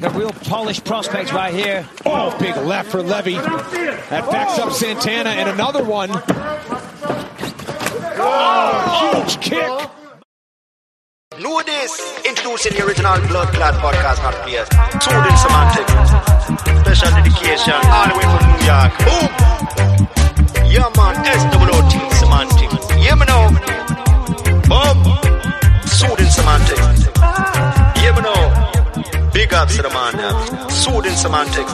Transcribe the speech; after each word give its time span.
A 0.00 0.10
real 0.10 0.30
polished 0.30 0.84
prospect 0.84 1.32
right 1.32 1.52
here. 1.52 1.84
Oh, 2.06 2.30
big 2.38 2.54
left 2.58 2.92
for 2.92 3.02
Levy. 3.02 3.34
That 3.34 4.30
backs 4.30 4.56
up 4.60 4.72
Santana 4.72 5.30
and 5.30 5.48
another 5.48 5.82
one. 5.82 6.10
Oh, 8.20 9.24
huge 9.26 9.40
kick. 9.40 9.68
Know 11.40 11.60
this. 11.62 12.22
Introducing 12.24 12.76
the 12.76 12.86
original 12.86 13.18
Blood 13.26 13.48
Clad 13.48 13.74
podcast, 13.82 14.22
not 14.22 14.34
players. 14.46 14.68
Soothing 15.02 15.36
semantics. 15.42 15.90
Special 16.78 17.10
dedication 17.18 17.74
all 17.90 18.06
the 18.06 18.14
way 18.14 18.26
from 18.38 18.46
New 18.54 18.62
York. 18.70 18.94
Boom. 19.02 19.26
Yeah, 20.70 20.94
man. 20.94 21.26
SWOT 21.42 21.92
semantics. 22.14 22.86
Yeah, 23.02 23.16
me 23.16 23.26
know. 23.26 23.50
Oh. 24.70 24.94
Boom. 25.02 25.27
Big 29.58 29.64
ups 29.64 29.76
to 29.76 29.82
the 29.82 29.88
man, 29.88 30.14
yeah. 30.14 30.68
Soothing 30.68 31.16
semantics. 31.16 31.72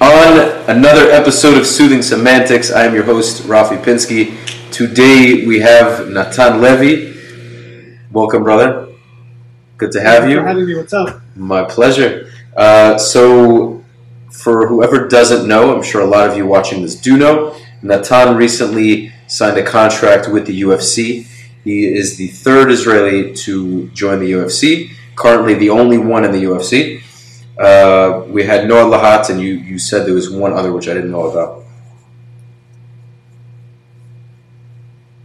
On 0.00 0.68
another 0.68 1.10
episode 1.10 1.58
of 1.58 1.66
Soothing 1.66 2.02
Semantics, 2.02 2.70
I 2.70 2.84
am 2.84 2.94
your 2.94 3.02
host, 3.02 3.42
Rafi 3.48 3.82
Pinsky. 3.82 4.38
Today 4.70 5.44
we 5.44 5.58
have 5.58 6.08
Natan 6.08 6.60
Levy. 6.60 7.16
Welcome, 8.12 8.44
brother. 8.44 8.86
Good 9.76 9.90
to 9.90 10.00
have 10.00 10.20
Thanks 10.22 10.34
you. 10.34 10.40
for 10.40 10.46
having 10.46 10.66
me. 10.66 10.76
What's 10.76 10.92
up? 10.92 11.20
My 11.34 11.64
pleasure. 11.64 12.30
Uh, 12.56 12.96
so, 12.96 13.79
for 14.30 14.66
whoever 14.66 15.08
doesn't 15.08 15.46
know, 15.46 15.74
I'm 15.74 15.82
sure 15.82 16.00
a 16.00 16.06
lot 16.06 16.28
of 16.28 16.36
you 16.36 16.46
watching 16.46 16.82
this 16.82 16.94
do 16.94 17.16
know, 17.16 17.56
Natan 17.82 18.36
recently 18.36 19.12
signed 19.26 19.58
a 19.58 19.64
contract 19.64 20.28
with 20.28 20.46
the 20.46 20.62
UFC. 20.62 21.26
He 21.64 21.86
is 21.86 22.16
the 22.16 22.28
third 22.28 22.70
Israeli 22.70 23.34
to 23.34 23.88
join 23.88 24.20
the 24.20 24.32
UFC, 24.32 24.92
currently 25.16 25.54
the 25.54 25.70
only 25.70 25.98
one 25.98 26.24
in 26.24 26.32
the 26.32 26.44
UFC. 26.44 27.02
Uh, 27.58 28.24
we 28.28 28.44
had 28.44 28.64
Noad 28.64 28.90
Lahat, 28.90 29.28
and 29.28 29.40
you, 29.40 29.52
you 29.54 29.78
said 29.78 30.06
there 30.06 30.14
was 30.14 30.30
one 30.30 30.52
other 30.52 30.72
which 30.72 30.88
I 30.88 30.94
didn't 30.94 31.10
know 31.10 31.30
about. 31.30 31.64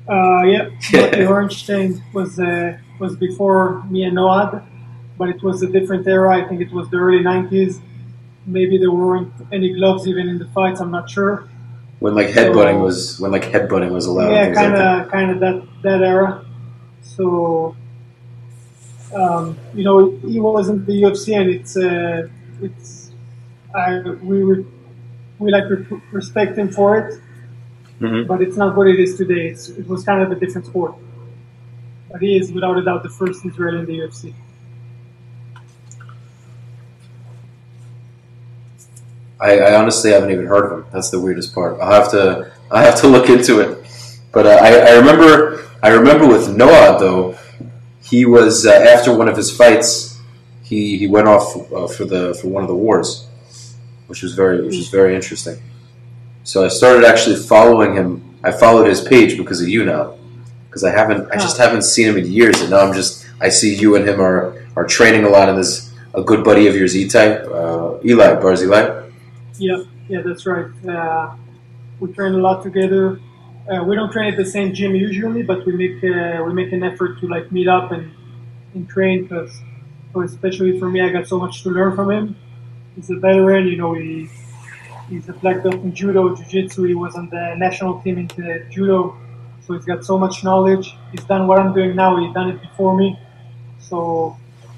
Uh, 0.08 0.44
yeah, 0.44 0.70
the 0.92 1.26
Horenstein 1.30 2.02
was 2.14 2.38
uh, 2.40 2.78
was 3.00 3.16
before 3.16 3.84
me 3.86 4.04
and 4.04 4.18
Noad, 4.18 4.64
but 5.18 5.30
it 5.30 5.42
was 5.42 5.64
a 5.64 5.68
different 5.68 6.06
era. 6.08 6.44
I 6.44 6.48
think 6.48 6.62
it 6.62 6.72
was 6.72 6.90
the 6.90 6.98
early 6.98 7.24
'90s. 7.24 7.82
Maybe 8.46 8.78
there 8.78 8.92
weren't 8.92 9.34
any 9.52 9.74
gloves 9.74 10.08
even 10.08 10.30
in 10.30 10.38
the 10.38 10.46
fights. 10.48 10.80
I'm 10.80 10.92
not 10.92 11.10
sure. 11.10 11.48
When 12.00 12.14
like 12.14 12.28
headbutting 12.28 12.82
was 12.82 13.20
when 13.20 13.32
like 13.32 13.44
headbutting 13.44 13.92
was 13.92 14.06
allowed. 14.06 14.32
yeah, 14.32 14.54
kind 14.54 14.76
of, 14.76 15.12
kind 15.12 15.32
of 15.32 15.40
that 15.40 15.68
that 15.82 16.02
era. 16.04 16.46
So, 17.02 17.76
um, 19.14 19.58
you 19.74 19.84
know, 19.84 20.10
he 20.28 20.40
wasn't 20.40 20.86
the 20.86 20.94
UFC, 21.04 21.40
and 21.40 21.50
it's 21.50 21.76
uh, 21.78 22.28
it's 22.62 23.12
I 23.74 24.00
we 24.22 24.66
we 25.40 25.52
like 25.52 25.64
respect 26.12 26.58
him 26.58 26.70
for 26.70 26.98
it, 26.98 27.20
Mhm. 28.02 28.28
but 28.28 28.42
it's 28.42 28.58
not 28.58 28.76
what 28.76 28.88
it 28.88 29.00
is 29.00 29.16
today. 29.18 29.48
It's, 29.50 29.70
it 29.70 29.88
was 29.88 30.04
kind 30.04 30.22
of 30.22 30.32
a 30.32 30.36
different 30.36 30.68
sport. 30.68 30.96
But 32.12 32.22
he 32.22 32.38
is 32.38 32.52
without 32.52 32.78
a 32.78 32.84
doubt 32.84 33.04
the 33.04 33.10
first 33.10 33.46
Israeli 33.46 33.80
in 33.80 33.86
the 33.86 33.98
UFC. 34.02 34.34
I, 39.40 39.60
I 39.60 39.76
honestly 39.80 40.12
haven't 40.12 40.32
even 40.32 40.46
heard 40.46 40.66
of 40.66 40.80
him. 40.80 40.86
That's 40.92 41.10
the 41.10 41.20
weirdest 41.20 41.54
part. 41.54 41.80
I'll 41.82 42.02
have 42.02 42.12
to 42.12 42.52
I 42.72 42.84
have 42.84 43.00
to 43.02 43.08
look 43.16 43.30
into 43.30 43.60
it. 43.60 43.86
But 44.32 44.46
uh, 44.48 44.60
I, 44.62 44.92
I 44.92 44.92
remember 44.96 45.66
I 45.84 45.90
remember 45.90 46.28
with 46.28 46.48
Noad 46.48 47.00
though, 47.00 47.38
he 48.02 48.26
was 48.26 48.66
uh, 48.66 48.72
after 48.72 49.16
one 49.16 49.28
of 49.28 49.38
his 49.38 49.56
fights, 49.56 50.20
he, 50.64 50.98
he 50.98 51.08
went 51.08 51.28
off 51.28 51.56
uh, 51.72 51.88
for 51.88 52.06
the 52.06 52.34
for 52.42 52.48
one 52.48 52.64
of 52.64 52.70
the 52.70 52.76
wars, 52.76 53.28
which 54.08 54.22
was 54.24 54.34
very 54.34 54.62
which 54.66 54.78
was 54.78 54.90
very 54.90 55.16
interesting. 55.16 55.62
So 56.44 56.64
I 56.64 56.68
started 56.70 57.06
actually 57.06 57.36
following 57.38 57.96
him. 57.96 58.38
I 58.44 58.52
followed 58.52 58.88
his 58.88 59.02
page 59.02 59.38
because 59.38 59.62
of 59.62 59.68
you 59.68 59.86
now, 59.86 60.18
because 60.68 60.84
I 60.84 60.92
haven't 60.92 61.32
I 61.32 61.36
just 61.36 61.58
haven't 61.58 61.84
seen 61.84 62.10
him 62.10 62.18
in 62.18 62.32
years, 62.32 62.62
and 62.62 62.70
now 62.70 62.80
I'm 62.80 62.94
just 62.94 63.26
I 63.42 63.50
see 63.50 63.76
you 63.76 63.96
and 63.96 64.08
him 64.08 64.22
are 64.22 64.64
are 64.76 64.86
training 64.86 65.24
a 65.24 65.30
lot, 65.30 65.50
in 65.50 65.56
this. 65.56 65.92
a 66.14 66.22
good 66.22 66.44
buddy 66.44 66.68
of 66.68 66.76
yours, 66.76 66.96
Itai, 66.96 67.46
uh, 67.46 68.00
Eli 68.06 68.36
Barzilai. 68.42 69.05
Yeah, 69.58 69.84
yeah, 70.10 70.22
that's 70.22 70.46
right. 70.46 70.68
Uh, 70.88 71.36
we 72.00 72.12
train 72.14 72.34
a 72.34 72.38
lot 72.38 72.64
together. 72.64 73.20
Uh, 73.72 73.84
we 73.84 73.96
don't 73.96 74.12
train 74.12 74.32
at 74.32 74.38
the 74.38 74.46
same 74.46 74.74
gym 74.74 74.96
usually, 74.96 75.44
but 75.44 75.66
we 75.66 75.74
make 75.74 76.04
uh, 76.04 76.44
we 76.44 76.54
make 76.54 76.72
an 76.74 76.84
effort 76.84 77.20
to 77.20 77.28
like 77.28 77.52
meet 77.52 77.68
up 77.68 77.92
and, 77.92 78.12
and 78.74 78.88
train 78.90 79.24
because, 79.24 79.60
especially 80.24 80.80
for 80.80 80.90
me, 80.90 81.02
I 81.02 81.10
got 81.10 81.28
so 81.28 81.40
much 81.40 81.64
to 81.64 81.70
learn 81.70 81.96
from 81.96 82.12
him. 82.12 82.36
He's 82.96 83.10
a 83.10 83.16
veteran, 83.16 83.68
you 83.68 83.78
know. 83.78 83.94
He 83.94 84.30
he's 85.10 85.30
a 85.30 85.34
black 85.34 85.64
belt 85.64 85.76
in 85.76 85.94
judo, 85.94 86.36
jiu-jitsu. 86.36 86.84
He 86.84 86.96
was 86.96 87.16
on 87.16 87.30
the 87.30 87.56
national 87.58 88.02
team 88.02 88.18
in 88.20 88.28
judo, 88.72 89.16
so 89.66 89.74
he's 89.74 89.86
got 89.86 90.06
so 90.06 90.18
much 90.18 90.44
knowledge. 90.44 90.96
He's 91.12 91.24
done 91.26 91.48
what 91.48 91.60
I'm 91.60 91.74
doing 91.74 91.96
now. 91.96 92.18
He's 92.18 92.34
done 92.34 92.50
it 92.50 92.62
before 92.62 92.98
me, 92.98 93.20
so 93.80 94.38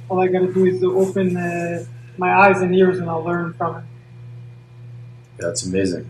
all 0.09 0.19
I 0.19 0.27
gotta 0.27 0.53
do 0.53 0.65
is 0.65 0.83
open 0.83 1.35
uh, 1.37 1.85
my 2.17 2.31
eyes 2.33 2.61
and 2.61 2.73
ears, 2.75 2.99
and 2.99 3.09
I'll 3.09 3.23
learn 3.23 3.53
from 3.53 3.75
him. 3.75 3.87
That's 5.37 5.65
amazing. 5.65 6.09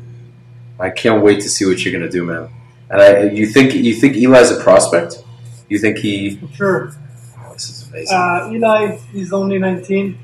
I 0.79 0.89
can't 0.89 1.23
wait 1.23 1.41
to 1.41 1.49
see 1.49 1.65
what 1.65 1.83
you're 1.83 1.93
gonna 1.93 2.11
do, 2.11 2.23
man. 2.23 2.49
And 2.89 3.01
I, 3.01 3.23
you 3.29 3.47
think 3.47 3.73
you 3.73 3.93
think 3.93 4.15
Eli's 4.15 4.51
a 4.51 4.61
prospect? 4.61 5.23
You 5.69 5.79
think 5.79 5.97
he? 5.97 6.39
Sure. 6.53 6.91
Oh, 7.39 7.53
this 7.53 7.69
is 7.69 7.89
amazing. 7.89 8.15
Uh, 8.15 8.49
Eli 8.53 8.97
is 9.13 9.33
only 9.33 9.57
19. 9.57 10.17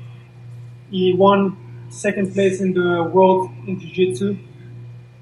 He 0.90 1.12
won 1.12 1.56
second 1.90 2.32
place 2.32 2.60
in 2.60 2.72
the 2.72 3.04
world 3.12 3.50
in 3.66 3.78
Jiu-Jitsu. 3.78 4.38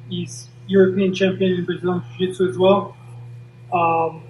He's 0.09 0.49
European 0.67 1.15
champion 1.15 1.53
in 1.55 1.65
Brazilian 1.65 2.03
Jiu-Jitsu 2.17 2.49
as 2.49 2.59
well. 2.59 2.97
Um, 3.73 4.23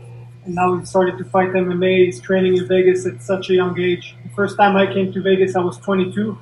and 0.45 0.55
now 0.55 0.77
he 0.77 0.85
started 0.85 1.19
to 1.19 1.25
fight 1.25 1.51
MMA. 1.51 2.07
He's 2.07 2.21
training 2.21 2.57
in 2.57 2.67
Vegas 2.67 3.07
at 3.07 3.23
such 3.23 3.51
a 3.51 3.55
young 3.55 3.79
age. 3.79 4.17
The 4.25 4.31
first 4.31 4.57
time 4.57 4.77
I 4.77 4.93
came 4.93 5.13
to 5.13 5.23
Vegas, 5.23 5.55
I 5.55 5.61
was 5.61 5.79
22. 5.79 6.39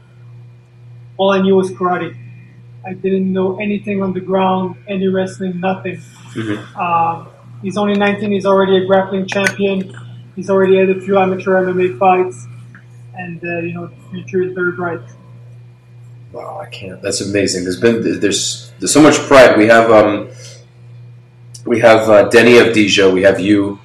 All 1.16 1.30
I 1.30 1.42
knew 1.42 1.56
was 1.56 1.70
karate. 1.70 2.16
I 2.84 2.94
didn't 2.94 3.32
know 3.32 3.58
anything 3.60 4.02
on 4.02 4.12
the 4.12 4.20
ground, 4.20 4.76
any 4.88 5.08
wrestling, 5.08 5.60
nothing. 5.60 6.00
Mhm. 6.34 6.76
Um, 6.76 7.28
he's 7.62 7.76
only 7.76 7.94
19. 7.94 8.30
He's 8.32 8.46
already 8.46 8.76
a 8.76 8.86
grappling 8.86 9.26
champion. 9.26 9.94
He's 10.36 10.48
already 10.48 10.76
had 10.78 10.88
a 10.88 11.00
few 11.00 11.18
amateur 11.18 11.56
MMA 11.62 11.98
fights, 11.98 12.46
and 13.16 13.42
uh, 13.44 13.58
you 13.58 13.74
know 13.74 13.86
the 13.88 13.96
future 14.10 14.42
is 14.42 14.52
very 14.54 14.72
bright. 14.72 15.00
Wow, 16.32 16.60
I 16.62 16.66
can't. 16.70 17.02
That's 17.02 17.20
amazing. 17.20 17.64
There's 17.64 17.80
been 17.80 18.20
there's 18.20 18.72
there's 18.78 18.92
so 18.92 19.02
much 19.02 19.18
pride. 19.18 19.58
We 19.58 19.66
have 19.66 19.90
um 19.90 20.28
we 21.66 21.80
have 21.80 22.08
uh, 22.08 22.28
Denny 22.28 22.56
of 22.58 22.72
Dijon. 22.72 23.12
We 23.14 23.22
have 23.22 23.40
you. 23.40 23.78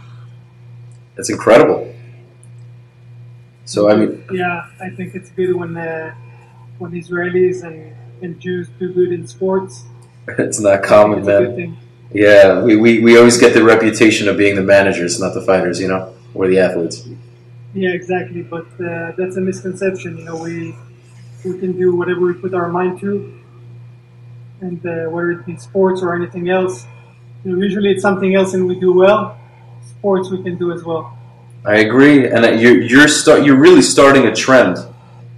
That's 1.16 1.30
incredible. 1.30 1.94
So 3.66 3.90
I 3.90 3.96
mean, 3.96 4.24
Yeah, 4.32 4.68
I 4.80 4.90
think 4.92 5.16
it's 5.16 5.32
good 5.32 5.56
when 5.56 5.76
uh, 5.76 6.14
when 6.78 6.92
Israelis 6.92 7.64
and, 7.64 7.95
and 8.22 8.40
Jews 8.40 8.70
do 8.80 8.94
good 8.94 9.12
in 9.12 9.28
sports. 9.28 9.84
it's 10.28 10.60
not 10.60 10.84
common, 10.84 11.20
it's 11.20 11.28
man. 11.28 11.78
Yeah, 12.12 12.62
we, 12.62 12.76
we, 12.78 13.00
we 13.00 13.18
always 13.18 13.38
get 13.38 13.54
the 13.54 13.64
reputation 13.64 14.30
of 14.30 14.38
being 14.38 14.56
the 14.56 14.62
managers, 14.62 15.20
not 15.20 15.34
the 15.34 15.42
fighters. 15.42 15.82
You 15.82 15.90
know, 15.90 16.16
or 16.36 16.48
the 16.48 16.60
athletes. 16.60 17.08
Yeah, 17.74 17.90
exactly. 17.90 18.44
But 18.44 18.68
uh, 18.80 19.14
that's 19.18 19.38
a 19.38 19.42
misconception. 19.42 20.18
You 20.18 20.26
know, 20.26 20.38
we 20.38 20.76
we 21.44 21.60
can 21.60 21.78
do 21.78 21.96
whatever 21.96 22.22
we 22.22 22.34
put 22.34 22.54
our 22.54 22.70
mind 22.70 23.00
to, 23.02 23.34
and 24.62 24.86
uh, 24.86 25.10
whether 25.10 25.32
it 25.32 25.46
be 25.46 25.58
sports 25.58 26.02
or 26.02 26.16
anything 26.16 26.50
else. 26.50 26.86
You 27.44 27.52
know, 27.52 27.62
usually 27.62 27.92
it's 27.92 28.02
something 28.02 28.36
else, 28.36 28.54
and 28.54 28.68
we 28.68 28.80
do 28.80 28.94
well. 28.94 29.38
Sports 29.86 30.30
we 30.30 30.42
can 30.44 30.58
do 30.58 30.72
as 30.72 30.84
well. 30.84 31.18
I 31.66 31.78
agree, 31.78 32.28
and 32.28 32.60
you're 32.62 32.82
you're 32.82 33.08
start 33.08 33.44
you're 33.44 33.58
really 33.58 33.82
starting 33.82 34.26
a 34.26 34.36
trend. 34.36 34.78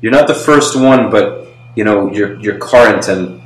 You're 0.01 0.11
not 0.11 0.27
the 0.27 0.35
first 0.35 0.75
one, 0.75 1.09
but 1.09 1.36
you 1.77 1.83
know 1.83 2.11
you're 2.11 2.57
current, 2.57 3.07
and 3.07 3.39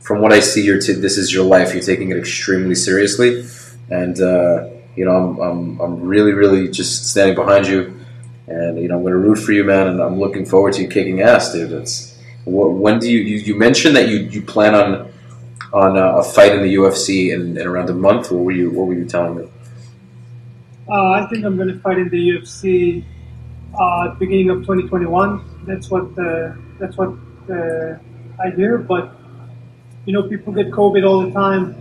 from 0.00 0.20
what 0.20 0.32
I 0.32 0.40
see, 0.40 0.64
you're 0.64 0.80
t- 0.80 0.94
this 0.94 1.16
is 1.16 1.32
your 1.32 1.44
life. 1.44 1.72
You're 1.72 1.84
taking 1.84 2.10
it 2.10 2.18
extremely 2.18 2.74
seriously, 2.74 3.46
and 3.90 4.20
uh, 4.20 4.68
you 4.96 5.04
know 5.04 5.14
I'm, 5.16 5.38
I'm 5.38 5.80
I'm 5.80 6.00
really 6.00 6.32
really 6.32 6.68
just 6.68 7.08
standing 7.10 7.36
behind 7.36 7.68
you, 7.68 7.96
and 8.48 8.76
you 8.76 8.88
know 8.88 8.96
I'm 8.96 9.02
going 9.02 9.12
to 9.12 9.18
root 9.18 9.36
for 9.38 9.52
you, 9.52 9.62
man, 9.62 9.86
and 9.86 10.02
I'm 10.02 10.18
looking 10.18 10.44
forward 10.44 10.72
to 10.74 10.82
you 10.82 10.88
kicking 10.88 11.20
ass, 11.20 11.52
dude. 11.52 11.88
When 12.44 12.98
do 12.98 13.08
you 13.08 13.20
you, 13.20 13.36
you 13.36 13.54
mentioned 13.54 13.94
that 13.94 14.08
you, 14.08 14.18
you 14.18 14.42
plan 14.42 14.74
on 14.74 15.12
on 15.72 15.96
uh, 15.96 16.16
a 16.16 16.24
fight 16.24 16.56
in 16.56 16.62
the 16.62 16.74
UFC 16.74 17.32
in, 17.32 17.56
in 17.56 17.68
around 17.68 17.88
a 17.88 17.94
month? 17.94 18.32
What 18.32 18.42
were 18.46 18.50
you 18.50 18.72
what 18.72 18.88
were 18.88 18.94
you 18.94 19.06
telling 19.06 19.36
me? 19.36 19.48
Uh, 20.88 21.12
I 21.12 21.26
think 21.30 21.44
I'm 21.44 21.56
going 21.56 21.68
to 21.68 21.78
fight 21.78 21.98
in 21.98 22.08
the 22.08 22.30
UFC 22.30 23.04
uh, 23.78 24.14
beginning 24.16 24.50
of 24.50 24.58
2021. 24.62 25.64
That's 25.66 25.88
what 25.88 26.18
uh, 26.18 26.52
that's 26.80 26.96
what 26.96 27.10
uh, 27.50 27.98
I 28.42 28.50
hear. 28.50 28.78
But 28.78 29.12
you 30.04 30.12
know, 30.12 30.22
people 30.22 30.52
get 30.52 30.70
COVID 30.70 31.06
all 31.06 31.22
the 31.22 31.32
time, 31.32 31.74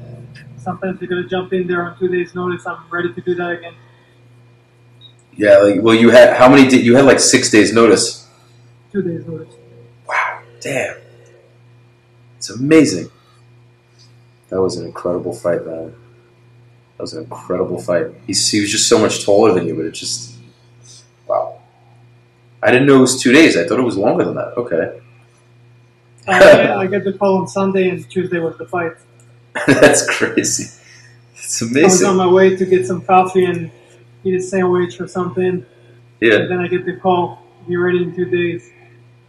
sometimes 0.66 1.00
you're 1.00 1.08
gonna 1.08 1.30
jump 1.30 1.54
in 1.54 1.68
there 1.68 1.84
on 1.86 1.98
two 1.98 2.10
days' 2.10 2.36
notice. 2.36 2.66
I'm 2.66 2.90
ready 2.90 3.14
to 3.14 3.22
do 3.22 3.36
that 3.36 3.52
again. 3.52 3.76
Yeah, 5.38 5.58
like 5.58 5.82
well, 5.82 5.96
you 5.96 6.10
had 6.10 6.36
how 6.36 6.50
many? 6.50 6.68
Did 6.68 6.86
you 6.86 6.96
had 6.96 7.06
like 7.06 7.20
six 7.20 7.50
days 7.50 7.72
notice? 7.72 8.28
Two 8.92 9.02
days' 9.02 9.26
notice. 9.26 9.54
Wow, 10.08 10.42
damn, 10.60 10.98
it's 12.38 12.50
amazing. 12.50 13.10
That 14.50 14.62
was 14.62 14.78
an 14.78 14.86
incredible 14.86 15.34
fight, 15.34 15.66
man. 15.66 15.94
That 16.98 17.04
was 17.04 17.14
an 17.14 17.24
incredible 17.24 17.82
fight. 17.82 18.08
He's, 18.26 18.50
he 18.50 18.62
was 18.62 18.72
just 18.72 18.88
so 18.88 18.98
much 18.98 19.26
taller 19.26 19.54
than 19.54 19.68
you, 19.68 19.76
but 19.76 19.86
it 19.86 19.92
just 19.92 20.36
wow. 21.28 21.60
I 22.64 22.72
didn't 22.72 22.88
know 22.88 22.98
it 22.98 23.02
was 23.02 23.22
two 23.22 23.34
days. 23.34 23.58
I 23.58 23.68
thought 23.68 23.80
it 23.80 23.84
was 23.84 23.98
longer 23.98 24.24
than 24.24 24.36
that. 24.36 24.54
Okay, 24.58 25.02
Uh, 26.28 26.76
I 26.78 26.88
get 26.88 27.04
the 27.04 27.14
call 27.14 27.38
on 27.38 27.48
Sunday, 27.48 27.90
and 27.90 28.10
Tuesday 28.10 28.40
was 28.40 28.58
the 28.58 28.66
fight. 28.66 28.94
that's 29.68 30.08
crazy. 30.10 30.72
It's 31.36 31.62
amazing. 31.62 31.84
I 31.84 31.86
was 31.86 32.04
on 32.04 32.18
my 32.18 32.28
way 32.28 32.56
to 32.56 32.66
get 32.66 32.86
some 32.86 33.02
coffee 33.02 33.46
and 33.46 33.72
eat 34.24 34.36
a 34.36 34.42
sandwich 34.42 35.00
or 35.00 35.08
something. 35.08 35.66
Yeah. 36.20 36.36
And 36.36 36.52
then 36.52 36.60
I 36.60 36.68
get 36.68 36.86
the 36.86 36.98
call, 36.98 37.42
be 37.68 37.78
ready 37.78 38.04
in 38.04 38.16
two 38.16 38.26
days. 38.26 38.72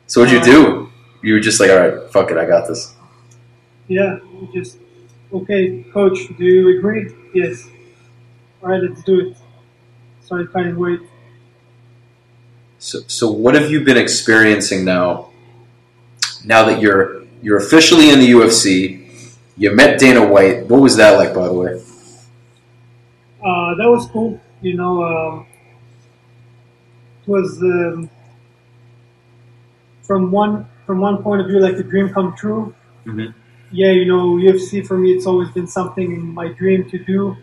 So 0.06 0.20
what'd 0.20 0.34
you 0.34 0.43
do? 0.43 0.90
You 1.22 1.34
were 1.34 1.40
just 1.40 1.60
like, 1.60 1.70
all 1.70 1.78
right, 1.78 2.10
fuck 2.12 2.31
it, 2.31 2.38
I 2.38 2.46
got 2.46 2.69
this. 2.69 2.94
Yeah, 3.88 4.19
just, 4.52 4.78
okay, 5.32 5.82
coach, 5.92 6.19
do 6.38 6.44
you 6.44 6.78
agree? 6.78 7.12
Yes. 7.34 7.69
All 8.62 8.70
right, 8.70 8.82
let's 8.82 9.02
do 9.02 9.20
it. 9.20 9.37
Started 10.25 10.52
cutting 10.52 10.76
weight. 10.78 11.00
So, 12.78 13.00
so 13.06 13.31
what 13.31 13.54
have 13.54 13.70
you 13.70 13.84
been 13.84 13.96
experiencing 13.96 14.84
now? 14.84 15.31
Now 16.46 16.64
that 16.66 16.81
you're 16.81 17.25
you're 17.43 17.58
officially 17.58 18.10
in 18.10 18.20
the 18.20 18.31
UFC, 18.31 19.04
you 19.56 19.75
met 19.75 19.98
Dana 19.98 20.26
White. 20.26 20.66
What 20.66 20.81
was 20.81 20.96
that 20.96 21.19
like, 21.19 21.34
by 21.34 21.46
the 21.46 21.52
way? 21.52 21.82
Uh, 23.44 23.75
that 23.76 23.88
was 23.88 24.06
cool. 24.12 24.40
You 24.62 24.75
know, 24.75 25.04
um, 25.04 25.46
it 27.22 27.28
was 27.28 27.60
um, 27.62 28.08
from 30.02 30.31
one 30.31 30.66
from 30.87 31.00
one 31.00 31.22
point 31.22 31.40
of 31.40 31.48
view 31.48 31.58
like 31.60 31.75
a 31.76 31.82
dream 31.82 32.08
come 32.10 32.34
true. 32.37 32.75
Mhm. 33.04 33.34
Yeah, 33.72 33.90
you 33.90 34.04
know, 34.04 34.37
UFC 34.37 34.81
for 34.81 34.96
me, 34.96 35.12
it's 35.12 35.26
always 35.26 35.50
been 35.50 35.66
something 35.66 36.12
in 36.12 36.34
my 36.34 36.49
dream 36.52 36.88
to 36.90 36.99
do. 36.99 37.37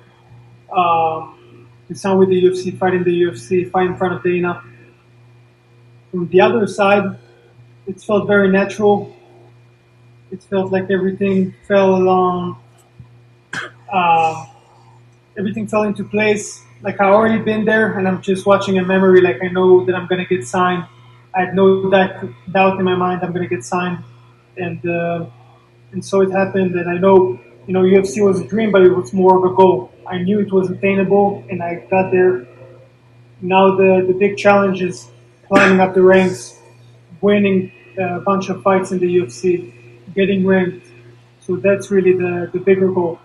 Um, 0.76 1.68
to 1.88 1.96
sign 1.96 2.18
with 2.18 2.30
the 2.30 2.42
UFC, 2.42 2.72
fight 2.72 2.94
in 2.94 3.04
the 3.04 3.12
UFC, 3.12 3.66
fight 3.70 3.88
in 3.88 3.96
front 3.98 4.14
of 4.16 4.24
Dana. 4.24 4.64
From 6.12 6.28
the 6.30 6.42
other 6.42 6.66
side, 6.68 7.18
it 7.88 8.02
felt 8.02 8.28
very 8.28 8.50
natural. 8.50 9.16
It 10.32 10.44
felt 10.44 10.72
like 10.72 10.90
everything 10.90 11.54
fell 11.68 11.96
along. 11.96 12.58
Uh, 13.92 14.46
everything 15.38 15.68
fell 15.68 15.84
into 15.84 16.04
place. 16.04 16.64
Like 16.82 17.00
I 17.00 17.06
already 17.06 17.42
been 17.42 17.66
there, 17.66 17.98
and 17.98 18.08
I'm 18.08 18.22
just 18.22 18.46
watching 18.46 18.78
a 18.78 18.84
memory. 18.84 19.22
Like 19.22 19.42
I 19.44 19.48
know 19.48 19.86
that 19.86 19.96
I'm 19.96 20.08
gonna 20.08 20.26
get 20.26 20.46
signed. 20.48 20.86
I 21.36 21.46
had 21.46 21.56
no 21.56 21.90
doubt, 21.90 22.80
in 22.80 22.86
my 22.86 22.96
mind 22.96 23.22
I'm 23.24 23.32
gonna 23.34 23.48
get 23.48 23.64
signed, 23.64 24.04
and 24.58 24.86
uh, 24.88 25.26
and 25.92 26.04
so 26.04 26.22
it 26.22 26.32
happened. 26.32 26.76
And 26.76 26.90
I 26.90 26.98
know, 26.98 27.40
you 27.68 27.74
know, 27.74 27.84
UFC 27.84 28.24
was 28.26 28.42
a 28.42 28.48
dream, 28.48 28.72
but 28.72 28.82
it 28.84 28.92
was 28.92 29.14
more 29.14 29.38
of 29.38 29.52
a 29.52 29.56
goal. 29.56 29.92
I 30.08 30.18
knew 30.18 30.40
it 30.40 30.52
was 30.52 30.70
attainable, 30.70 31.44
and 31.50 31.64
I 31.64 31.86
got 31.90 32.12
there. 32.12 32.48
Now 33.42 33.76
the 33.76 34.04
the 34.08 34.14
big 34.14 34.38
challenge 34.38 34.82
is 34.82 35.08
climbing 35.48 35.80
up 35.80 35.94
the 35.94 36.02
ranks, 36.02 36.60
winning 37.24 37.72
a 37.98 38.20
bunch 38.20 38.50
of 38.50 38.62
fights 38.62 38.92
in 38.92 39.00
the 39.00 39.08
UFC, 39.18 39.74
getting 40.16 40.46
ranked. 40.46 40.88
So 41.42 41.56
that's 41.58 41.92
really 41.92 42.14
the, 42.14 42.50
the 42.54 42.60
bigger 42.60 42.92
goal. 42.92 43.20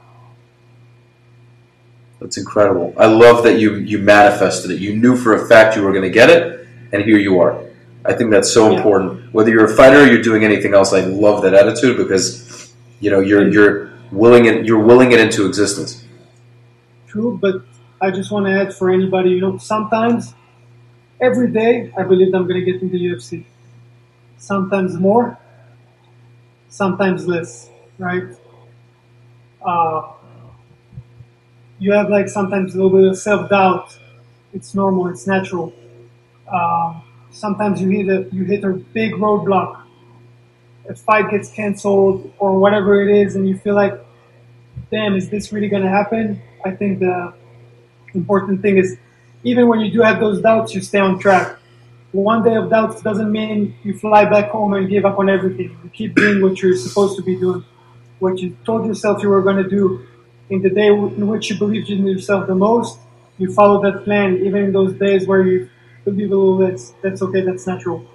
That's 2.21 2.37
incredible. 2.37 2.95
I 2.97 3.07
love 3.07 3.45
that 3.45 3.59
you 3.61 3.77
you 3.77 3.99
manifested 3.99 4.71
it. 4.73 4.81
You 4.81 4.97
knew 4.97 5.17
for 5.17 5.35
a 5.35 5.47
fact 5.47 5.77
you 5.77 5.83
were 5.83 5.93
going 5.93 6.05
to 6.05 6.11
get 6.11 6.31
it, 6.31 6.67
and 6.93 7.03
here 7.03 7.19
you 7.19 7.41
are. 7.41 7.63
I 8.05 8.15
think 8.15 8.31
that's 8.31 8.53
so 8.53 8.71
Yeah. 8.71 8.77
important. 8.79 9.33
Whether 9.33 9.51
you're 9.51 9.67
a 9.67 9.77
fighter 9.77 10.01
or 10.03 10.07
you're 10.07 10.23
doing 10.23 10.45
anything 10.45 10.75
else, 10.75 10.93
I 10.93 11.01
love 11.03 11.43
that 11.43 11.55
attitude 11.55 11.97
because 11.97 12.73
you 13.01 13.11
know 13.11 13.21
you're 13.21 13.49
you're 13.49 13.91
willing 14.11 14.47
it 14.47 14.67
you're 14.67 14.83
willing 14.85 15.13
it 15.13 15.21
into 15.21 15.47
existence. 15.47 16.05
True, 17.07 17.39
but 17.41 17.63
I 18.01 18.11
just 18.11 18.31
want 18.33 18.47
to 18.47 18.53
add 18.53 18.75
for 18.75 18.91
anybody, 18.91 19.31
you 19.31 19.41
know, 19.41 19.59
sometimes 19.59 20.35
every 21.21 21.51
day 21.53 21.93
I 21.97 22.03
believe 22.03 22.35
I'm 22.35 22.47
going 22.49 22.65
to 22.65 22.67
get 22.73 22.83
into 22.83 22.99
the 22.99 23.05
UFC. 23.13 23.45
Sometimes 24.39 24.95
more, 24.97 25.39
sometimes 26.69 27.27
less, 27.27 27.71
right? 27.99 28.25
Uh, 29.65 30.03
you 31.79 31.93
have 31.93 32.09
like 32.11 32.29
sometimes 32.29 32.75
a 32.75 32.83
little 32.83 32.99
bit 32.99 33.09
of 33.09 33.17
self 33.19 33.49
doubt. 33.49 33.97
It's 34.53 34.75
normal, 34.75 35.09
it's 35.09 35.27
natural. 35.27 35.73
Um, 36.53 37.03
sometimes 37.31 37.81
you 37.83 37.91
hit 37.91 38.09
a 38.09 38.35
you 38.35 38.45
hit 38.45 38.65
a 38.65 38.71
big 38.71 39.15
roadblock. 39.15 39.83
A 40.89 40.95
fight 40.95 41.31
gets 41.31 41.51
canceled 41.51 42.33
or 42.39 42.59
whatever 42.59 43.03
it 43.03 43.15
is, 43.15 43.37
and 43.37 43.47
you 43.47 43.59
feel 43.59 43.75
like, 43.75 43.93
damn, 44.91 45.15
is 45.17 45.31
this 45.31 45.53
really 45.53 45.69
going 45.69 45.83
to 45.85 45.91
happen? 45.91 46.41
I 46.65 46.73
think 46.73 47.01
the 47.01 47.35
important 48.15 48.63
thing 48.63 48.79
is, 48.79 48.99
even 49.45 49.69
when 49.69 49.81
you 49.81 49.93
do 49.93 50.03
have 50.03 50.21
those 50.21 50.43
doubts, 50.43 50.75
you 50.75 50.83
stay 50.83 51.01
on 51.01 51.19
track. 51.21 51.58
One 52.13 52.43
day 52.43 52.57
of 52.57 52.71
doubts 52.71 53.03
doesn't 53.03 53.31
mean 53.31 53.75
you 53.83 53.99
fly 53.99 54.25
back 54.25 54.51
home 54.51 54.73
and 54.73 54.89
give 54.89 55.05
up 55.05 55.19
on 55.19 55.29
everything. 55.29 55.77
You 55.85 55.91
keep 55.91 56.15
doing 56.15 56.43
what 56.43 56.61
you're 56.63 56.77
supposed 56.77 57.17
to 57.17 57.23
be 57.23 57.37
doing, 57.37 57.65
what 58.19 58.39
you 58.39 58.57
told 58.65 58.87
yourself 58.87 59.23
you 59.23 59.29
were 59.29 59.43
going 59.43 59.63
to 59.63 59.69
do. 59.69 60.07
In 60.49 60.63
the 60.63 60.71
day 60.71 60.87
in 60.87 61.27
which 61.27 61.51
you 61.51 61.59
believed 61.59 61.91
in 61.91 62.07
yourself 62.07 62.47
the 62.47 62.55
most, 62.55 62.99
you 63.37 63.53
follow 63.53 63.83
that 63.83 64.05
plan, 64.05 64.39
even 64.39 64.65
in 64.65 64.73
those 64.73 64.95
days 64.95 65.27
where 65.27 65.47
you 65.47 65.69
believe 66.05 66.33
a 66.33 66.35
little 66.35 66.57
less. 66.57 66.95
That's 67.03 67.21
okay. 67.21 67.43
That's 67.43 67.67
natural. 67.67 68.07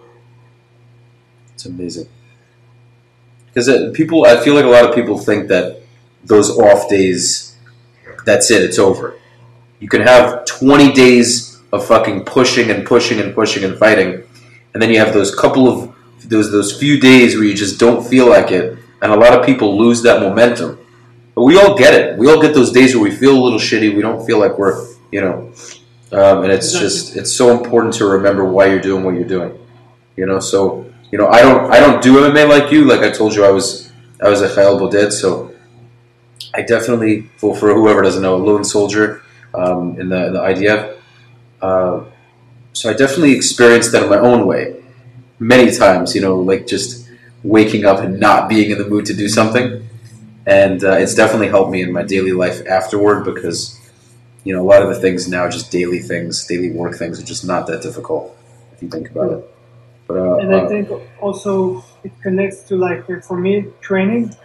It's 1.53 1.65
amazing. 1.67 2.07
Because 3.45 3.69
uh, 3.69 3.91
people, 3.93 4.25
I 4.25 4.43
feel 4.43 4.55
like 4.55 4.65
a 4.65 4.69
lot 4.69 4.89
of 4.89 4.95
people 4.95 5.19
think 5.19 5.47
that 5.49 5.81
those 6.23 6.57
off 6.57 6.89
days, 6.89 7.55
that's 8.25 8.49
it, 8.49 8.63
it's 8.63 8.79
over. 8.79 9.15
You 9.79 9.87
can 9.87 10.01
have 10.01 10.45
20 10.45 10.91
days 10.93 11.52
of 11.73 11.85
fucking 11.85 12.23
pushing 12.23 12.69
and 12.69 12.85
pushing 12.85 13.19
and 13.19 13.33
pushing 13.33 13.63
and 13.63 13.77
fighting, 13.77 14.23
and 14.73 14.81
then 14.81 14.89
you 14.91 14.99
have 14.99 15.13
those 15.13 15.33
couple 15.33 15.67
of 15.67 15.93
those 16.23 16.51
those 16.51 16.79
few 16.79 16.99
days 16.99 17.35
where 17.35 17.43
you 17.43 17.55
just 17.55 17.79
don't 17.79 18.07
feel 18.07 18.29
like 18.29 18.51
it, 18.51 18.77
and 19.01 19.11
a 19.11 19.15
lot 19.15 19.33
of 19.37 19.45
people 19.45 19.77
lose 19.77 20.03
that 20.03 20.21
momentum. 20.21 20.79
But 21.35 21.43
we 21.43 21.57
all 21.57 21.75
get 21.75 21.95
it. 21.95 22.17
We 22.17 22.29
all 22.31 22.39
get 22.39 22.53
those 22.53 22.71
days 22.71 22.95
where 22.95 23.03
we 23.03 23.11
feel 23.11 23.35
a 23.35 23.41
little 23.41 23.59
shitty. 23.59 23.95
We 23.95 24.03
don't 24.03 24.23
feel 24.23 24.39
like 24.39 24.59
we're, 24.59 24.87
you 25.11 25.19
know, 25.21 25.51
um, 26.11 26.43
and 26.43 26.51
it's 26.51 26.71
just 26.77 27.15
it's 27.17 27.33
so 27.33 27.57
important 27.57 27.95
to 27.95 28.05
remember 28.05 28.45
why 28.45 28.67
you're 28.67 28.79
doing 28.79 29.03
what 29.03 29.15
you're 29.15 29.33
doing. 29.37 29.57
You 30.15 30.27
know, 30.27 30.39
so 30.39 30.85
you 31.11 31.17
know, 31.17 31.27
I 31.27 31.41
don't 31.41 31.71
I 31.71 31.79
don't 31.79 32.03
do 32.03 32.17
MMA 32.17 32.47
like 32.47 32.71
you. 32.71 32.85
Like 32.85 33.01
I 33.01 33.09
told 33.09 33.33
you, 33.33 33.43
I 33.43 33.49
was 33.49 33.91
I 34.21 34.29
was 34.29 34.43
a 34.43 34.47
Khael 34.47 34.77
Boded, 34.77 35.11
so 35.11 35.51
I 36.53 36.61
definitely 36.61 37.31
for 37.37 37.55
for 37.55 37.73
whoever 37.73 38.03
doesn't 38.03 38.21
know, 38.21 38.35
a 38.35 38.43
lone 38.49 38.63
soldier 38.63 39.23
um, 39.55 39.99
in 39.99 40.09
the 40.09 40.27
in 40.27 40.33
the 40.33 40.39
IDF. 40.39 40.97
Uh, 41.63 42.03
so 42.73 42.89
I 42.89 42.93
definitely 42.93 43.31
experienced 43.31 43.93
that 43.93 44.03
in 44.03 44.09
my 44.09 44.19
own 44.19 44.45
way, 44.45 44.83
many 45.39 45.71
times. 45.71 46.13
You 46.13 46.21
know, 46.21 46.35
like 46.35 46.67
just 46.67 47.09
waking 47.41 47.85
up 47.85 47.99
and 47.99 48.19
not 48.19 48.49
being 48.49 48.69
in 48.69 48.77
the 48.77 48.87
mood 48.87 49.05
to 49.05 49.13
do 49.13 49.29
something, 49.29 49.87
and 50.45 50.83
uh, 50.83 50.91
it's 50.93 51.15
definitely 51.15 51.47
helped 51.47 51.71
me 51.71 51.81
in 51.81 51.93
my 51.93 52.03
daily 52.03 52.33
life 52.33 52.67
afterward 52.67 53.23
because 53.23 53.79
you 54.43 54.53
know 54.53 54.61
a 54.61 54.67
lot 54.67 54.81
of 54.81 54.89
the 54.89 54.99
things 54.99 55.29
now, 55.29 55.49
just 55.49 55.71
daily 55.71 55.99
things, 55.99 56.45
daily 56.45 56.71
work 56.71 56.95
things, 56.95 57.21
are 57.21 57.25
just 57.25 57.45
not 57.45 57.65
that 57.67 57.81
difficult 57.81 58.37
if 58.73 58.81
you 58.83 58.89
think 58.89 59.09
about 59.11 59.31
it. 59.31 59.49
But 60.07 60.17
uh, 60.17 60.35
and 60.39 60.53
I 60.53 60.59
uh, 60.59 60.67
think 60.67 60.89
also 61.21 61.81
it 62.03 62.11
connects 62.21 62.63
to 62.63 62.75
like 62.75 63.05
for 63.23 63.39
me 63.39 63.67
training 63.79 64.35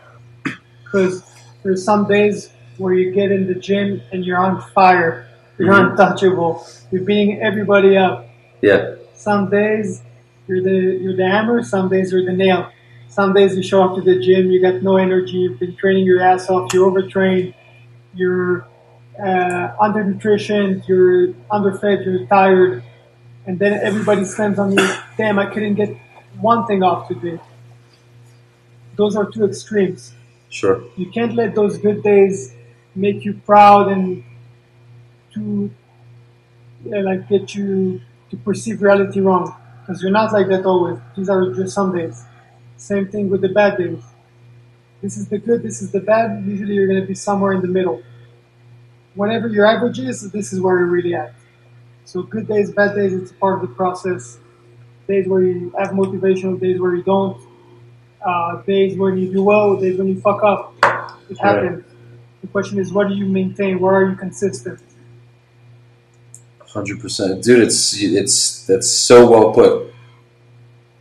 because 0.84 1.24
there's 1.64 1.84
some 1.84 2.06
days 2.06 2.50
where 2.76 2.94
you 2.94 3.10
get 3.10 3.32
in 3.32 3.48
the 3.48 3.56
gym 3.56 4.00
and 4.12 4.24
you're 4.24 4.38
on 4.38 4.62
fire 4.70 5.27
you're 5.58 5.72
Mhm. 5.74 5.90
untouchable 5.90 6.64
you're 6.90 7.02
beating 7.04 7.40
everybody 7.40 7.96
up 7.96 8.28
yeah, 8.62 8.94
some 9.14 9.48
days 9.50 10.02
you're 10.46 10.62
the 10.62 10.78
you're 11.02 11.16
the 11.16 11.28
hammer 11.28 11.62
some 11.62 11.88
days 11.88 12.12
you're 12.12 12.24
the 12.24 12.32
nail 12.32 12.68
some 13.08 13.32
days 13.34 13.56
you 13.56 13.62
show 13.62 13.82
up 13.84 13.94
to 13.96 14.02
the 14.02 14.18
gym 14.20 14.50
you 14.50 14.60
got 14.60 14.82
no 14.82 14.96
energy 14.96 15.36
you've 15.42 15.58
been 15.58 15.74
training 15.76 16.04
your 16.04 16.20
ass 16.20 16.48
off 16.50 16.72
you're 16.72 16.86
overtrained 16.86 17.54
you're 18.14 18.66
uh, 19.20 19.74
undernutrition 19.86 20.86
you're 20.88 21.34
underfed 21.50 22.04
you're 22.06 22.24
tired 22.26 22.82
and 23.46 23.58
then 23.58 23.72
everybody 23.82 24.24
slams 24.26 24.58
on 24.58 24.72
you. 24.72 24.88
Damn, 25.16 25.38
I 25.38 25.46
couldn't 25.46 25.74
get 25.76 25.96
one 26.38 26.66
thing 26.66 26.82
off 26.82 27.08
today. 27.08 27.40
Those 28.96 29.16
are 29.16 29.24
two 29.30 29.44
extremes. 29.46 30.12
sure, 30.50 30.82
You 30.96 31.06
can't 31.10 31.34
let 31.34 31.54
those 31.54 31.78
good 31.78 32.02
days 32.02 32.54
make 32.94 33.24
you 33.24 33.32
proud 33.46 33.88
and 33.90 34.22
to 35.38 35.70
yeah, 36.84 37.00
like 37.00 37.28
get 37.28 37.54
you 37.54 38.00
to 38.30 38.36
perceive 38.38 38.82
reality 38.82 39.20
wrong 39.20 39.54
because 39.80 40.02
you're 40.02 40.12
not 40.12 40.32
like 40.32 40.48
that 40.48 40.64
always. 40.64 40.98
These 41.16 41.28
are 41.28 41.52
just 41.54 41.74
some 41.74 41.94
days. 41.96 42.24
Same 42.76 43.08
thing 43.08 43.28
with 43.30 43.40
the 43.40 43.48
bad 43.48 43.78
days. 43.78 44.02
this 45.02 45.16
is 45.16 45.28
the 45.28 45.38
good, 45.38 45.62
this 45.62 45.82
is 45.82 45.90
the 45.92 46.00
bad. 46.00 46.44
Usually, 46.44 46.74
you're 46.74 46.88
going 46.88 47.00
to 47.00 47.06
be 47.06 47.14
somewhere 47.14 47.52
in 47.52 47.62
the 47.62 47.68
middle. 47.68 48.02
Whatever 49.14 49.48
your 49.48 49.66
average 49.66 49.98
is, 49.98 50.30
this 50.30 50.52
is 50.52 50.60
where 50.60 50.78
you're 50.78 50.86
really 50.86 51.14
at. 51.14 51.34
So, 52.04 52.22
good 52.22 52.48
days, 52.48 52.72
bad 52.72 52.96
days, 52.96 53.14
it's 53.14 53.32
part 53.32 53.56
of 53.62 53.68
the 53.68 53.74
process. 53.74 54.38
Days 55.08 55.28
where 55.28 55.42
you 55.42 55.72
have 55.78 55.94
motivation, 55.94 56.58
days 56.58 56.80
where 56.80 56.94
you 56.94 57.02
don't. 57.04 57.40
Uh, 58.24 58.62
days 58.62 58.96
when 58.98 59.18
you 59.18 59.32
do 59.32 59.42
well, 59.44 59.76
days 59.76 59.98
when 59.98 60.08
you 60.08 60.20
fuck 60.20 60.42
up. 60.44 60.74
It 61.30 61.38
happens. 61.38 61.84
The 62.42 62.48
question 62.48 62.78
is, 62.78 62.92
what 62.92 63.08
do 63.08 63.14
you 63.14 63.26
maintain? 63.26 63.80
Where 63.80 63.94
are 63.94 64.10
you 64.10 64.16
consistent? 64.16 64.80
Hundred 66.78 67.00
percent, 67.00 67.42
dude. 67.42 67.58
It's 67.58 68.00
it's 68.00 68.64
that's 68.68 68.88
so 68.88 69.28
well 69.28 69.52
put. 69.52 69.92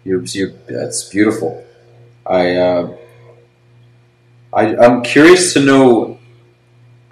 You're, 0.04 0.24
you're 0.24 0.50
that's 0.68 1.04
beautiful. 1.04 1.64
I, 2.26 2.56
uh, 2.56 2.98
I 4.52 4.76
I'm 4.76 5.04
curious 5.04 5.54
to 5.54 5.60
know 5.60 6.18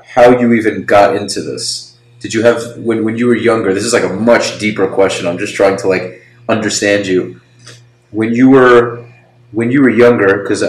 how 0.03 0.39
you 0.39 0.53
even 0.53 0.83
got 0.85 1.15
into 1.15 1.43
this. 1.43 1.95
Did 2.19 2.33
you 2.33 2.41
have 2.41 2.77
when 2.77 3.05
when 3.05 3.17
you 3.19 3.27
were 3.27 3.35
younger? 3.35 3.71
This 3.71 3.83
is 3.85 3.93
like 3.93 4.03
a 4.03 4.09
much 4.31 4.57
deeper 4.57 4.87
question. 4.87 5.27
I'm 5.27 5.37
just 5.37 5.53
trying 5.53 5.77
to 5.77 5.87
like 5.87 6.25
understand 6.49 7.05
you. 7.05 7.41
When 8.09 8.33
you 8.33 8.49
were 8.49 9.07
when 9.51 9.69
you 9.69 9.83
were 9.83 9.91
younger, 9.91 10.41
because 10.41 10.63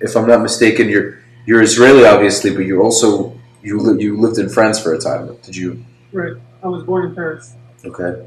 if 0.00 0.16
I'm 0.16 0.26
not 0.26 0.42
mistaken, 0.42 0.88
you're 0.88 1.20
you're 1.46 1.62
Israeli, 1.62 2.06
obviously, 2.06 2.50
but 2.52 2.66
you're 2.66 2.82
also 2.82 3.38
you 3.62 3.78
li- 3.78 4.02
you 4.02 4.18
lived 4.18 4.38
in 4.38 4.48
France 4.48 4.80
for 4.82 4.92
a 4.94 4.98
time. 4.98 5.36
Did 5.44 5.54
you? 5.54 5.84
Right. 6.10 6.34
I 6.66 6.68
was 6.68 6.82
born 6.82 7.06
in 7.06 7.14
Paris. 7.14 7.54
Okay. 7.84 8.26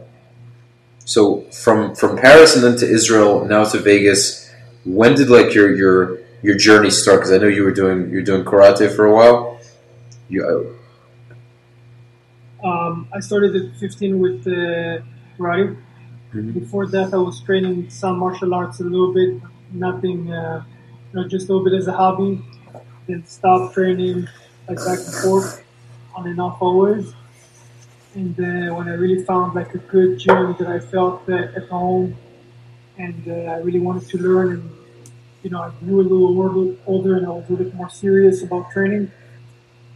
So 1.03 1.41
from 1.63 1.93
from 1.95 2.17
Paris 2.17 2.55
and 2.55 2.63
then 2.63 2.77
to 2.77 2.87
Israel, 2.87 3.43
now 3.45 3.65
to 3.65 3.79
Vegas. 3.79 4.49
When 4.85 5.13
did 5.15 5.29
like 5.29 5.53
your 5.53 5.75
your 5.75 6.19
your 6.41 6.55
journey 6.55 6.89
start? 6.89 7.17
Because 7.19 7.33
I 7.33 7.37
know 7.37 7.47
you 7.47 7.63
were 7.63 7.77
doing 7.81 8.09
you're 8.11 8.27
doing 8.31 8.43
karate 8.45 8.87
for 8.95 9.05
a 9.05 9.13
while. 9.13 9.59
You 10.29 10.41
Um, 12.63 13.07
I 13.13 13.19
started 13.19 13.55
at 13.55 13.75
15 13.77 14.19
with 14.19 14.47
uh, 14.47 15.01
karate. 15.37 15.75
Mhm. 16.33 16.53
Before 16.53 16.85
that, 16.95 17.13
I 17.13 17.17
was 17.17 17.41
training 17.41 17.89
some 17.89 18.19
martial 18.19 18.53
arts 18.53 18.79
a 18.79 18.83
little 18.83 19.13
bit, 19.19 19.31
nothing, 19.73 20.31
uh, 20.31 20.63
you 21.11 21.13
know, 21.15 21.27
just 21.27 21.49
a 21.49 21.51
little 21.51 21.65
bit 21.67 21.75
as 21.81 21.87
a 21.87 21.95
hobby. 22.01 22.31
Then 23.07 23.25
stopped 23.25 23.73
training, 23.73 24.27
like 24.67 24.77
back 24.77 24.99
and 25.07 25.15
forth, 25.23 25.63
on 26.15 26.27
and 26.27 26.39
off 26.39 26.61
always. 26.61 27.05
And 28.15 28.37
uh, 28.39 28.73
when 28.75 28.87
I 28.87 28.93
really 28.93 29.23
found 29.23 29.53
like 29.55 29.73
a 29.75 29.77
good 29.77 30.17
gym 30.19 30.55
that 30.59 30.67
I 30.67 30.79
felt 30.79 31.29
uh, 31.29 31.35
at 31.55 31.67
home, 31.69 32.15
and 32.97 33.27
uh, 33.27 33.51
I 33.53 33.57
really 33.59 33.79
wanted 33.79 34.07
to 34.09 34.17
learn, 34.19 34.51
and 34.53 34.71
you 35.43 35.51
know, 35.51 35.61
I 35.61 35.71
grew 35.81 36.01
a 36.01 36.03
little 36.03 36.77
older, 36.87 37.17
and 37.17 37.25
I 37.25 37.29
was 37.29 37.45
a 37.49 37.51
little 37.53 37.65
bit 37.65 37.75
more 37.75 37.89
serious 37.89 38.43
about 38.43 38.71
training. 38.71 39.11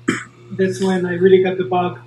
That's 0.58 0.82
when 0.82 1.05
I 1.05 1.13
really 1.13 1.43
got 1.43 1.58
the 1.58 1.65
bug 1.65 2.00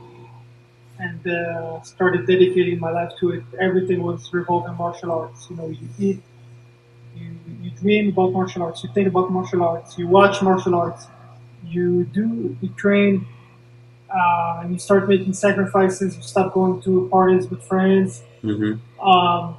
and 0.99 1.27
uh, 1.27 1.81
started 1.83 2.27
dedicating 2.27 2.79
my 2.81 2.91
life 2.91 3.13
to 3.21 3.31
it. 3.31 3.43
Everything 3.61 4.03
was 4.03 4.33
revolving 4.33 4.75
martial 4.77 5.13
arts. 5.13 5.47
You 5.51 5.57
know, 5.57 5.69
you 5.69 5.89
eat, 5.99 6.23
you, 7.17 7.37
you 7.63 7.71
dream 7.73 8.11
about 8.11 8.33
martial 8.33 8.63
arts, 8.65 8.85
you 8.85 8.91
think 8.95 9.09
about 9.09 9.31
martial 9.33 9.63
arts, 9.63 9.99
you 9.99 10.09
watch 10.09 10.43
martial 10.43 10.75
arts, 10.75 11.09
you 11.67 12.05
do, 12.07 12.57
you 12.63 12.69
train, 12.71 13.27
uh, 14.17 14.61
and 14.63 14.73
you 14.73 14.79
start 14.79 15.09
making 15.09 15.33
sacrifices. 15.35 16.17
You 16.17 16.23
stop 16.23 16.53
going 16.55 16.81
to 16.83 17.09
parties 17.11 17.49
with 17.51 17.63
friends. 17.63 18.23
Mhm. 18.43 18.79
Um, 19.03 19.57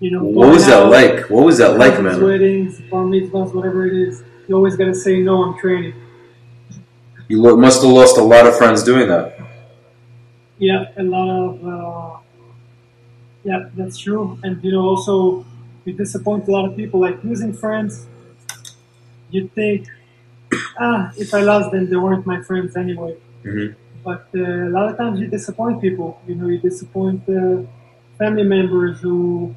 you 0.00 0.10
know, 0.10 0.24
What 0.24 0.48
was 0.48 0.66
that 0.66 0.88
like? 0.88 1.28
What 1.30 1.44
was 1.44 1.58
that 1.58 1.76
like, 1.78 2.00
man? 2.02 2.20
Weddings, 2.22 2.80
bar 2.90 3.04
mitzvahs, 3.04 3.54
whatever 3.54 3.86
it 3.86 3.94
is. 3.94 4.22
You 4.48 4.56
always 4.56 4.76
got 4.76 4.86
to 4.86 4.94
say 4.94 5.20
no. 5.22 5.34
I'm 5.44 5.58
training. 5.58 5.94
You 7.28 7.40
lo- 7.40 7.56
must 7.56 7.82
have 7.82 7.90
lost 7.92 8.18
a 8.18 8.22
lot 8.22 8.46
of 8.46 8.56
friends 8.56 8.82
doing 8.82 9.08
that. 9.08 9.38
Yeah, 10.58 10.86
a 10.96 11.02
lot 11.02 11.28
of 11.30 11.66
uh, 11.74 12.16
yeah, 13.44 13.68
that's 13.76 13.96
true. 13.98 14.38
And 14.42 14.62
you 14.64 14.72
know, 14.72 14.82
also 14.82 15.44
you 15.84 15.92
disappoint 15.92 16.48
a 16.48 16.50
lot 16.50 16.64
of 16.68 16.76
people. 16.76 17.00
Like 17.00 17.22
losing 17.24 17.52
friends, 17.52 18.06
you 19.30 19.48
think, 19.48 19.88
ah, 20.78 21.12
if 21.16 21.32
I 21.34 21.40
lost 21.40 21.70
them, 21.72 21.88
they 21.88 21.96
weren't 21.96 22.26
my 22.26 22.40
friends 22.42 22.76
anyway. 22.76 23.16
Mhm. 23.44 23.74
But 24.04 24.26
uh, 24.34 24.40
a 24.40 24.70
lot 24.70 24.90
of 24.90 24.96
times 24.96 25.20
you 25.20 25.26
disappoint 25.28 25.80
people. 25.80 26.20
You 26.26 26.34
know, 26.34 26.48
you 26.48 26.58
disappoint 26.58 27.28
uh, 27.28 27.62
family 28.18 28.42
members 28.44 29.00
who 29.00 29.54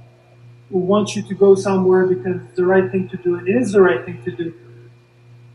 who 0.71 0.79
want 0.79 1.15
you 1.15 1.23
to 1.23 1.35
go 1.35 1.55
somewhere 1.55 2.07
because 2.07 2.37
it's 2.43 2.55
the 2.57 2.65
right 2.65 2.91
thing 2.91 3.09
to 3.09 3.17
do, 3.17 3.35
and 3.37 3.47
it 3.47 3.55
is 3.55 3.71
the 3.73 3.81
right 3.81 4.03
thing 4.05 4.21
to 4.23 4.31
do. 4.31 4.53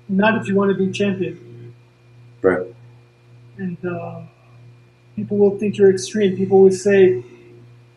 Not 0.09 0.41
if 0.41 0.49
you 0.49 0.55
want 0.57 0.71
to 0.71 0.77
be 0.77 0.93
champion 0.93 1.39
Right. 2.43 2.75
and 3.59 3.77
uh, 3.85 4.23
people 5.17 5.39
will 5.39 5.59
think 5.59 5.79
you're 5.79 5.91
extreme. 5.91 6.37
People 6.37 6.63
will 6.63 6.73
say, 6.73 7.25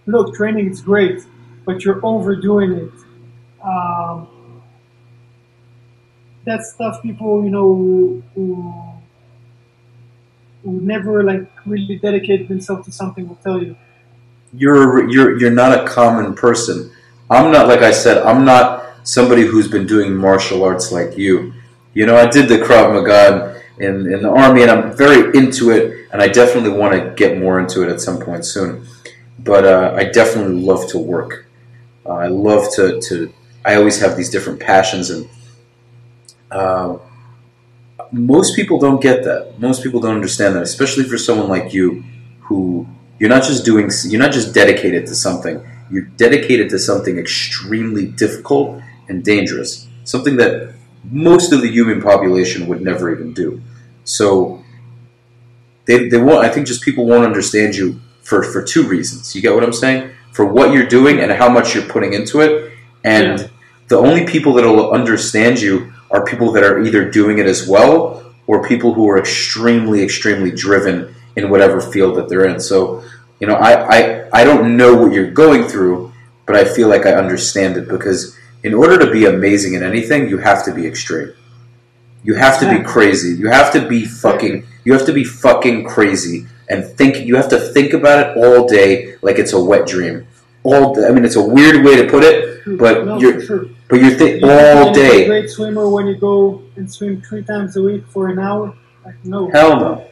"Look, 0.06 0.36
training 0.36 0.70
is 0.72 0.82
great, 0.82 1.22
but 1.66 1.86
you're 1.86 2.02
overdoing 2.06 2.74
it." 2.74 2.92
Um, 3.64 4.28
that's 6.46 6.74
stuff 6.74 7.02
people, 7.02 7.44
you 7.44 7.50
know, 7.50 7.62
who, 7.76 8.24
who 8.36 8.74
who 10.64 10.80
never 10.82 11.24
like 11.24 11.48
really 11.66 11.98
dedicated 11.98 12.48
themselves 12.48 12.86
to 12.86 12.92
something 12.92 13.28
will 13.28 13.36
tell 13.38 13.62
you. 13.62 13.76
You're 14.54 15.10
you're 15.10 15.40
you're 15.40 15.52
not 15.52 15.78
a 15.78 15.88
common 15.88 16.36
person. 16.36 16.92
I'm 17.30 17.52
not 17.52 17.68
like 17.68 17.82
I 17.82 17.92
said. 17.92 18.18
I'm 18.24 18.46
not 18.46 18.84
somebody 19.04 19.44
who's 19.44 19.68
been 19.68 19.86
doing 19.86 20.16
martial 20.16 20.64
arts 20.64 20.92
like 20.92 21.18
you. 21.18 21.54
You 21.94 22.06
know, 22.06 22.16
I 22.16 22.28
did 22.28 22.48
the 22.48 22.58
Krav 22.58 22.94
Maga 22.94 23.62
in 23.80 24.12
in 24.12 24.22
the 24.22 24.30
army, 24.30 24.62
and 24.62 24.72
I'm 24.72 24.96
very 24.96 25.36
into 25.38 25.72
it, 25.72 26.08
and 26.12 26.22
I 26.22 26.28
definitely 26.28 26.72
want 26.72 26.94
to 26.94 27.14
get 27.16 27.38
more 27.38 27.60
into 27.60 27.84
it 27.84 27.90
at 27.90 28.02
some 28.02 28.20
point 28.20 28.46
soon. 28.46 28.86
But 29.40 29.66
uh, 29.66 29.94
I 29.96 30.06
definitely 30.06 30.62
love 30.62 30.88
to 30.90 30.98
work. 30.98 31.46
Uh, 32.06 32.14
I 32.14 32.28
love 32.28 32.74
to 32.76 33.02
to. 33.02 33.34
I 33.66 33.76
always 33.76 34.00
have 34.02 34.16
these 34.16 34.30
different 34.30 34.60
passions, 34.60 35.10
and 35.10 35.30
uh, 36.52 36.98
most 38.14 38.56
people 38.56 38.80
don't 38.80 39.02
get 39.02 39.24
that. 39.24 39.60
Most 39.60 39.84
people 39.84 40.00
don't 40.00 40.16
understand 40.16 40.56
that, 40.56 40.62
especially 40.64 41.04
for 41.04 41.18
someone 41.18 41.50
like 41.50 41.74
you, 41.74 42.04
who 42.42 42.88
you're 43.20 43.30
not 43.30 43.44
just 43.44 43.66
doing. 43.66 43.90
You're 44.06 44.22
not 44.22 44.32
just 44.32 44.54
dedicated 44.54 45.08
to 45.08 45.16
something. 45.16 45.66
You're 45.92 46.04
dedicated 46.04 46.70
to 46.70 46.80
something 46.80 47.18
extremely 47.18 48.06
difficult 48.06 48.82
and 49.10 49.24
dangerous. 49.24 49.88
Something 50.04 50.38
that 50.38 50.74
most 51.12 51.52
of 51.52 51.62
the 51.62 51.70
human 51.70 52.02
population 52.02 52.68
would 52.68 52.82
never 52.82 53.12
even 53.14 53.34
do. 53.34 53.62
So 54.06 54.64
they, 55.86 56.08
they 56.10 56.18
won't. 56.18 56.46
I 56.46 56.50
think 56.50 56.68
just 56.68 56.82
people 56.84 57.06
won't 57.06 57.26
understand 57.26 57.76
you 57.76 58.00
for 58.22 58.44
for 58.44 58.62
two 58.64 58.84
reasons. 58.84 59.36
You 59.36 59.42
get 59.42 59.54
what 59.54 59.64
I'm 59.64 59.74
saying? 59.74 60.12
For 60.32 60.46
what 60.46 60.74
you're 60.74 60.88
doing 60.88 61.20
and 61.20 61.32
how 61.32 61.50
much 61.50 61.76
you're 61.76 61.84
putting 61.86 62.14
into 62.14 62.42
it, 62.42 62.72
and 63.04 63.40
Yeah. 63.40 63.48
the 63.90 63.98
only 63.98 64.26
people 64.26 64.54
that 64.54 64.66
will 64.66 64.92
understand 64.92 65.62
you 65.62 65.94
are 66.14 66.24
people 66.24 66.52
that 66.52 66.64
are 66.64 66.82
either 66.84 67.10
doing 67.10 67.40
it 67.40 67.48
as 67.48 67.68
well 67.68 68.24
or 68.48 68.66
people 68.66 68.94
who 68.94 69.10
are 69.10 69.18
extremely, 69.18 70.04
extremely 70.04 70.52
driven 70.52 71.14
in 71.36 71.50
whatever 71.50 71.82
field 71.82 72.16
that 72.16 72.30
they're 72.30 72.46
in. 72.46 72.60
So, 72.60 73.04
you 73.40 73.48
know, 73.48 73.56
I, 73.56 73.72
I, 73.88 74.30
I 74.32 74.44
don't 74.44 74.78
know 74.78 74.96
what 74.96 75.12
you're 75.12 75.32
going 75.32 75.64
through, 75.64 76.14
but 76.46 76.56
I 76.56 76.66
feel 76.66 76.88
like 76.88 77.06
I 77.06 77.14
understand 77.14 77.78
it 77.78 77.88
because 77.90 78.38
in 78.64 78.74
order 78.74 78.98
to 79.00 79.12
be 79.12 79.26
amazing 79.26 79.74
in 79.74 79.84
anything, 79.84 80.30
you 80.30 80.38
have 80.38 80.64
to 80.66 80.74
be 80.74 80.86
extreme. 80.86 81.34
You 82.24 82.36
have 82.36 82.60
to 82.60 82.70
be 82.70 82.84
crazy. 82.84 83.36
You 83.36 83.50
have 83.50 83.74
to 83.74 83.86
be 83.86 84.06
fucking. 84.06 84.66
You 84.86 84.94
have 84.94 85.06
to 85.08 85.14
be 85.14 85.26
fucking 85.26 85.86
crazy 85.86 86.46
and 86.70 86.86
think. 86.86 87.18
You 87.26 87.36
have 87.36 87.50
to 87.50 87.60
think 87.60 87.94
about 87.94 88.20
it 88.20 88.38
all 88.38 88.66
day 88.66 89.16
like 89.22 89.40
it's 89.40 89.52
a 89.52 89.62
wet 89.62 89.86
dream. 89.86 90.26
All. 90.64 90.94
Day. 90.96 91.08
I 91.08 91.12
mean, 91.12 91.26
it's 91.26 91.36
a 91.36 91.44
weird 91.44 91.84
way 91.86 91.96
to 92.02 92.10
put 92.10 92.24
it, 92.24 92.62
but 92.78 93.06
no, 93.06 93.20
you're 93.20 93.42
sure. 93.42 93.66
but 93.90 94.00
you're 94.02 94.12
think 94.12 94.42
You 94.42 94.50
all 94.50 94.90
a 94.90 94.94
day. 94.94 95.26
great 95.28 95.50
swimmer 95.50 95.90
when 95.90 96.08
you 96.08 96.16
go 96.16 96.62
and 96.78 96.92
swim 96.92 97.22
three 97.22 97.44
times 97.44 97.76
a 97.76 97.82
week 97.82 98.06
for 98.08 98.30
an 98.30 98.40
hour. 98.40 98.74
Like 99.06 99.16
no. 99.26 99.50
Hell 99.52 99.78
no. 99.80 100.08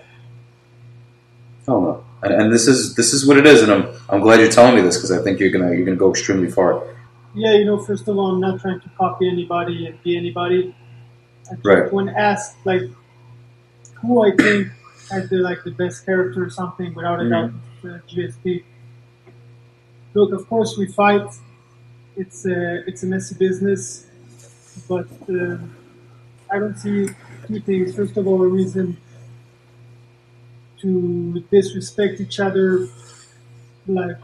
Hell 1.65 1.81
no. 1.81 2.03
And, 2.23 2.33
and 2.33 2.53
this 2.53 2.67
is 2.67 2.95
this 2.95 3.13
is 3.13 3.25
what 3.25 3.37
it 3.37 3.47
is, 3.47 3.61
and 3.63 3.71
I'm 3.71 3.87
I'm 4.09 4.19
glad 4.19 4.39
you're 4.41 4.51
telling 4.51 4.75
me 4.75 4.81
this 4.81 4.97
because 4.97 5.11
I 5.11 5.23
think 5.23 5.39
you're 5.39 5.49
gonna 5.51 5.71
you're 5.73 5.85
gonna 5.85 5.97
go 5.97 6.11
extremely 6.11 6.51
far. 6.51 6.83
Yeah, 7.33 7.53
you 7.53 7.63
know, 7.65 7.77
first 7.81 8.07
of 8.09 8.17
all, 8.17 8.31
I'm 8.33 8.41
not 8.41 8.59
trying 8.59 8.81
to 8.81 8.89
copy 8.97 9.29
anybody 9.29 9.87
and 9.87 10.01
be 10.03 10.17
anybody. 10.17 10.75
Right. 11.63 11.91
when 11.91 12.07
asked 12.09 12.55
like 12.65 12.83
who 14.01 14.23
I 14.25 14.35
think 14.35 14.67
had 15.09 15.29
the 15.29 15.37
like 15.37 15.63
the 15.63 15.71
best 15.71 16.05
character 16.05 16.43
or 16.45 16.49
something, 16.49 16.93
without 16.93 17.19
a 17.21 17.29
doubt, 17.29 17.51
Mm-hmm. 17.83 17.89
it's, 17.89 18.35
uh, 18.35 18.39
GSP. 18.45 18.63
Look, 20.13 20.33
of 20.33 20.47
course 20.47 20.77
we 20.77 20.87
fight. 20.87 21.27
It's 22.17 22.45
a 22.45 22.87
it's 22.87 23.03
a 23.03 23.07
messy 23.07 23.35
business, 23.35 24.07
but 24.87 25.07
uh, 25.29 25.57
I 26.51 26.59
don't 26.59 26.77
see 26.77 27.09
two 27.47 27.59
things. 27.61 27.95
First 27.95 28.17
of 28.17 28.27
all, 28.27 28.41
a 28.43 28.47
reason 28.47 28.97
to 30.79 31.43
disrespect 31.51 32.19
each 32.19 32.39
other, 32.39 32.87
like 33.87 34.17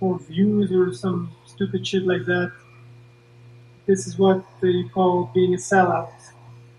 for 0.00 0.18
views 0.20 0.72
or 0.72 0.92
some 0.94 1.32
stupid 1.46 1.86
shit 1.86 2.06
like 2.06 2.26
that. 2.26 2.52
This 3.86 4.06
is 4.06 4.18
what 4.18 4.44
they 4.60 4.84
call 4.92 5.30
being 5.34 5.54
a 5.54 5.58
sellout. 5.58 6.12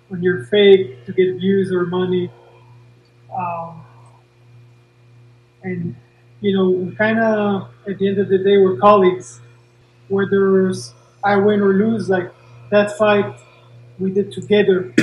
when 0.09 0.23
you're 0.23 0.45
fake 0.45 1.05
to 1.05 1.13
get 1.13 1.35
views 1.37 1.71
or 1.71 1.85
money. 1.87 2.31
Um, 3.35 3.85
and 5.63 5.95
you 6.45 6.55
know, 6.55 6.69
we 6.69 6.95
kind 6.95 7.19
of 7.19 7.69
at 7.87 7.97
the 7.97 8.07
end 8.07 8.19
of 8.19 8.29
the 8.29 8.37
day, 8.37 8.57
we're 8.57 8.77
colleagues. 8.77 9.41
Whether 10.09 10.71
I 11.23 11.37
win 11.37 11.59
or 11.61 11.73
lose, 11.73 12.07
like 12.07 12.31
that 12.69 12.95
fight 12.99 13.33
we 13.97 14.11
did 14.11 14.31
together 14.31 14.93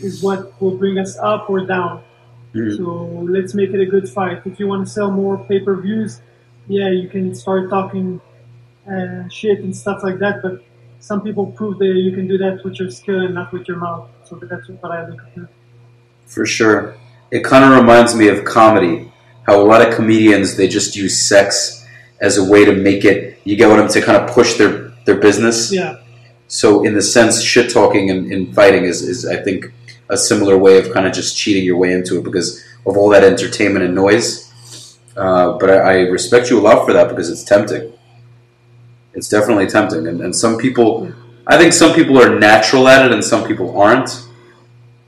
is 0.00 0.22
what 0.22 0.58
will 0.62 0.78
bring 0.78 0.98
us 0.98 1.18
up 1.18 1.50
or 1.50 1.66
down. 1.66 2.02
Mhm. 2.54 2.76
So 2.78 2.84
let's 3.34 3.52
make 3.52 3.70
it 3.76 3.80
a 3.80 3.86
good 3.94 4.08
fight. 4.08 4.40
If 4.46 4.58
you 4.58 4.66
want 4.66 4.86
to 4.86 4.90
sell 4.90 5.10
more 5.10 5.36
pay 5.48 5.60
per 5.60 5.76
views, 5.76 6.22
yeah, 6.68 6.88
you 6.88 7.08
can 7.08 7.34
start 7.34 7.68
talking 7.68 8.20
uh, 8.90 9.28
shit 9.28 9.58
and 9.60 9.76
stuff 9.76 10.02
like 10.02 10.18
that. 10.20 10.40
But 10.40 10.62
some 11.00 11.20
people 11.20 11.46
prove 11.58 11.78
that 11.80 11.94
you 12.06 12.12
can 12.12 12.26
do 12.26 12.38
that 12.38 12.64
with 12.64 12.80
your 12.80 12.90
skill 12.90 13.20
and 13.20 13.34
not 13.34 13.52
with 13.52 13.68
your 13.68 13.76
mouth. 13.76 14.08
So 14.24 14.36
that's 14.36 14.66
what 14.68 14.90
I 14.90 15.06
look 15.06 15.20
at. 15.36 15.48
For 16.26 16.46
sure. 16.46 16.94
It 17.30 17.44
kind 17.44 17.62
of 17.62 17.78
reminds 17.78 18.14
me 18.14 18.28
of 18.28 18.46
comedy. 18.46 19.07
How 19.48 19.62
a 19.62 19.64
lot 19.64 19.80
of 19.80 19.94
comedians 19.94 20.56
they 20.56 20.68
just 20.68 20.94
use 20.94 21.18
sex 21.18 21.86
as 22.20 22.36
a 22.36 22.44
way 22.44 22.66
to 22.66 22.72
make 22.72 23.04
it. 23.04 23.40
You 23.44 23.56
get 23.56 23.68
what 23.70 23.80
I'm 23.80 23.88
to 23.88 24.02
kind 24.02 24.18
of 24.22 24.30
push 24.30 24.58
their 24.58 24.88
their 25.06 25.18
business. 25.18 25.72
Yeah, 25.72 26.00
So 26.48 26.84
in 26.84 26.92
the 26.92 27.00
sense, 27.00 27.42
shit 27.42 27.72
talking 27.72 28.10
and, 28.10 28.30
and 28.30 28.54
fighting 28.54 28.84
is, 28.84 29.00
is 29.02 29.24
I 29.24 29.36
think 29.36 29.72
a 30.10 30.18
similar 30.18 30.58
way 30.58 30.76
of 30.78 30.92
kind 30.92 31.06
of 31.06 31.14
just 31.14 31.34
cheating 31.34 31.64
your 31.64 31.78
way 31.78 31.92
into 31.92 32.18
it 32.18 32.24
because 32.24 32.62
of 32.84 32.98
all 32.98 33.08
that 33.08 33.24
entertainment 33.24 33.84
and 33.86 33.94
noise. 33.94 34.30
Uh, 35.16 35.56
but 35.58 35.70
I, 35.70 35.76
I 35.76 35.94
respect 36.18 36.50
you 36.50 36.60
a 36.60 36.64
lot 36.68 36.84
for 36.84 36.92
that 36.92 37.08
because 37.08 37.30
it's 37.30 37.42
tempting. 37.42 37.92
It's 39.14 39.28
definitely 39.30 39.66
tempting, 39.66 40.06
and, 40.06 40.20
and 40.20 40.36
some 40.36 40.58
people, 40.58 41.10
I 41.46 41.56
think 41.56 41.72
some 41.72 41.94
people 41.94 42.20
are 42.22 42.38
natural 42.38 42.86
at 42.86 43.06
it 43.06 43.12
and 43.12 43.24
some 43.24 43.48
people 43.48 43.80
aren't. 43.80 44.10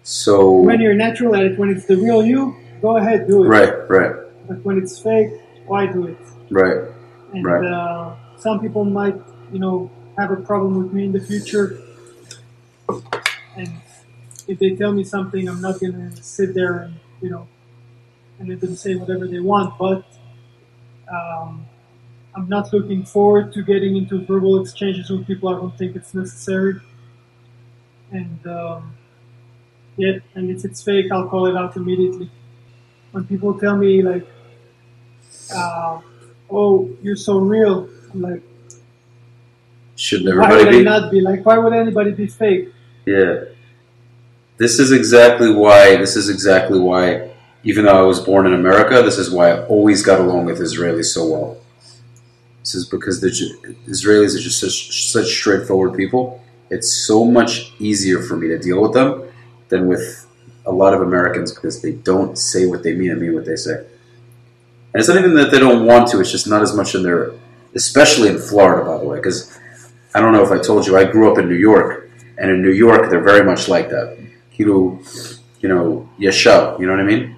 So 0.02 0.56
when 0.56 0.80
you're 0.80 0.94
natural 0.94 1.36
at 1.36 1.44
it, 1.44 1.58
when 1.58 1.68
it's 1.68 1.84
the 1.84 1.96
real 1.96 2.24
you, 2.24 2.56
go 2.80 2.96
ahead, 2.96 3.28
do 3.28 3.44
it. 3.44 3.48
right, 3.48 3.88
right, 3.90 4.14
But 4.50 4.64
when 4.64 4.78
it's 4.78 5.00
fake, 5.00 5.30
why 5.66 5.86
do 5.86 6.08
it? 6.08 6.18
right. 6.50 6.90
And 7.32 7.44
Right. 7.44 7.64
uh, 7.64 8.16
some 8.36 8.58
people 8.58 8.84
might, 8.84 9.14
you 9.52 9.60
know, 9.60 9.88
have 10.18 10.32
a 10.32 10.36
problem 10.38 10.76
with 10.82 10.92
me 10.92 11.04
in 11.04 11.12
the 11.12 11.20
future. 11.20 11.78
And 13.56 13.70
if 14.48 14.58
they 14.58 14.74
tell 14.74 14.92
me 14.92 15.04
something, 15.04 15.48
I'm 15.48 15.60
not 15.60 15.78
gonna 15.80 16.10
sit 16.16 16.52
there 16.52 16.78
and, 16.78 16.94
you 17.22 17.30
know, 17.30 17.46
and 18.40 18.48
let 18.48 18.60
them 18.60 18.74
say 18.74 18.96
whatever 18.96 19.28
they 19.28 19.38
want. 19.38 19.78
But 19.78 20.04
um, 21.08 21.64
I'm 22.34 22.48
not 22.48 22.72
looking 22.72 23.04
forward 23.04 23.52
to 23.52 23.62
getting 23.62 23.96
into 23.96 24.24
verbal 24.24 24.60
exchanges 24.60 25.10
with 25.10 25.28
people. 25.28 25.48
I 25.48 25.52
don't 25.60 25.78
think 25.78 25.94
it's 25.94 26.12
necessary. 26.12 26.80
And 28.10 28.44
um, 28.48 28.96
yeah, 29.96 30.18
and 30.34 30.50
if 30.50 30.64
it's 30.64 30.82
fake, 30.82 31.12
I'll 31.12 31.28
call 31.28 31.46
it 31.46 31.56
out 31.56 31.76
immediately. 31.76 32.30
When 33.12 33.26
people 33.26 33.58
tell 33.58 33.76
me 33.76 34.02
like, 34.02 34.26
uh, 35.54 36.00
"Oh, 36.50 36.90
you're 37.02 37.16
so 37.16 37.38
real," 37.38 37.88
I'm 38.12 38.22
like, 38.22 38.42
Shouldn't 40.00 40.34
why 40.34 40.44
everybody 40.46 40.78
would 40.78 40.88
I 40.88 41.00
not 41.00 41.10
be? 41.10 41.20
Like, 41.20 41.44
why 41.44 41.58
would 41.58 41.74
anybody 41.74 42.12
be 42.12 42.26
fake? 42.26 42.72
Yeah. 43.04 43.44
This 44.56 44.78
is 44.78 44.92
exactly 44.92 45.52
why. 45.52 45.96
This 45.96 46.16
is 46.16 46.30
exactly 46.30 46.80
why. 46.80 47.30
Even 47.64 47.84
though 47.84 47.98
I 47.98 48.00
was 48.00 48.18
born 48.18 48.46
in 48.46 48.54
America, 48.54 49.02
this 49.02 49.18
is 49.18 49.30
why 49.30 49.50
I 49.50 49.66
always 49.66 50.02
got 50.02 50.18
along 50.18 50.46
with 50.46 50.58
Israelis 50.58 51.12
so 51.12 51.28
well. 51.28 51.58
This 52.60 52.74
is 52.74 52.86
because 52.86 53.20
the 53.20 53.28
Israelis 53.86 54.34
are 54.34 54.40
just 54.40 54.58
such, 54.58 55.02
such 55.12 55.26
straightforward 55.26 55.94
people. 55.94 56.42
It's 56.70 56.90
so 56.90 57.26
much 57.26 57.74
easier 57.78 58.22
for 58.22 58.36
me 58.36 58.48
to 58.48 58.58
deal 58.58 58.80
with 58.80 58.94
them 58.94 59.24
than 59.68 59.86
with 59.86 60.26
a 60.64 60.72
lot 60.72 60.94
of 60.94 61.02
Americans 61.02 61.52
because 61.52 61.82
they 61.82 61.92
don't 61.92 62.38
say 62.38 62.64
what 62.64 62.82
they 62.82 62.94
mean 62.94 63.10
and 63.10 63.20
mean 63.20 63.34
what 63.34 63.44
they 63.44 63.56
say. 63.56 63.84
And 64.92 65.00
it's 65.00 65.08
not 65.08 65.18
even 65.18 65.34
that 65.34 65.50
they 65.50 65.58
don't 65.58 65.86
want 65.86 66.08
to; 66.10 66.20
it's 66.20 66.30
just 66.30 66.48
not 66.48 66.62
as 66.62 66.74
much 66.74 66.94
in 66.94 67.02
their, 67.02 67.32
especially 67.74 68.28
in 68.28 68.38
Florida, 68.38 68.84
by 68.84 68.98
the 68.98 69.04
way. 69.04 69.18
Because 69.18 69.58
I 70.14 70.20
don't 70.20 70.32
know 70.32 70.42
if 70.42 70.50
I 70.50 70.58
told 70.58 70.86
you, 70.86 70.96
I 70.96 71.04
grew 71.04 71.30
up 71.30 71.38
in 71.38 71.48
New 71.48 71.54
York, 71.54 72.10
and 72.38 72.50
in 72.50 72.62
New 72.62 72.72
York, 72.72 73.08
they're 73.08 73.22
very 73.22 73.44
much 73.44 73.68
like 73.68 73.88
that. 73.90 74.18
Kilo, 74.52 74.98
you 75.60 75.68
know, 75.68 76.08
yeshab, 76.18 76.80
you 76.80 76.86
know 76.86 76.92
what 76.92 77.00
I 77.00 77.04
mean? 77.04 77.36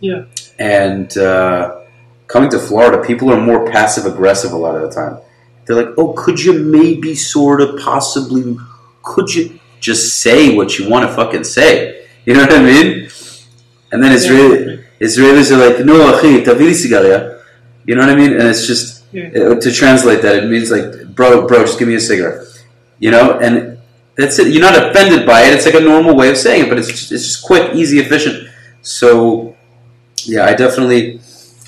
Yeah, 0.00 0.24
And 0.58 1.16
uh, 1.16 1.80
coming 2.26 2.50
to 2.50 2.58
Florida, 2.58 3.02
people 3.02 3.32
are 3.32 3.40
more 3.40 3.66
passive 3.70 4.04
aggressive 4.04 4.52
a 4.52 4.56
lot 4.56 4.74
of 4.74 4.82
the 4.82 4.94
time. 4.94 5.18
They're 5.64 5.76
like, 5.76 5.94
"Oh, 5.96 6.12
could 6.12 6.42
you 6.42 6.52
maybe, 6.52 7.14
sort 7.14 7.62
of, 7.62 7.80
possibly, 7.80 8.56
could 9.02 9.34
you 9.34 9.58
just 9.80 10.20
say 10.20 10.54
what 10.54 10.78
you 10.78 10.88
want 10.90 11.08
to 11.08 11.14
fucking 11.14 11.44
say?" 11.44 12.06
You 12.26 12.34
know 12.34 12.42
what 12.42 12.52
I 12.52 12.62
mean? 12.62 13.08
And 13.90 14.02
then 14.02 14.12
Israeli 14.12 14.75
Israelis 15.00 15.50
are 15.50 15.68
like, 15.68 15.84
"No, 15.84 16.16
achi, 16.16 16.42
tavili 16.42 16.74
cigaria." 16.74 17.36
You 17.86 17.94
know 17.94 18.02
what 18.02 18.10
I 18.10 18.16
mean? 18.16 18.32
And 18.32 18.42
it's 18.42 18.66
just 18.66 19.04
yeah, 19.12 19.28
uh, 19.28 19.54
to 19.60 19.72
translate 19.72 20.22
that, 20.22 20.42
it 20.42 20.48
means 20.48 20.70
like, 20.70 21.14
bro, 21.14 21.46
bro, 21.46 21.60
just 21.60 21.78
give 21.78 21.88
me 21.88 21.94
a 21.94 22.00
cigarette. 22.00 22.46
You 22.98 23.12
know, 23.12 23.38
and 23.38 23.78
that's 24.16 24.38
it. 24.38 24.52
You're 24.52 24.62
not 24.62 24.90
offended 24.90 25.26
by 25.26 25.42
it. 25.42 25.54
It's 25.54 25.66
like 25.66 25.74
a 25.74 25.80
normal 25.80 26.16
way 26.16 26.30
of 26.30 26.36
saying 26.36 26.64
it, 26.64 26.68
but 26.68 26.78
it's 26.78 26.88
just, 26.88 27.12
it's 27.12 27.24
just 27.24 27.46
quick, 27.46 27.74
easy, 27.74 27.98
efficient. 27.98 28.50
So, 28.82 29.56
yeah, 30.24 30.44
I 30.46 30.54
definitely, 30.54 31.20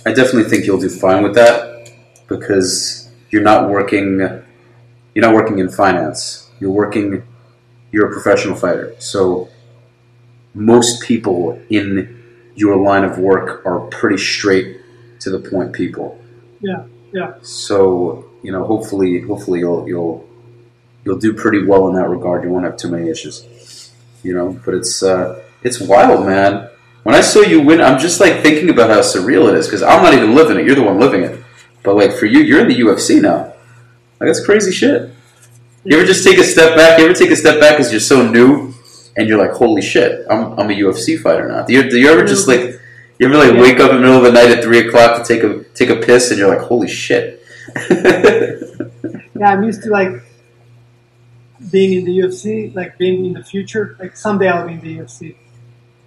I 0.05 0.13
definitely 0.13 0.45
think 0.45 0.67
you'll 0.67 0.81
do 0.81 0.89
fine 0.89 1.23
with 1.23 1.35
that 1.35 1.91
because 2.27 3.11
you're 3.31 3.43
not 3.43 3.69
working, 3.69 4.19
you're 4.19 5.25
not 5.27 5.35
working 5.35 5.59
in 5.59 5.69
finance. 5.69 6.51
You're 6.59 6.71
working, 6.71 7.23
you're 7.93 8.09
a 8.09 8.13
professional 8.13 8.57
fighter. 8.57 8.95
So, 8.99 9.49
most 10.55 11.03
people 11.03 11.61
in 11.71 12.18
your 12.59 12.77
line 12.77 13.05
of 13.05 13.19
work 13.19 13.65
are 13.65 13.81
pretty 13.87 14.19
straight 14.19 14.81
to 15.21 15.31
the 15.31 15.39
point 15.39 15.73
people. 15.73 16.21
yeah, 16.61 16.85
yeah. 17.13 17.35
So 17.43 18.31
you 18.43 18.53
know, 18.53 18.65
hopefully, 18.65 19.21
hopefully 19.21 19.61
you'll 19.61 19.89
you'll 19.89 20.29
you'll 21.05 21.19
do 21.19 21.33
pretty 21.33 21.65
well 21.65 21.89
in 21.89 21.95
that 21.95 22.09
regard. 22.09 22.43
You 22.43 22.51
won't 22.51 22.65
have 22.65 22.77
too 22.77 22.91
many 22.91 23.09
issues. 23.09 23.93
You 24.23 24.35
know, 24.35 24.61
but 24.65 24.75
it's 24.75 25.03
uh, 25.03 25.45
it's 25.63 25.81
wild, 25.81 26.27
man. 26.27 26.69
When 27.05 27.15
I 27.15 27.21
saw 27.21 27.41
you 27.41 27.61
win, 27.63 27.81
I'm 27.81 27.99
just 27.99 28.21
like 28.21 28.43
thinking 28.43 28.71
about 28.71 28.91
how 28.91 29.01
surreal 29.01 29.49
it 29.49 29.55
is 29.55 29.67
because 29.67 29.83
I'm 29.83 30.03
not 30.03 30.13
even 30.13 30.35
living 30.35 30.59
it. 30.59 30.67
You're 30.67 30.75
the 30.75 30.83
one 30.83 30.99
living 30.99 31.23
it. 31.23 31.43
But 31.85 31.95
like 31.95 32.13
for 32.13 32.27
you, 32.27 32.41
you're 32.41 32.61
in 32.61 32.69
the 32.69 32.79
UFC 32.81 33.23
now. 33.23 33.55
Like 34.19 34.29
that's 34.29 34.45
crazy 34.45 34.73
shit. 34.73 35.11
You 35.85 35.97
ever 35.97 36.05
just 36.05 36.25
take 36.25 36.39
a 36.39 36.45
step 36.45 36.77
back? 36.77 36.99
You 36.99 37.05
ever 37.05 37.15
take 37.15 37.31
a 37.31 37.37
step 37.37 37.61
back 37.61 37.77
because 37.77 37.93
you're 37.93 38.01
so 38.01 38.29
new 38.29 38.68
and 39.19 39.29
you're 39.29 39.37
like, 39.39 39.51
holy 39.51 39.83
shit, 39.83 40.25
I'm, 40.31 40.53
I'm 40.59 40.71
a 40.71 40.75
UFC 40.75 41.19
fighter 41.21 41.47
now. 41.49 41.65
Do 41.67 41.75
you, 41.75 41.91
do 41.91 41.99
you 41.99 42.09
ever 42.11 42.25
just 42.25 42.49
like 42.49 42.81
you 43.19 43.27
ever 43.27 43.37
like 43.37 43.53
Yeah. 43.53 43.61
wake 43.61 43.81
up 43.81 43.91
in 43.91 43.97
the 43.97 44.03
middle 44.03 44.17
of 44.17 44.23
the 44.23 44.33
night 44.33 44.51
at 44.51 44.63
three 44.65 44.79
o'clock 44.89 45.21
to 45.21 45.25
take 45.25 45.43
a 45.43 45.65
take 45.75 45.91
a 45.91 45.97
piss 45.97 46.31
and 46.31 46.39
you're 46.39 46.49
like, 46.49 46.61
holy 46.67 46.89
shit. 46.89 47.43
Yeah, 49.41 49.53
I'm 49.53 49.63
used 49.63 49.85
to 49.85 49.91
like 49.91 50.11
being 51.71 51.93
in 52.01 52.05
the 52.05 52.19
UFC, 52.19 52.75
like 52.75 52.99
being 52.99 53.25
in 53.25 53.33
the 53.35 53.45
future. 53.45 53.97
Like 54.01 54.17
someday 54.17 54.49
I'll 54.49 54.67
be 54.67 54.73
in 54.75 54.81
the 54.81 54.99
UFC. 54.99 55.37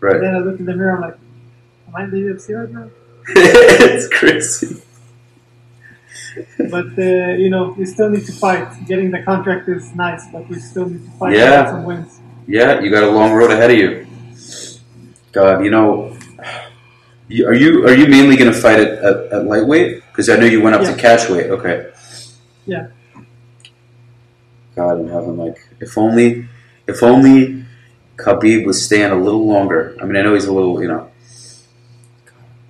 right. 0.02 0.20
Then 0.20 0.36
I 0.36 0.40
look 0.40 0.60
in 0.60 0.66
the 0.66 0.76
mirror, 0.76 0.96
I'm 0.96 1.02
like, 1.02 1.18
am 1.88 1.96
I 1.96 2.04
in 2.04 2.12
the 2.12 2.18
UFC 2.18 2.58
right 2.60 2.70
now? 2.70 2.90
it's 3.28 4.08
crazy. 4.10 4.82
But 6.70 6.88
uh, 6.98 7.34
you 7.44 7.50
know, 7.50 7.74
we 7.78 7.86
still 7.86 8.10
need 8.10 8.26
to 8.26 8.32
fight. 8.34 8.68
Getting 8.86 9.12
the 9.12 9.22
contract 9.24 9.68
is 9.70 9.94
nice, 9.96 10.24
but 10.32 10.48
we 10.50 10.60
still 10.60 10.90
need 10.90 11.06
to 11.06 11.12
fight 11.12 11.36
Yeah. 11.38 11.46
to 11.46 11.52
get 11.64 11.70
some 11.72 11.84
wins. 11.86 12.20
Yeah, 12.52 12.82
you 12.82 12.92
got 12.92 13.04
a 13.04 13.10
long 13.10 13.32
road 13.32 13.50
ahead 13.52 13.72
of 13.72 13.78
you. 13.78 14.06
God, 15.32 15.64
you 15.64 15.72
know, 15.72 16.18
are 17.48 17.54
you 17.54 17.86
are 17.88 17.94
you 17.94 18.08
mainly 18.08 18.36
going 18.36 18.52
to 18.52 18.60
fight 18.60 18.78
at, 18.82 18.90
at, 19.00 19.18
at 19.32 19.46
lightweight? 19.46 20.04
Because 20.12 20.28
I 20.28 20.36
know 20.36 20.46
you 20.46 20.62
went 20.62 20.76
up 20.76 20.82
Yeah. 20.82 20.92
to 20.94 20.98
catch 21.02 21.30
weight. 21.30 21.50
Okay. 21.50 21.90
Yeah. 22.66 22.88
God 24.76 25.00
in 25.00 25.08
heaven, 25.08 25.38
like 25.38 25.66
if 25.80 25.98
only, 25.98 26.48
if 26.88 27.02
only 27.04 27.64
Khabib 28.18 28.66
was 28.66 28.84
staying 28.84 29.12
a 29.12 29.16
little 29.16 29.48
longer. 29.48 29.96
I 30.02 30.06
mean, 30.06 30.18
I 30.18 30.22
know 30.22 30.34
he's 30.34 30.46
a 30.46 30.54
little, 30.54 30.82
you 30.82 30.90
know. 30.90 31.10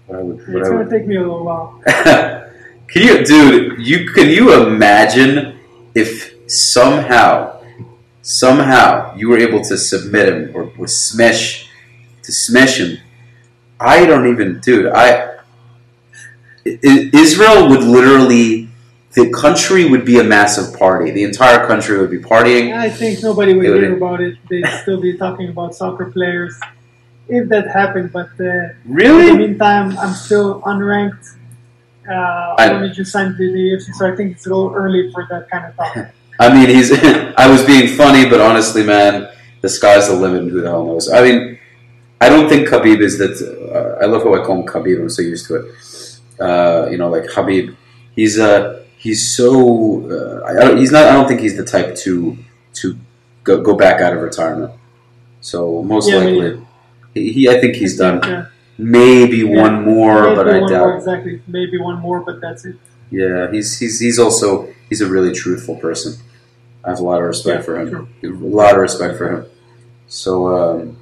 What 0.06 0.20
I 0.20 0.22
would, 0.22 0.38
what 0.48 0.58
It's 0.62 0.68
I 0.68 0.72
gonna 0.74 0.84
would, 0.84 0.90
take 0.92 1.08
me 1.08 1.16
a 1.16 1.22
little 1.22 1.44
while. 1.44 1.82
can 2.88 3.02
you, 3.02 3.26
dude? 3.26 3.80
You 3.80 4.06
can 4.14 4.30
you 4.30 4.64
imagine 4.68 5.60
if 5.96 6.36
somehow, 6.48 7.61
somehow 8.22 9.16
you 9.16 9.30
were 9.30 9.38
able 9.38 9.62
to 9.66 9.78
submit 9.78 10.28
him 10.30 10.52
or, 10.56 10.72
or 10.78 10.88
smash, 10.88 11.70
to 12.24 12.32
smash 12.32 12.78
him? 12.80 12.98
I 13.80 14.06
don't 14.06 14.28
even, 14.28 14.60
dude. 14.60 14.88
I 14.88 15.38
Israel 16.66 17.70
would 17.70 17.84
literally, 17.84 18.70
the 19.14 19.32
country 19.32 19.90
would 19.90 20.06
be 20.06 20.20
a 20.20 20.24
massive 20.24 20.78
party. 20.78 21.10
The 21.12 21.24
entire 21.24 21.66
country 21.66 21.98
would 22.00 22.12
be 22.12 22.20
partying. 22.20 22.74
I 22.76 22.90
think 22.90 23.24
nobody 23.24 23.54
would 23.54 23.68
would- 23.70 23.82
hear 23.82 23.98
about 23.98 24.22
it. 24.22 24.38
They'd 24.50 24.66
still 24.82 25.02
be 25.02 25.18
talking 25.18 25.50
about 25.50 25.74
soccer 25.76 26.06
players 26.12 26.60
if 27.28 27.50
that 27.50 27.68
happened. 27.70 28.12
But 28.14 28.30
uh, 28.40 28.44
in 28.44 28.50
the 28.50 28.76
Really? 28.86 29.38
meantime, 29.38 29.98
I'm 29.98 30.14
still 30.14 30.62
unranked. 30.62 31.36
Uh, 32.08 32.14
I- 32.14 32.56
I 32.70 32.74
only 32.74 32.90
just 32.92 33.12
signed 33.12 33.38
to 33.38 33.52
the 33.52 33.60
UFC, 33.72 33.94
so 33.96 34.12
I 34.12 34.16
think 34.16 34.34
it's 34.36 34.46
a 34.46 34.50
little 34.50 34.74
early 34.76 35.12
for 35.12 35.26
that 35.32 35.50
kind 35.50 35.66
of 35.66 35.76
talk. 35.76 36.14
I 36.44 36.46
mean, 36.56 36.70
he's. 36.76 36.90
I 37.44 37.48
was 37.54 37.62
being 37.66 37.88
funny, 38.02 38.24
but 38.30 38.40
honestly, 38.42 38.84
man, 38.84 39.14
the 39.62 39.70
sky's 39.70 40.08
the 40.10 40.16
limit, 40.16 40.42
and 40.44 40.52
who 40.52 40.62
the 40.62 40.70
hell 40.74 40.86
knows? 40.86 41.06
I 41.10 41.20
mean, 41.26 41.60
I 42.20 42.28
don't 42.30 42.48
think 42.50 42.68
Khabib 42.68 43.00
is 43.00 43.18
that. 43.22 43.34
Uh, 43.76 44.04
I 44.04 44.06
love 44.08 44.24
how 44.24 44.34
I 44.34 44.44
call 44.46 44.56
him 44.62 44.66
Khabib. 44.74 45.00
I'm 45.02 45.10
so 45.10 45.22
used 45.22 45.46
to 45.48 45.56
it. 45.60 45.66
Uh, 46.48 46.88
you 46.92 46.98
know, 46.98 47.10
like 47.10 47.26
Khabib. 47.36 47.76
He's 48.16 48.40
uh, 48.40 48.84
he's 48.98 49.22
so. 49.38 49.52
Uh, 50.10 50.44
I 50.50 50.54
don't, 50.54 50.78
he's 50.78 50.92
not. 50.92 51.04
I 51.10 51.14
don't 51.14 51.28
think 51.28 51.42
he's 51.42 51.58
the 51.58 51.64
type 51.76 51.96
to 52.06 52.38
to 52.80 52.98
go, 53.44 53.62
go 53.62 53.76
back 53.76 54.02
out 54.02 54.14
of 54.14 54.22
retirement. 54.22 54.72
So 55.42 55.82
most 55.84 56.10
Yeah, 56.10 56.18
I 56.20 56.26
mean- 56.26 56.36
likely, 56.44 56.68
he, 57.14 57.32
he. 57.34 57.50
I 57.50 57.60
think 57.62 57.76
he's 57.76 57.98
done. 57.98 58.20
Yeah. 58.24 58.46
Maybe 58.78 59.38
Yeah. 59.40 59.62
one 59.62 59.76
more, 59.86 60.34
but 60.36 60.48
I 60.50 60.60
doubt. 60.60 60.70
more, 60.70 60.96
exactly. 60.98 61.42
Maybe 61.48 61.78
one 61.80 62.00
more, 62.00 62.22
but 62.22 62.42
that's 62.42 62.66
it. 62.66 62.78
Yeah, 63.12 63.52
he's 63.52 63.78
he's 63.78 64.00
he's 64.00 64.18
also 64.18 64.68
he's 64.90 65.02
a 65.02 65.08
really 65.16 65.34
truthful 65.34 65.76
person. 65.76 66.12
I 66.84 66.90
have 66.90 67.00
a 67.00 67.04
lot 67.04 67.20
of 67.20 67.28
respect 67.28 67.60
Yeah, 67.60 67.66
for 67.66 67.80
him. 67.80 67.90
true. 67.90 68.08
A 68.24 68.28
lot 68.30 68.74
of 68.74 68.82
respect 68.82 69.18
for 69.18 69.32
him. 69.32 69.46
So 70.08 70.56
um, 70.56 70.98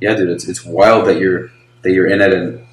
yeah, 0.00 0.14
dude, 0.14 0.30
it's 0.30 0.48
it's 0.48 0.64
wild 0.64 1.06
that 1.06 1.18
you're 1.18 1.50
that 1.82 1.92
you're 1.92 2.08
in 2.08 2.20
it. 2.20 2.32
And 2.32 2.64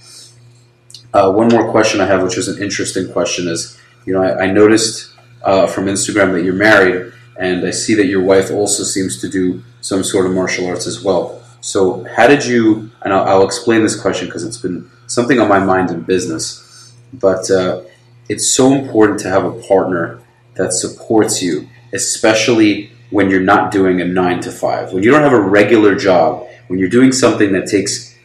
uh, 1.14 1.32
one 1.32 1.48
more 1.50 1.70
question 1.72 2.02
I 2.02 2.06
have, 2.06 2.24
which 2.24 2.38
is 2.38 2.48
an 2.48 2.62
interesting 2.62 3.12
question, 3.12 3.48
is 3.48 3.80
you 4.06 4.14
know 4.14 4.22
I, 4.22 4.46
I 4.46 4.52
noticed 4.52 5.14
uh, 5.44 5.68
from 5.68 5.86
Instagram 5.86 6.34
that 6.34 6.44
you're 6.44 6.54
married, 6.54 7.12
and 7.38 7.66
I 7.66 7.72
see 7.72 7.94
that 7.96 8.08
your 8.08 8.22
wife 8.22 8.52
also 8.52 8.84
seems 8.84 9.22
to 9.22 9.30
do 9.30 9.64
some 9.82 10.04
sort 10.04 10.26
of 10.26 10.34
martial 10.34 10.68
arts 10.68 10.88
as 10.88 11.04
well. 11.04 11.42
So 11.62 12.04
how 12.16 12.28
did 12.28 12.46
you? 12.46 12.92
And 13.04 13.14
I'll, 13.14 13.26
I'll 13.26 13.46
explain 13.46 13.84
this 13.84 14.00
question 14.00 14.28
because 14.28 14.44
it's 14.44 14.58
been 14.58 14.90
something 15.08 15.40
on 15.40 15.48
my 15.50 15.60
mind 15.60 15.92
in 15.92 16.02
business, 16.02 16.94
but. 17.14 17.50
Uh, 17.52 17.84
it's 18.32 18.48
so 18.48 18.74
important 18.74 19.20
to 19.22 19.28
have 19.28 19.44
a 19.44 19.60
partner 19.64 20.22
that 20.54 20.72
supports 20.72 21.42
you, 21.42 21.68
especially 21.94 22.92
when 23.10 23.30
you're 23.30 23.42
not 23.42 23.72
doing 23.72 24.02
a 24.02 24.06
nine 24.06 24.40
to 24.42 24.52
five. 24.52 24.94
When 24.94 25.04
you 25.04 25.12
don't 25.12 25.24
have 25.24 25.34
a 25.34 25.42
regular 25.42 25.96
job, 25.96 26.48
when 26.68 26.80
you're 26.80 26.90
doing 26.90 27.12
something 27.12 27.52
that 27.54 27.68
takes 27.68 28.16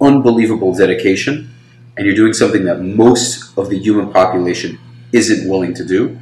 unbelievable 0.00 0.74
dedication, 0.74 1.50
and 1.96 2.06
you're 2.06 2.16
doing 2.16 2.32
something 2.32 2.64
that 2.64 2.80
most 2.80 3.56
of 3.58 3.68
the 3.68 3.78
human 3.78 4.10
population 4.12 4.78
isn't 5.12 5.48
willing 5.48 5.74
to 5.74 5.84
do. 5.84 6.18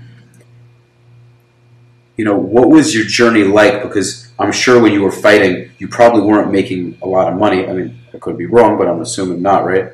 You 2.17 2.25
know, 2.25 2.37
what 2.37 2.69
was 2.69 2.95
your 2.95 3.05
journey 3.05 3.45
like? 3.45 3.83
Because 3.83 4.29
I'm 4.41 4.51
sure 4.51 4.81
when 4.83 4.93
you 4.93 5.03
were 5.03 5.13
fighting, 5.13 5.71
you 5.79 5.87
probably 5.87 6.23
weren't 6.23 6.51
making 6.51 6.99
a 7.01 7.07
lot 7.07 7.33
of 7.33 7.39
money. 7.39 7.67
I 7.67 7.73
mean, 7.73 7.99
I 8.13 8.19
could 8.19 8.37
be 8.37 8.47
wrong, 8.47 8.77
but 8.77 8.89
I'm 8.89 9.01
assuming 9.01 9.41
not, 9.41 9.65
right? 9.65 9.93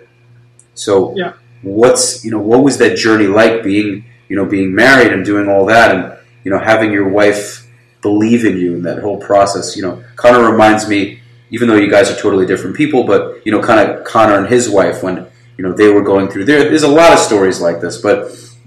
So, 0.74 1.14
Yeah. 1.16 1.34
what's 1.62 2.24
you 2.24 2.30
know 2.30 2.38
what 2.40 2.62
was 2.62 2.76
that 2.78 2.94
journey 2.96 3.26
like 3.26 3.62
being 3.62 4.04
you 4.28 4.37
know 4.37 4.44
being 4.44 4.74
married 4.74 5.12
and 5.12 5.24
doing 5.24 5.48
all 5.48 5.64
that 5.64 5.94
and 5.94 6.12
you 6.44 6.50
know 6.50 6.59
having 6.59 6.92
your 6.92 7.09
wife 7.09 7.66
believe 8.02 8.44
in 8.44 8.57
you 8.59 8.74
in 8.74 8.83
that 8.83 8.98
whole 9.00 9.18
process 9.18 9.76
you 9.76 9.83
know 9.83 10.02
kind 10.16 10.37
of 10.37 10.42
reminds 10.50 10.88
me 10.88 11.20
even 11.50 11.68
though 11.68 11.76
you 11.76 11.90
guys 11.90 12.11
are 12.11 12.16
totally 12.16 12.46
different 12.46 12.76
people 12.76 13.04
but 13.04 13.44
you 13.46 13.52
know 13.52 13.61
kind 13.61 13.80
of 13.88 14.04
Conor 14.04 14.38
and 14.38 14.46
his 14.48 14.68
wife 14.68 15.02
when 15.02 15.26
you 15.57 15.64
know 15.64 15.72
they 15.72 15.88
were 15.88 16.02
going 16.02 16.28
through 16.28 16.44
there 16.44 16.64
there's 16.64 16.83
a 16.83 16.88
lot 16.88 17.12
of 17.12 17.18
stories 17.18 17.61
like 17.61 17.80
this 17.80 17.96
but 18.00 18.18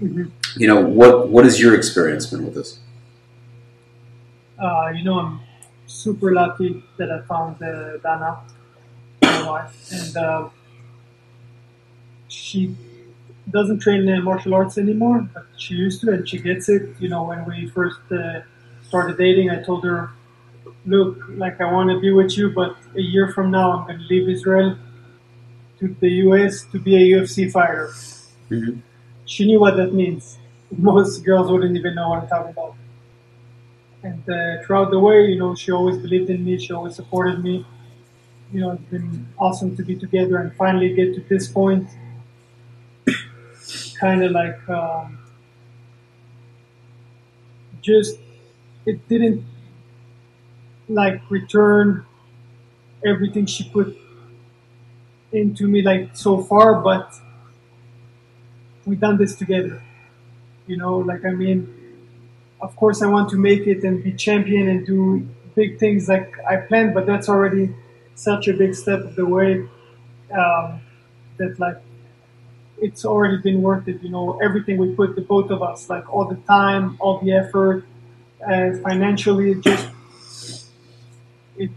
Mhm. 0.02 0.30
you 0.56 0.66
know 0.68 0.80
what 0.80 1.28
what 1.28 1.44
has 1.44 1.60
your 1.60 1.74
experience 1.74 2.26
been 2.26 2.44
with 2.44 2.54
this 2.54 2.78
Uh, 4.58 4.90
you 4.96 5.04
know, 5.04 5.20
I'm 5.20 5.40
super 5.86 6.32
lucky 6.32 6.82
that 6.96 7.12
I 7.12 7.20
found 7.30 7.62
uh, 7.62 7.96
Dana, 8.02 8.40
my 9.22 9.46
wife, 9.48 9.92
and 9.92 10.16
uh, 10.16 10.48
she 12.28 12.74
doesn't 13.50 13.80
train 13.80 14.08
in 14.08 14.24
martial 14.24 14.54
arts 14.54 14.78
anymore, 14.78 15.28
but 15.34 15.46
she 15.56 15.74
used 15.74 16.00
to, 16.02 16.12
and 16.12 16.28
she 16.28 16.38
gets 16.38 16.68
it. 16.68 16.94
You 17.00 17.08
know, 17.08 17.24
when 17.24 17.44
we 17.46 17.68
first 17.68 18.00
uh, 18.10 18.40
started 18.88 19.18
dating, 19.18 19.50
I 19.50 19.62
told 19.62 19.84
her, 19.84 20.10
"Look, 20.86 21.18
like 21.30 21.60
I 21.60 21.72
want 21.72 21.90
to 21.90 22.00
be 22.00 22.12
with 22.12 22.38
you, 22.38 22.50
but 22.50 22.76
a 22.96 23.00
year 23.02 23.28
from 23.32 23.50
now, 23.50 23.72
I'm 23.72 23.86
going 23.86 23.98
to 24.00 24.06
leave 24.06 24.28
Israel 24.28 24.76
to 25.78 25.96
the 26.00 26.08
U.S. 26.26 26.64
to 26.72 26.78
be 26.78 26.96
a 26.96 27.18
UFC 27.18 27.48
fighter." 27.48 27.88
Mhm. 28.50 28.82
She 29.26 29.46
knew 29.46 29.60
what 29.60 29.76
that 29.76 29.94
means. 29.94 30.38
Most 30.78 31.24
girls 31.24 31.50
wouldn't 31.50 31.76
even 31.76 31.94
know 31.94 32.10
what 32.10 32.22
I'm 32.22 32.28
talking 32.28 32.52
about. 32.52 32.74
And 34.02 34.22
uh, 34.28 34.62
throughout 34.64 34.90
the 34.90 34.98
way, 34.98 35.26
you 35.26 35.38
know, 35.38 35.54
she 35.54 35.72
always 35.72 35.98
believed 35.98 36.30
in 36.30 36.44
me. 36.44 36.58
She 36.58 36.72
always 36.72 36.94
supported 36.94 37.42
me. 37.42 37.66
You 38.52 38.60
know, 38.60 38.72
it's 38.72 38.84
been 38.84 39.26
awesome 39.38 39.76
to 39.76 39.84
be 39.84 39.96
together 39.96 40.38
and 40.38 40.54
finally 40.56 40.94
get 40.94 41.14
to 41.16 41.22
this 41.28 41.48
point. 41.48 41.88
Kind 43.98 44.22
of 44.22 44.32
like 44.32 44.68
um, 44.68 45.18
just 47.82 48.18
it 48.86 49.06
didn't 49.08 49.44
like 50.88 51.20
return 51.30 52.04
everything 53.04 53.46
she 53.46 53.64
put 53.70 53.96
into 55.32 55.66
me 55.68 55.82
like 55.82 56.10
so 56.16 56.42
far, 56.42 56.80
but 56.82 57.12
we've 58.86 59.00
done 59.00 59.16
this 59.16 59.34
together. 59.36 59.82
You 60.66 60.76
know, 60.76 60.98
like 60.98 61.24
I 61.26 61.30
mean, 61.32 61.74
of 62.62 62.76
course 62.76 63.02
I 63.02 63.06
want 63.08 63.30
to 63.30 63.36
make 63.38 63.66
it 63.66 63.84
and 63.84 64.04
be 64.04 64.12
champion 64.12 64.68
and 64.68 64.86
do 64.86 65.28
big 65.54 65.78
things 65.78 66.08
like 66.08 66.34
I 66.48 66.56
planned, 66.58 66.94
but 66.94 67.06
that's 67.06 67.28
already 67.28 67.74
such 68.14 68.48
a 68.48 68.54
big 68.54 68.74
step 68.74 69.00
of 69.00 69.16
the 69.16 69.26
way 69.26 69.68
um, 70.32 70.80
that 71.38 71.56
like 71.58 71.78
it's 72.80 73.04
already 73.04 73.38
been 73.38 73.62
worth 73.62 73.88
it. 73.88 74.02
You 74.02 74.10
know, 74.10 74.38
everything 74.42 74.78
we 74.78 74.94
put 74.94 75.14
the 75.14 75.22
both 75.22 75.50
of 75.50 75.62
us, 75.62 75.88
like 75.90 76.12
all 76.12 76.26
the 76.26 76.36
time, 76.36 76.96
all 77.00 77.18
the 77.20 77.32
effort, 77.32 77.84
and 78.40 78.82
financially, 78.82 79.52
it 79.52 79.60
just 79.60 79.88
it 81.56 81.70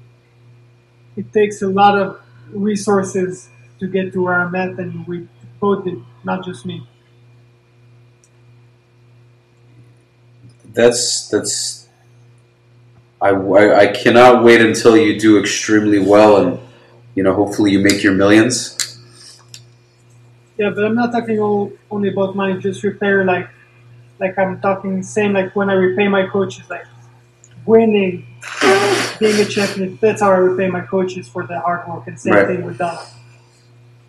it 1.15 1.33
takes 1.33 1.61
a 1.61 1.67
lot 1.67 1.97
of 1.97 2.21
resources 2.51 3.49
to 3.79 3.87
get 3.87 4.13
to 4.13 4.23
where 4.23 4.39
I'm 4.39 4.53
at, 4.55 4.79
and 4.79 5.05
we 5.07 5.27
both 5.59 5.85
did, 5.85 6.03
not 6.23 6.45
just 6.45 6.65
me. 6.65 6.87
that's 10.73 11.27
that's 11.29 11.87
I, 13.21 13.31
I 13.31 13.87
cannot 13.87 14.43
wait 14.43 14.61
until 14.61 14.97
you 14.97 15.19
do 15.19 15.39
extremely 15.39 15.99
well 15.99 16.37
and 16.37 16.59
you 17.15 17.23
know 17.23 17.33
hopefully 17.33 17.71
you 17.71 17.79
make 17.79 18.03
your 18.03 18.13
millions 18.13 18.90
Yeah, 20.62 20.69
but 20.76 20.86
I'm 20.86 20.95
not 20.95 21.12
talking 21.12 21.39
all, 21.39 21.74
only 21.91 22.10
about 22.10 22.36
money. 22.36 22.60
Just 22.62 22.84
repair, 22.84 23.26
like, 23.26 23.50
like 24.19 24.38
I'm 24.39 24.62
talking 24.62 25.04
same 25.04 25.34
like 25.34 25.56
when 25.56 25.69
I 25.69 25.74
repay 25.74 26.08
my 26.10 26.28
coaches, 26.28 26.69
like 26.69 26.86
winning, 27.65 28.28
being 29.19 29.39
a 29.41 29.45
champion. 29.45 29.97
That's 30.02 30.21
how 30.21 30.32
I 30.32 30.38
repay 30.38 30.69
my 30.69 30.82
coaches 30.82 31.28
for 31.30 31.47
the 31.47 31.60
hard 31.62 31.88
work. 31.89 32.08
And 32.08 32.19
same 32.19 32.34
Right. 32.34 32.47
thing 32.47 32.65
with 32.65 32.80
Donna. 32.80 33.02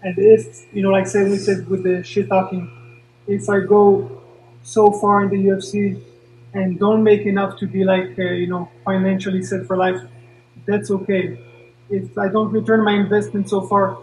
And 0.02 0.18
if 0.18 0.66
you 0.74 0.82
know, 0.82 0.90
like 0.90 1.06
say 1.06 1.24
we 1.24 1.38
said 1.38 1.68
with 1.68 1.84
the 1.84 2.02
shit 2.02 2.28
talking, 2.28 2.70
if 3.26 3.48
I 3.48 3.60
go 3.60 4.22
so 4.62 4.92
far 4.92 5.22
in 5.24 5.30
the 5.30 5.38
UFC 5.48 6.00
and 6.54 6.78
don't 6.78 7.02
make 7.04 7.26
enough 7.26 7.58
to 7.60 7.66
be 7.66 7.84
like 7.84 8.18
uh, 8.18 8.22
you 8.42 8.48
know 8.48 8.70
financially 8.84 9.42
set 9.42 9.66
for 9.66 9.76
life, 9.76 10.00
that's 10.66 10.90
okay. 10.90 11.38
If 11.90 12.18
I 12.18 12.28
don't 12.28 12.52
return 12.52 12.84
my 12.84 12.94
investment 12.94 13.50
so 13.50 13.62
far, 13.62 13.98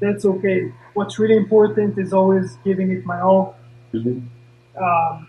that's 0.00 0.24
okay. 0.24 0.72
What's 0.94 1.18
really 1.18 1.36
important 1.36 1.98
is 1.98 2.12
always 2.12 2.56
giving 2.64 2.90
it 2.90 3.04
my 3.04 3.20
all. 3.20 3.56
Um, 3.94 5.26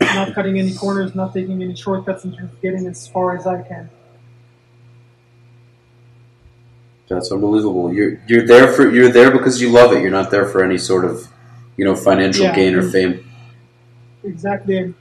not 0.00 0.34
cutting 0.34 0.58
any 0.58 0.74
corners, 0.74 1.14
not 1.14 1.32
taking 1.32 1.62
any 1.62 1.74
shortcuts, 1.74 2.24
and 2.24 2.34
just 2.34 2.60
getting 2.60 2.86
as 2.86 3.06
far 3.08 3.36
as 3.36 3.46
I 3.46 3.62
can. 3.62 3.88
That's 7.08 7.30
unbelievable. 7.30 7.92
You're 7.92 8.20
you're 8.26 8.46
there 8.46 8.72
for 8.72 8.90
you're 8.90 9.10
there 9.10 9.30
because 9.30 9.60
you 9.60 9.70
love 9.70 9.92
it. 9.92 10.02
You're 10.02 10.10
not 10.10 10.30
there 10.30 10.46
for 10.46 10.64
any 10.64 10.78
sort 10.78 11.04
of 11.04 11.28
you 11.76 11.84
know 11.84 11.94
financial 11.94 12.44
Yeah. 12.44 12.54
gain 12.54 12.74
or 12.74 12.82
fame. 12.82 13.24
Exactly. 14.24 14.94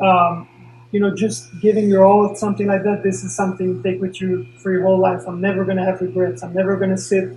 Um, 0.00 0.48
you 0.92 1.00
know, 1.00 1.14
just 1.14 1.48
giving 1.60 1.88
your 1.88 2.04
all 2.04 2.30
at 2.30 2.36
something 2.38 2.66
like 2.66 2.84
that, 2.84 3.02
this 3.02 3.24
is 3.24 3.34
something 3.34 3.66
you 3.66 3.82
take 3.82 4.00
with 4.00 4.20
you 4.20 4.46
for 4.58 4.70
your 4.70 4.82
whole 4.82 4.98
life. 4.98 5.22
I'm 5.26 5.40
never 5.40 5.64
going 5.64 5.78
to 5.78 5.84
have 5.84 6.00
regrets. 6.00 6.42
I'm 6.42 6.52
never 6.54 6.76
going 6.76 6.90
to 6.90 6.98
sit 6.98 7.36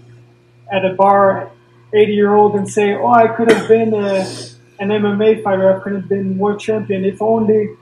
at 0.71 0.85
a 0.85 0.93
bar, 0.93 1.51
80 1.93 2.13
year 2.13 2.33
old, 2.33 2.55
and 2.55 2.69
say, 2.69 2.93
oh, 2.93 3.07
I 3.07 3.27
could 3.27 3.51
have 3.51 3.67
been 3.67 3.93
uh, 3.93 3.97
a, 3.97 4.83
an 4.83 4.89
MMA 4.89 5.43
fighter. 5.43 5.75
I 5.75 5.83
could 5.83 5.93
have 5.93 6.07
been 6.07 6.37
world 6.37 6.59
champion. 6.59 7.05
If 7.05 7.21
only, 7.21 7.75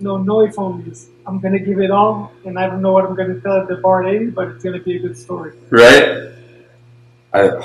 no, 0.00 0.16
no 0.18 0.40
if 0.40 0.56
onlys. 0.56 1.08
I'm 1.26 1.38
going 1.40 1.52
to 1.52 1.60
give 1.60 1.78
it 1.80 1.90
all, 1.90 2.32
and 2.44 2.58
I 2.58 2.66
don't 2.66 2.82
know 2.82 2.92
what 2.92 3.04
I'm 3.04 3.14
going 3.14 3.32
to 3.34 3.40
tell 3.40 3.56
at 3.58 3.68
the 3.68 3.76
bar 3.76 4.04
at 4.04 4.14
80, 4.14 4.26
but 4.30 4.48
it's 4.48 4.64
going 4.64 4.76
to 4.76 4.84
be 4.84 4.96
a 4.96 4.98
good 4.98 5.16
story. 5.16 5.52
Right? 5.70 6.32
I 7.32 7.62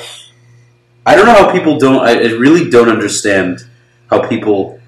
I 1.08 1.16
don't 1.16 1.26
know 1.26 1.34
how 1.34 1.52
people 1.54 1.80
don't. 1.80 2.06
I, 2.06 2.20
I 2.20 2.32
really 2.34 2.70
don't 2.70 2.90
understand 2.90 3.66
how 4.10 4.28
people 4.28 4.80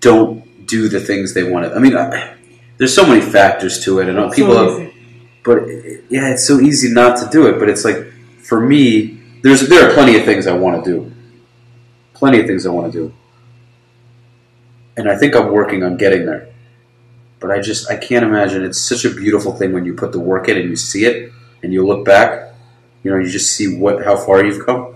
don't 0.00 0.66
do 0.66 0.88
the 0.88 1.00
things 1.00 1.34
they 1.34 1.42
want 1.42 1.66
to. 1.66 1.74
I 1.74 1.78
mean, 1.78 1.94
I, 1.96 2.34
there's 2.78 2.94
so 2.94 3.06
many 3.06 3.20
factors 3.20 3.84
to 3.84 3.98
it, 3.98 4.08
and 4.08 4.18
It's 4.18 4.34
people. 4.34 4.54
so 4.54 4.80
have, 4.80 4.92
but 5.44 5.66
yeah, 6.08 6.30
it's 6.30 6.46
so 6.46 6.60
easy 6.60 6.90
not 6.92 7.18
to 7.18 7.28
do 7.30 7.46
it. 7.46 7.58
But 7.58 7.68
it's 7.68 7.84
like 7.84 8.06
for 8.48 8.60
me, 8.60 9.20
there's 9.42 9.68
there 9.68 9.88
are 9.88 9.94
plenty 9.94 10.16
of 10.18 10.24
things 10.24 10.46
I 10.46 10.56
want 10.56 10.82
to 10.84 10.90
do, 10.90 11.12
plenty 12.14 12.40
of 12.40 12.46
things 12.46 12.66
I 12.66 12.70
want 12.70 12.90
to 12.92 12.98
do, 12.98 13.14
and 14.96 15.08
I 15.10 15.16
think 15.18 15.36
I'm 15.36 15.52
working 15.52 15.82
on 15.84 15.96
getting 15.98 16.24
there. 16.26 16.48
but 17.40 17.50
I 17.50 17.60
just 17.60 17.90
I 17.90 17.96
can't 17.96 18.24
imagine. 18.24 18.64
It's 18.64 18.80
such 18.80 19.04
a 19.04 19.10
beautiful 19.10 19.52
thing 19.52 19.72
when 19.72 19.84
you 19.84 19.94
put 19.94 20.12
the 20.12 20.20
work 20.20 20.48
in 20.48 20.56
and 20.56 20.68
you 20.68 20.76
see 20.76 21.04
it, 21.04 21.32
and 21.62 21.72
you 21.72 21.86
look 21.86 22.04
back. 22.04 22.54
You 23.02 23.10
know, 23.12 23.18
you 23.18 23.28
just 23.28 23.52
see 23.54 23.76
what 23.76 24.04
how 24.04 24.16
far 24.16 24.44
you've 24.44 24.64
come. 24.64 24.94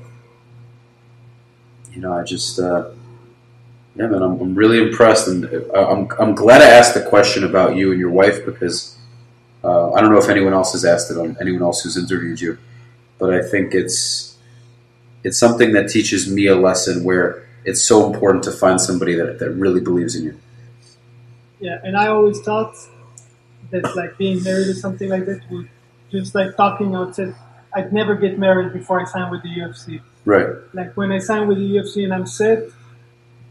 You 1.92 2.00
know, 2.00 2.12
I 2.12 2.24
just. 2.24 2.58
Uh, 2.58 2.90
yeah, 3.94 4.06
man, 4.06 4.22
I'm, 4.22 4.40
I'm 4.40 4.54
really 4.54 4.78
impressed, 4.78 5.28
and 5.28 5.44
uh, 5.44 5.86
I'm, 5.90 6.08
I'm 6.18 6.34
glad 6.34 6.62
I 6.62 6.70
asked 6.70 6.94
the 6.94 7.02
question 7.02 7.44
about 7.44 7.76
you 7.76 7.90
and 7.90 8.00
your 8.00 8.10
wife 8.10 8.46
because 8.46 8.96
uh, 9.62 9.92
I 9.92 10.00
don't 10.00 10.10
know 10.10 10.18
if 10.18 10.30
anyone 10.30 10.54
else 10.54 10.72
has 10.72 10.86
asked 10.86 11.10
it 11.10 11.18
on 11.18 11.36
anyone 11.42 11.62
else 11.62 11.82
who's 11.82 11.98
interviewed 11.98 12.40
you, 12.40 12.56
but 13.22 13.32
I 13.32 13.40
think 13.40 13.72
it's 13.72 14.36
it's 15.22 15.38
something 15.38 15.70
that 15.74 15.88
teaches 15.88 16.28
me 16.28 16.46
a 16.48 16.56
lesson 16.56 17.04
where 17.04 17.46
it's 17.64 17.80
so 17.80 18.12
important 18.12 18.42
to 18.42 18.50
find 18.50 18.80
somebody 18.80 19.14
that, 19.14 19.38
that 19.38 19.50
really 19.52 19.80
believes 19.80 20.16
in 20.16 20.24
you. 20.24 20.34
Yeah, 21.60 21.78
and 21.84 21.96
I 21.96 22.08
always 22.08 22.40
thought 22.40 22.74
that 23.70 23.84
like 23.94 24.18
being 24.18 24.42
married 24.42 24.66
or 24.66 24.74
something 24.74 25.08
like 25.08 25.24
that 25.26 25.40
would 25.52 25.68
just 26.10 26.34
like 26.34 26.56
talking. 26.56 26.90
Would 26.90 27.14
say 27.14 27.32
I'd 27.72 27.92
never 27.92 28.16
get 28.16 28.40
married 28.40 28.72
before 28.72 29.00
I 29.00 29.04
sign 29.04 29.30
with 29.30 29.42
the 29.44 29.50
UFC. 29.60 30.00
Right. 30.24 30.48
Like 30.74 30.96
when 30.96 31.12
I 31.12 31.18
sign 31.18 31.46
with 31.46 31.58
the 31.58 31.68
UFC 31.76 32.02
and 32.02 32.12
I'm 32.12 32.26
set, 32.26 32.64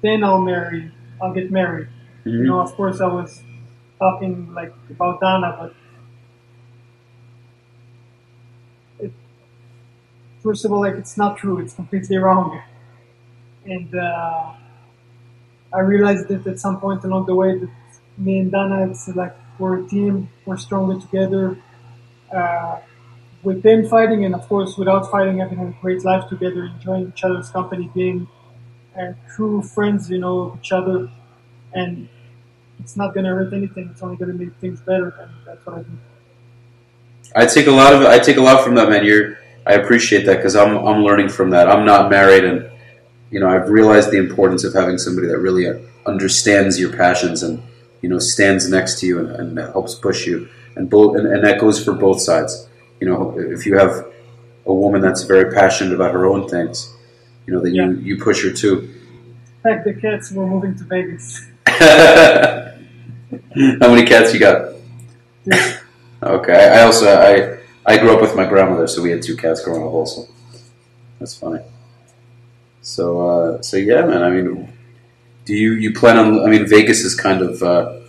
then 0.02 0.22
I'll 0.26 0.42
marry. 0.42 0.92
I'll 1.22 1.34
get 1.34 1.50
married. 1.50 1.88
You 2.26 2.40
Mhm. 2.40 2.46
know, 2.48 2.60
of 2.60 2.72
course, 2.74 3.00
I 3.00 3.08
was 3.08 3.42
talking 4.00 4.54
like 4.54 4.74
about 4.90 5.22
Dana, 5.22 5.56
but 5.58 5.74
first 10.42 10.66
of 10.66 10.72
all, 10.72 10.82
like 10.82 10.96
it's 10.96 11.18
not 11.18 11.38
true. 11.38 11.60
It's 11.60 11.74
completely 11.74 12.18
wrong. 12.18 12.62
And 13.66 13.96
uh, 13.96 14.54
I 15.74 15.80
realized 15.80 16.28
that 16.30 16.46
at 16.48 16.60
some 16.60 16.80
point 16.80 17.04
along 17.04 17.26
the 17.28 17.36
way 17.36 17.58
that 17.58 17.70
me 18.18 18.40
and 18.40 18.52
Dana, 18.52 18.90
it's 18.90 19.08
like 19.10 19.36
we're 19.60 19.84
a 19.84 19.88
team. 19.88 20.30
We're 20.46 20.58
stronger 20.58 21.00
together. 21.00 21.58
Uh, 22.34 22.80
within 23.44 23.88
fighting, 23.88 24.26
and 24.26 24.36
of 24.36 24.48
course, 24.48 24.78
without 24.78 25.10
fighting, 25.10 25.40
having 25.40 25.60
a 25.60 25.72
great 25.82 26.04
life 26.04 26.28
together, 26.30 26.66
enjoying 26.66 27.08
each 27.08 27.24
other's 27.24 27.50
company, 27.50 27.90
being 27.94 28.28
uh, 29.00 29.14
true 29.36 29.62
friends, 29.62 30.10
you 30.10 30.20
know, 30.20 30.58
each 30.60 30.72
other, 30.72 31.10
and 31.74 32.08
it's 32.80 32.96
not 32.96 33.14
going 33.14 33.26
to 33.26 33.32
hurt 33.32 33.54
anything. 33.54 33.90
It's 33.92 34.02
only 34.02 34.18
going 34.18 34.32
to 34.32 34.38
make 34.38 34.56
things 34.58 34.82
better, 34.82 35.10
and 35.10 35.32
that's 35.46 35.66
what 35.66 35.78
I 35.78 35.82
do. 35.84 35.98
I 37.36 37.46
take 37.46 37.68
a 37.68 37.72
lot 37.72 37.94
of 37.94 38.02
I 38.02 38.20
take 38.20 38.38
a 38.38 38.42
lot 38.42 38.64
from 38.64 38.76
that, 38.76 38.90
man. 38.90 39.06
You're 39.06 39.38
I 39.66 39.74
appreciate 39.74 40.26
that 40.26 40.38
because 40.38 40.56
I'm 40.56 40.78
I'm 40.78 41.04
learning 41.04 41.30
from 41.30 41.52
that. 41.52 41.70
I'm 41.70 41.86
not 41.86 42.10
married, 42.10 42.44
and 42.44 42.70
you 43.30 43.40
know 43.40 43.48
I've 43.48 43.70
realized 43.70 44.12
the 44.12 44.18
importance 44.18 44.64
of 44.64 44.74
having 44.74 44.98
somebody 44.98 45.28
that 45.28 45.38
really 45.38 45.68
understands 46.06 46.80
your 46.80 46.96
passions 46.96 47.44
and 47.44 47.62
you 48.02 48.10
know 48.10 48.20
stands 48.20 48.70
next 48.70 49.00
to 49.00 49.06
you 49.06 49.20
and, 49.20 49.30
and 49.30 49.58
helps 49.58 49.96
push 49.96 50.26
you. 50.26 50.50
And 50.76 50.90
both 50.90 51.18
and, 51.18 51.28
and 51.28 51.44
that 51.44 51.60
goes 51.60 51.84
for 51.84 51.94
both 51.94 52.22
sides. 52.22 52.68
You 53.00 53.10
know, 53.10 53.38
if 53.38 53.66
you 53.66 53.78
have 53.78 54.08
a 54.66 54.74
woman 54.74 55.02
that's 55.02 55.24
very 55.24 55.54
passionate 55.54 55.94
about 55.94 56.14
her 56.14 56.26
own 56.26 56.48
things, 56.48 56.96
you 57.46 57.54
know, 57.54 57.62
then 57.62 57.76
you 57.76 57.92
you 57.98 58.18
push 58.18 58.44
her 58.44 58.52
too. 58.52 58.90
Pack 59.64 59.84
the 59.84 59.94
cats. 59.94 60.32
We're 60.32 60.48
moving 60.48 60.76
to 60.76 60.84
Vegas. 60.86 61.48
How 61.68 62.74
many 63.90 64.06
cats 64.06 64.34
you 64.34 64.40
got? 64.40 64.74
Dude, 65.44 65.78
Okay, 66.24 66.70
I 66.70 66.84
also 66.84 67.20
I 67.20 67.61
I 67.86 67.98
grew 67.98 68.14
up 68.14 68.22
with 68.22 68.36
my 68.36 68.46
grandmother, 68.46 68.88
so 68.88 69.02
we 69.02 69.12
had 69.12 69.22
two 69.24 69.36
cats 69.36 69.64
growing 69.64 69.82
up 69.82 69.92
also. 69.92 70.28
That's 71.20 71.36
funny. 71.36 71.62
So 72.82 73.22
uh, 73.30 73.62
so 73.62 73.78
yeah, 73.78 74.06
man. 74.06 74.24
I 74.24 74.30
mean, 74.30 74.72
do 75.46 75.54
you 75.56 75.74
you 75.74 75.94
plan 75.94 76.18
on? 76.18 76.44
I 76.44 76.48
mean, 76.48 76.68
Vegas 76.68 77.02
is 77.02 77.16
kind 77.16 77.42
of 77.42 77.62
uh, 77.64 78.00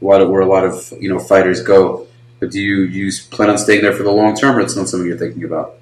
a 0.00 0.04
lot 0.04 0.20
of 0.20 0.28
where 0.30 0.40
a 0.40 0.46
lot 0.46 0.64
of 0.64 0.92
you 1.00 1.08
know 1.08 1.18
fighters 1.18 1.62
go. 1.62 2.06
But 2.40 2.50
do 2.50 2.60
you 2.60 2.82
you 2.82 3.10
plan 3.30 3.50
on 3.50 3.58
staying 3.58 3.82
there 3.82 3.92
for 3.92 4.02
the 4.02 4.10
long 4.10 4.34
term, 4.34 4.56
or 4.56 4.60
it's 4.60 4.76
not 4.76 4.88
something 4.88 5.06
you're 5.08 5.18
thinking 5.18 5.44
about? 5.44 5.78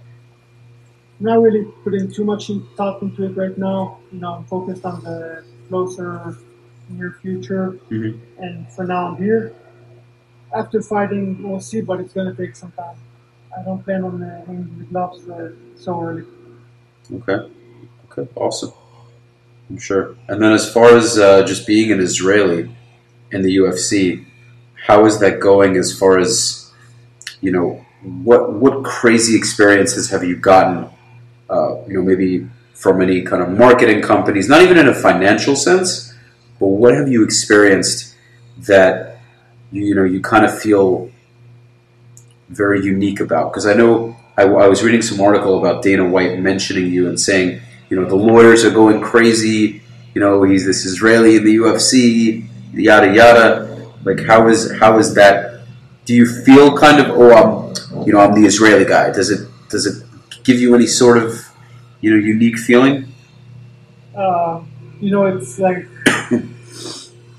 I'm 1.19 1.27
not 1.27 1.43
really 1.43 1.65
putting 1.85 2.11
too 2.11 2.25
much 2.25 2.51
in- 2.51 2.67
thought 2.77 3.03
into 3.03 3.25
it 3.25 3.37
right 3.37 3.57
now. 3.57 3.99
You 4.13 4.21
know, 4.21 4.35
I'm 4.35 4.45
focused 4.45 4.85
on 4.85 5.03
the 5.05 5.45
closer 5.69 6.37
near 6.89 7.17
future, 7.23 7.79
Mhm. 7.91 8.19
and 8.39 8.73
for 8.73 8.85
now 8.85 9.09
I'm 9.09 9.17
here. 9.17 9.53
After 10.53 10.83
fighting, 10.83 11.49
we'll 11.49 11.61
see, 11.61 11.81
but 11.81 12.01
it's 12.01 12.13
going 12.13 12.35
to 12.35 12.47
take 12.47 12.57
some 12.57 12.73
time. 12.73 12.97
I 13.57 13.63
don't 13.63 13.83
plan 13.85 14.05
on 14.05 14.23
uh, 14.23 14.45
hanging 14.47 14.79
the 14.79 14.85
gloves 14.85 15.29
uh, 15.29 15.53
so 15.77 16.01
early. 16.01 16.25
Okay. 17.13 17.51
Okay. 18.11 18.31
Awesome. 18.35 18.73
I'm 19.69 19.79
sure. 19.79 20.17
And 20.29 20.43
then, 20.43 20.53
as 20.53 20.73
far 20.73 20.97
as 20.97 21.19
uh, 21.19 21.45
just 21.45 21.67
being 21.67 21.93
an 21.93 22.01
Israeli 22.01 22.75
in 23.31 23.43
the 23.43 23.57
UFC, 23.59 24.27
how 24.87 25.07
is 25.07 25.21
that 25.21 25.41
going? 25.41 25.77
As 25.77 25.97
far 25.97 26.19
as 26.19 26.73
you 27.41 27.53
know, 27.53 27.85
what 28.03 28.53
what 28.55 28.85
crazy 28.85 29.37
experiences 29.37 30.11
have 30.11 30.25
you 30.25 30.37
gotten? 30.37 30.89
Uh, 31.49 31.83
you 31.87 31.95
know, 31.95 32.03
maybe 32.03 32.49
from 32.75 33.01
any 33.03 33.23
kind 33.23 33.43
of 33.43 33.51
marketing 33.51 34.03
companies, 34.03 34.49
not 34.49 34.63
even 34.63 34.79
in 34.79 34.89
a 34.89 34.95
financial 34.95 35.55
sense, 35.55 36.15
but 36.59 36.69
what 36.69 36.95
have 36.95 37.09
you 37.09 37.23
experienced 37.23 38.15
that 38.59 39.20
you, 39.73 39.85
you 39.85 39.95
know 39.95 40.05
you 40.05 40.21
kind 40.21 40.45
of 40.45 40.59
feel 40.59 41.11
very 42.49 42.83
unique 42.85 43.21
about? 43.21 43.53
Because 43.53 43.67
I 43.67 43.75
know 43.75 44.17
I, 44.37 44.43
I 44.43 44.69
was 44.69 44.83
reading 44.83 45.03
some 45.03 45.21
article 45.21 45.59
about 45.59 45.83
Dana 45.83 46.09
White 46.09 46.39
mentioning 46.39 46.87
you 46.87 47.09
and 47.09 47.19
saying, 47.19 47.61
you 47.89 48.01
know, 48.01 48.09
the 48.09 48.17
lawyers 48.17 48.65
are 48.65 48.71
going 48.71 49.01
crazy. 49.01 49.83
You 50.15 50.21
know, 50.21 50.43
he's 50.43 50.65
this 50.65 50.85
Israeli 50.85 51.37
in 51.37 51.45
the 51.45 51.57
UFC, 51.57 52.49
yada 52.73 53.13
yada. 53.15 53.93
Like, 54.05 54.25
how 54.25 54.49
is 54.49 54.73
how 54.79 54.99
is 54.99 55.15
that? 55.15 55.63
Do 56.05 56.15
you 56.15 56.27
feel 56.45 56.77
kind 56.77 56.99
of, 56.99 57.11
oh, 57.11 57.33
I'm, 57.33 58.07
you 58.07 58.13
know, 58.13 58.21
I'm 58.21 58.33
the 58.33 58.47
Israeli 58.47 58.85
guy? 58.85 59.13
Does 59.13 59.31
it 59.31 59.49
does 59.69 59.87
it 59.87 60.05
give 60.43 60.59
you 60.59 60.75
any 60.75 60.87
sort 60.87 61.19
of, 61.19 61.39
you 62.01 62.11
know, 62.11 62.17
unique 62.17 62.59
feeling? 62.59 63.13
Uh, 64.17 64.63
you 65.01 65.11
know, 65.11 65.27
it's 65.27 65.59
like 65.59 65.87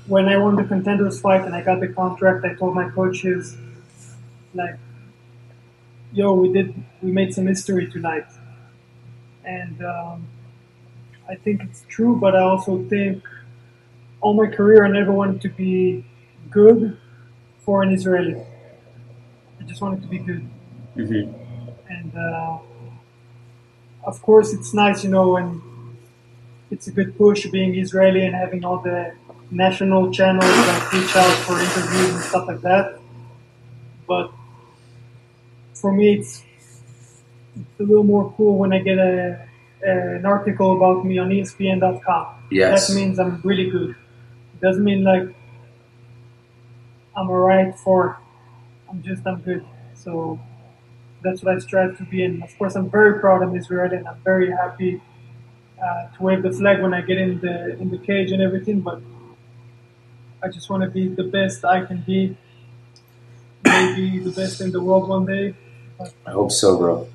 when 0.06 0.28
I 0.28 0.36
won 0.36 0.56
the 0.56 0.64
contenders 0.64 1.20
fight 1.20 1.44
and 1.44 1.54
I 1.54 1.62
got 1.62 1.80
the 1.80 1.88
contract, 1.88 2.44
I 2.44 2.54
told 2.54 2.74
my 2.74 2.88
coaches, 2.90 3.56
like, 4.54 4.76
yo, 6.12 6.34
we 6.34 6.52
did, 6.52 6.74
we 7.00 7.12
made 7.12 7.34
some 7.34 7.46
history 7.46 7.90
tonight. 7.90 8.26
And 9.44 9.84
um, 9.84 10.28
I 11.28 11.36
think 11.36 11.62
it's 11.62 11.84
true, 11.88 12.16
but 12.16 12.34
I 12.34 12.42
also 12.42 12.84
think 12.84 13.24
all 14.20 14.34
my 14.34 14.46
career 14.46 14.84
I 14.84 14.88
never 14.88 15.12
wanted 15.12 15.40
to 15.42 15.48
be 15.48 16.04
good 16.50 16.96
for 17.60 17.82
an 17.82 17.92
Israeli. 17.92 18.40
I 19.60 19.64
just 19.64 19.80
wanted 19.80 20.02
to 20.02 20.08
be 20.08 20.18
good. 20.18 20.48
Mm-hmm. 20.96 21.32
And 21.88 22.16
uh, 22.16 22.58
of 24.04 24.20
course, 24.22 24.52
it's 24.52 24.74
nice, 24.74 25.04
you 25.04 25.10
know, 25.10 25.30
when 25.30 25.62
it's 26.70 26.86
a 26.86 26.90
good 26.90 27.16
push 27.16 27.46
being 27.48 27.74
Israeli 27.78 28.24
and 28.26 28.34
having 28.34 28.64
all 28.64 28.78
the 28.78 29.12
national 29.52 30.10
channels 30.10 30.44
that 30.44 30.92
reach 30.92 31.14
out 31.14 31.36
for 31.44 31.60
interviews 31.60 32.14
and 32.14 32.24
stuff 32.24 32.48
like 32.48 32.62
that. 32.62 32.98
But 34.08 34.32
for 35.74 35.92
me, 35.92 36.14
it's, 36.14 36.42
it's 37.54 37.80
a 37.80 37.82
little 37.82 38.04
more 38.04 38.32
cool 38.36 38.56
when 38.56 38.72
I 38.72 38.78
get 38.78 38.98
a, 38.98 39.46
an 39.82 40.24
article 40.24 40.76
about 40.76 41.04
me 41.04 41.18
on 41.18 41.28
ESPN.com. 41.28 42.26
Yes. 42.50 42.88
That 42.88 42.94
means 42.94 43.18
I'm 43.18 43.40
really 43.44 43.68
good. 43.70 43.90
It 43.90 44.60
doesn't 44.60 44.84
mean 44.84 45.04
like 45.04 45.34
I'm 47.14 47.28
alright 47.28 47.78
for, 47.78 48.18
I'm 48.88 49.02
just, 49.02 49.26
I'm 49.26 49.42
good. 49.42 49.66
So 49.94 50.40
that's 51.22 51.42
what 51.42 51.54
I 51.54 51.58
strive 51.58 51.98
to 51.98 52.04
be. 52.04 52.24
And 52.24 52.42
of 52.42 52.56
course, 52.58 52.74
I'm 52.74 52.90
very 52.90 53.20
proud 53.20 53.42
of 53.42 53.54
Israel 53.54 53.92
and 53.92 54.08
I'm 54.08 54.20
very 54.24 54.50
happy 54.50 55.00
uh, 55.82 56.08
to 56.16 56.22
wave 56.22 56.42
the 56.42 56.52
flag 56.52 56.80
when 56.80 56.94
I 56.94 57.02
get 57.02 57.18
in 57.18 57.40
the 57.40 57.78
in 57.78 57.90
the 57.90 57.98
cage 57.98 58.32
and 58.32 58.40
everything. 58.40 58.80
But 58.80 59.02
I 60.42 60.48
just 60.48 60.68
want 60.68 60.82
to 60.82 60.90
be 60.90 61.08
the 61.08 61.24
best 61.24 61.64
I 61.64 61.84
can 61.84 62.02
be. 62.02 62.36
Maybe 63.64 64.18
the 64.18 64.32
best 64.32 64.60
in 64.60 64.72
the 64.72 64.82
world 64.82 65.08
one 65.08 65.24
day. 65.24 65.54
I 66.26 66.30
hope 66.30 66.50
so, 66.50 66.76
bro. 66.76 67.08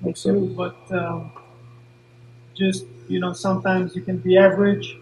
Me 0.00 0.12
too. 0.12 0.54
But 0.56 0.76
um, 0.90 1.30
just 2.54 2.84
you 3.08 3.20
know, 3.20 3.32
sometimes 3.32 3.94
you 3.94 4.02
can 4.02 4.18
be 4.18 4.36
average 4.36 4.96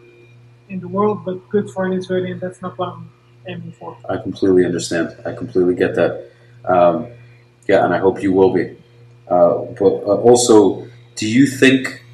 in 0.68 0.80
the 0.80 0.88
world, 0.88 1.24
but 1.24 1.48
good 1.48 1.70
for 1.70 1.84
an 1.86 1.92
Israeli, 1.92 2.30
and 2.32 2.40
that's 2.40 2.60
not 2.60 2.76
what 2.78 2.90
I'm 2.90 3.10
aiming 3.46 3.72
for. 3.72 3.96
I 4.08 4.18
completely 4.18 4.64
understand. 4.64 5.16
I 5.24 5.32
completely 5.32 5.74
get 5.74 5.94
that. 5.94 6.30
Um, 6.64 7.08
yeah, 7.66 7.84
and 7.84 7.94
I 7.94 7.98
hope 7.98 8.22
you 8.22 8.32
will 8.32 8.52
be. 8.52 8.76
Uh, 9.28 9.58
but 9.78 9.92
uh, 10.04 10.20
also, 10.28 10.86
do 11.14 11.28
you 11.28 11.46
think? 11.46 12.04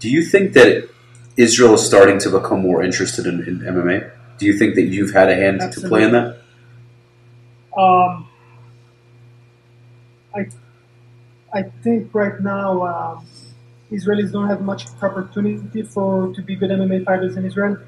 Do 0.00 0.10
you 0.10 0.22
think 0.22 0.52
that 0.54 0.88
Israel 1.36 1.74
is 1.74 1.86
starting 1.86 2.18
to 2.20 2.30
become 2.30 2.60
more 2.60 2.82
interested 2.82 3.26
in, 3.26 3.42
in 3.46 3.60
MMA? 3.60 4.10
Do 4.44 4.48
you 4.48 4.58
think 4.58 4.74
that 4.74 4.88
you've 4.88 5.14
had 5.14 5.30
a 5.30 5.34
hand 5.34 5.62
to 5.72 5.80
play 5.88 6.02
in 6.02 6.12
that? 6.12 6.36
Um, 7.74 8.28
I, 10.34 10.40
I 11.50 11.62
think 11.82 12.14
right 12.14 12.38
now 12.42 12.86
um, 12.86 13.26
Israelis 13.90 14.32
don't 14.32 14.50
have 14.50 14.60
much 14.60 14.84
opportunity 15.00 15.80
for 15.80 16.30
to 16.34 16.42
be 16.42 16.56
good 16.56 16.68
MMA 16.68 17.06
fighters 17.06 17.38
in 17.38 17.46
Israel. 17.46 17.78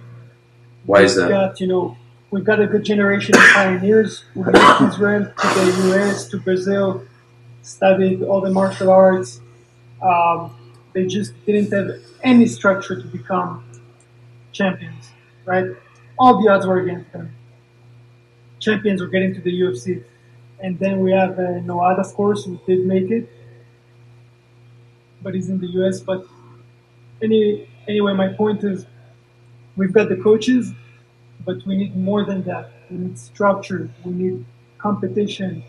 Why 0.86 1.02
is 1.02 1.16
that? 1.16 1.28
Got 1.28 1.60
you 1.60 1.66
know 1.66 1.98
we've 2.30 2.42
got 2.42 2.58
a 2.58 2.66
good 2.66 2.86
generation 2.86 3.34
of 3.36 3.42
pioneers 3.52 4.20
who 4.32 4.50
left 4.50 4.80
Israel 4.80 5.26
to 5.26 5.46
the 5.60 5.90
US, 5.90 6.26
to 6.28 6.40
Brazil, 6.40 7.04
studied 7.60 8.22
all 8.22 8.40
the 8.40 8.50
martial 8.50 8.88
arts. 8.88 9.42
Um, 10.00 10.56
they 10.94 11.04
just 11.04 11.34
didn't 11.44 11.70
have 11.70 12.00
any 12.22 12.46
structure 12.46 12.98
to 12.98 13.06
become 13.08 13.62
champions, 14.52 15.10
right? 15.44 15.76
All 16.18 16.42
the 16.42 16.48
odds 16.50 16.66
were 16.66 16.80
against 16.80 17.12
them. 17.12 17.34
Champions 18.58 19.00
were 19.00 19.08
getting 19.08 19.34
to 19.34 19.40
the 19.40 19.52
UFC. 19.52 20.04
And 20.60 20.78
then 20.78 21.00
we 21.00 21.12
have 21.12 21.32
uh, 21.38 21.60
Noad, 21.68 21.98
of 21.98 22.14
course, 22.14 22.44
who 22.44 22.58
did 22.66 22.86
make 22.86 23.10
it, 23.10 23.28
but 25.22 25.34
he's 25.34 25.48
in 25.48 25.58
the 25.58 25.66
US. 25.80 26.00
But 26.00 26.26
any, 27.22 27.68
anyway, 27.88 28.14
my 28.14 28.28
point 28.28 28.64
is 28.64 28.86
we've 29.76 29.92
got 29.92 30.08
the 30.08 30.16
coaches, 30.16 30.72
but 31.44 31.64
we 31.66 31.76
need 31.76 31.96
more 31.96 32.24
than 32.24 32.42
that. 32.44 32.70
We 32.90 32.98
need 32.98 33.18
structure, 33.18 33.90
we 34.04 34.12
need 34.12 34.44
competition, 34.78 35.62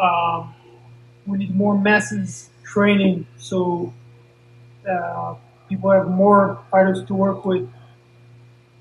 um, 0.00 0.54
we 1.26 1.38
need 1.38 1.54
more 1.54 1.78
masses 1.78 2.50
training 2.64 3.26
so 3.36 3.92
uh, 4.88 5.34
people 5.68 5.90
have 5.90 6.08
more 6.08 6.60
fighters 6.70 7.04
to 7.04 7.14
work 7.14 7.44
with. 7.44 7.68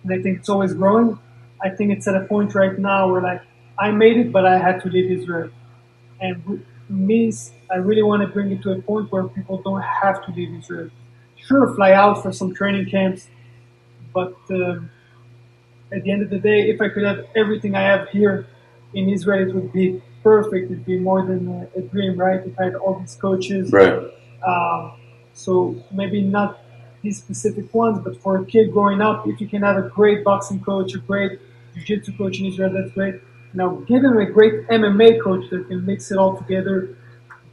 And 0.03 0.13
I 0.13 0.21
think 0.21 0.39
it's 0.39 0.49
always 0.49 0.73
growing. 0.73 1.19
I 1.61 1.69
think 1.69 1.91
it's 1.91 2.07
at 2.07 2.15
a 2.15 2.21
point 2.25 2.55
right 2.55 2.77
now 2.77 3.11
where 3.11 3.21
like 3.21 3.41
I 3.79 3.91
made 3.91 4.17
it, 4.17 4.31
but 4.31 4.45
I 4.45 4.57
had 4.57 4.81
to 4.81 4.89
leave 4.89 5.09
Israel. 5.11 5.49
And 6.19 6.65
me, 6.89 7.31
I 7.71 7.77
really 7.77 8.03
want 8.03 8.21
to 8.21 8.27
bring 8.27 8.51
it 8.51 8.61
to 8.63 8.71
a 8.71 8.81
point 8.81 9.11
where 9.11 9.23
people 9.27 9.61
don't 9.61 9.81
have 9.81 10.25
to 10.25 10.31
leave 10.31 10.53
Israel. 10.59 10.89
Sure, 11.37 11.73
fly 11.75 11.91
out 11.93 12.21
for 12.23 12.31
some 12.31 12.53
training 12.53 12.89
camps, 12.89 13.27
but 14.13 14.35
um, 14.51 14.89
at 15.91 16.03
the 16.03 16.11
end 16.11 16.21
of 16.21 16.29
the 16.29 16.39
day, 16.39 16.69
if 16.69 16.81
I 16.81 16.89
could 16.89 17.03
have 17.03 17.25
everything 17.35 17.75
I 17.75 17.81
have 17.81 18.09
here 18.09 18.47
in 18.93 19.09
Israel, 19.09 19.47
it 19.49 19.53
would 19.53 19.73
be 19.73 20.01
perfect. 20.23 20.71
It'd 20.71 20.85
be 20.85 20.97
more 20.97 21.25
than 21.25 21.47
a, 21.75 21.79
a 21.79 21.81
dream, 21.81 22.17
right? 22.17 22.41
If 22.45 22.59
I 22.59 22.65
had 22.65 22.75
all 22.75 22.99
these 22.99 23.15
coaches, 23.15 23.71
Right. 23.71 23.99
um, 24.45 24.93
so 25.33 25.75
maybe 25.91 26.21
not 26.21 26.62
these 27.03 27.17
specific 27.17 27.71
ones, 27.73 27.99
but 28.03 28.19
for 28.21 28.37
a 28.37 28.45
kid 28.45 28.71
growing 28.71 29.01
up, 29.01 29.27
if 29.27 29.39
you 29.41 29.47
can 29.47 29.61
have 29.61 29.77
a 29.77 29.89
great 29.89 30.23
boxing 30.23 30.59
coach, 30.61 30.95
a 30.95 30.99
great 30.99 31.39
jiu-jitsu 31.75 32.17
coach 32.17 32.39
in 32.39 32.45
Israel, 32.45 32.71
that's 32.73 32.91
great. 32.93 33.15
Now 33.53 33.75
give 33.91 34.03
him 34.03 34.17
a 34.17 34.25
great 34.25 34.67
MMA 34.69 35.21
coach 35.21 35.49
that 35.51 35.67
can 35.67 35.85
mix 35.85 36.11
it 36.11 36.17
all 36.17 36.37
together. 36.37 36.97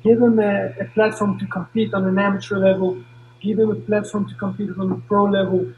Give 0.02 0.18
him 0.22 0.38
a, 0.38 0.72
a 0.80 0.84
platform 0.94 1.38
to 1.40 1.46
compete 1.46 1.92
on 1.92 2.06
an 2.06 2.18
amateur 2.18 2.56
level. 2.58 3.02
Give 3.42 3.58
him 3.58 3.70
a 3.70 3.74
platform 3.74 4.28
to 4.28 4.34
compete 4.36 4.70
on 4.78 4.92
a 4.92 4.96
pro 5.08 5.24
level, 5.24 5.72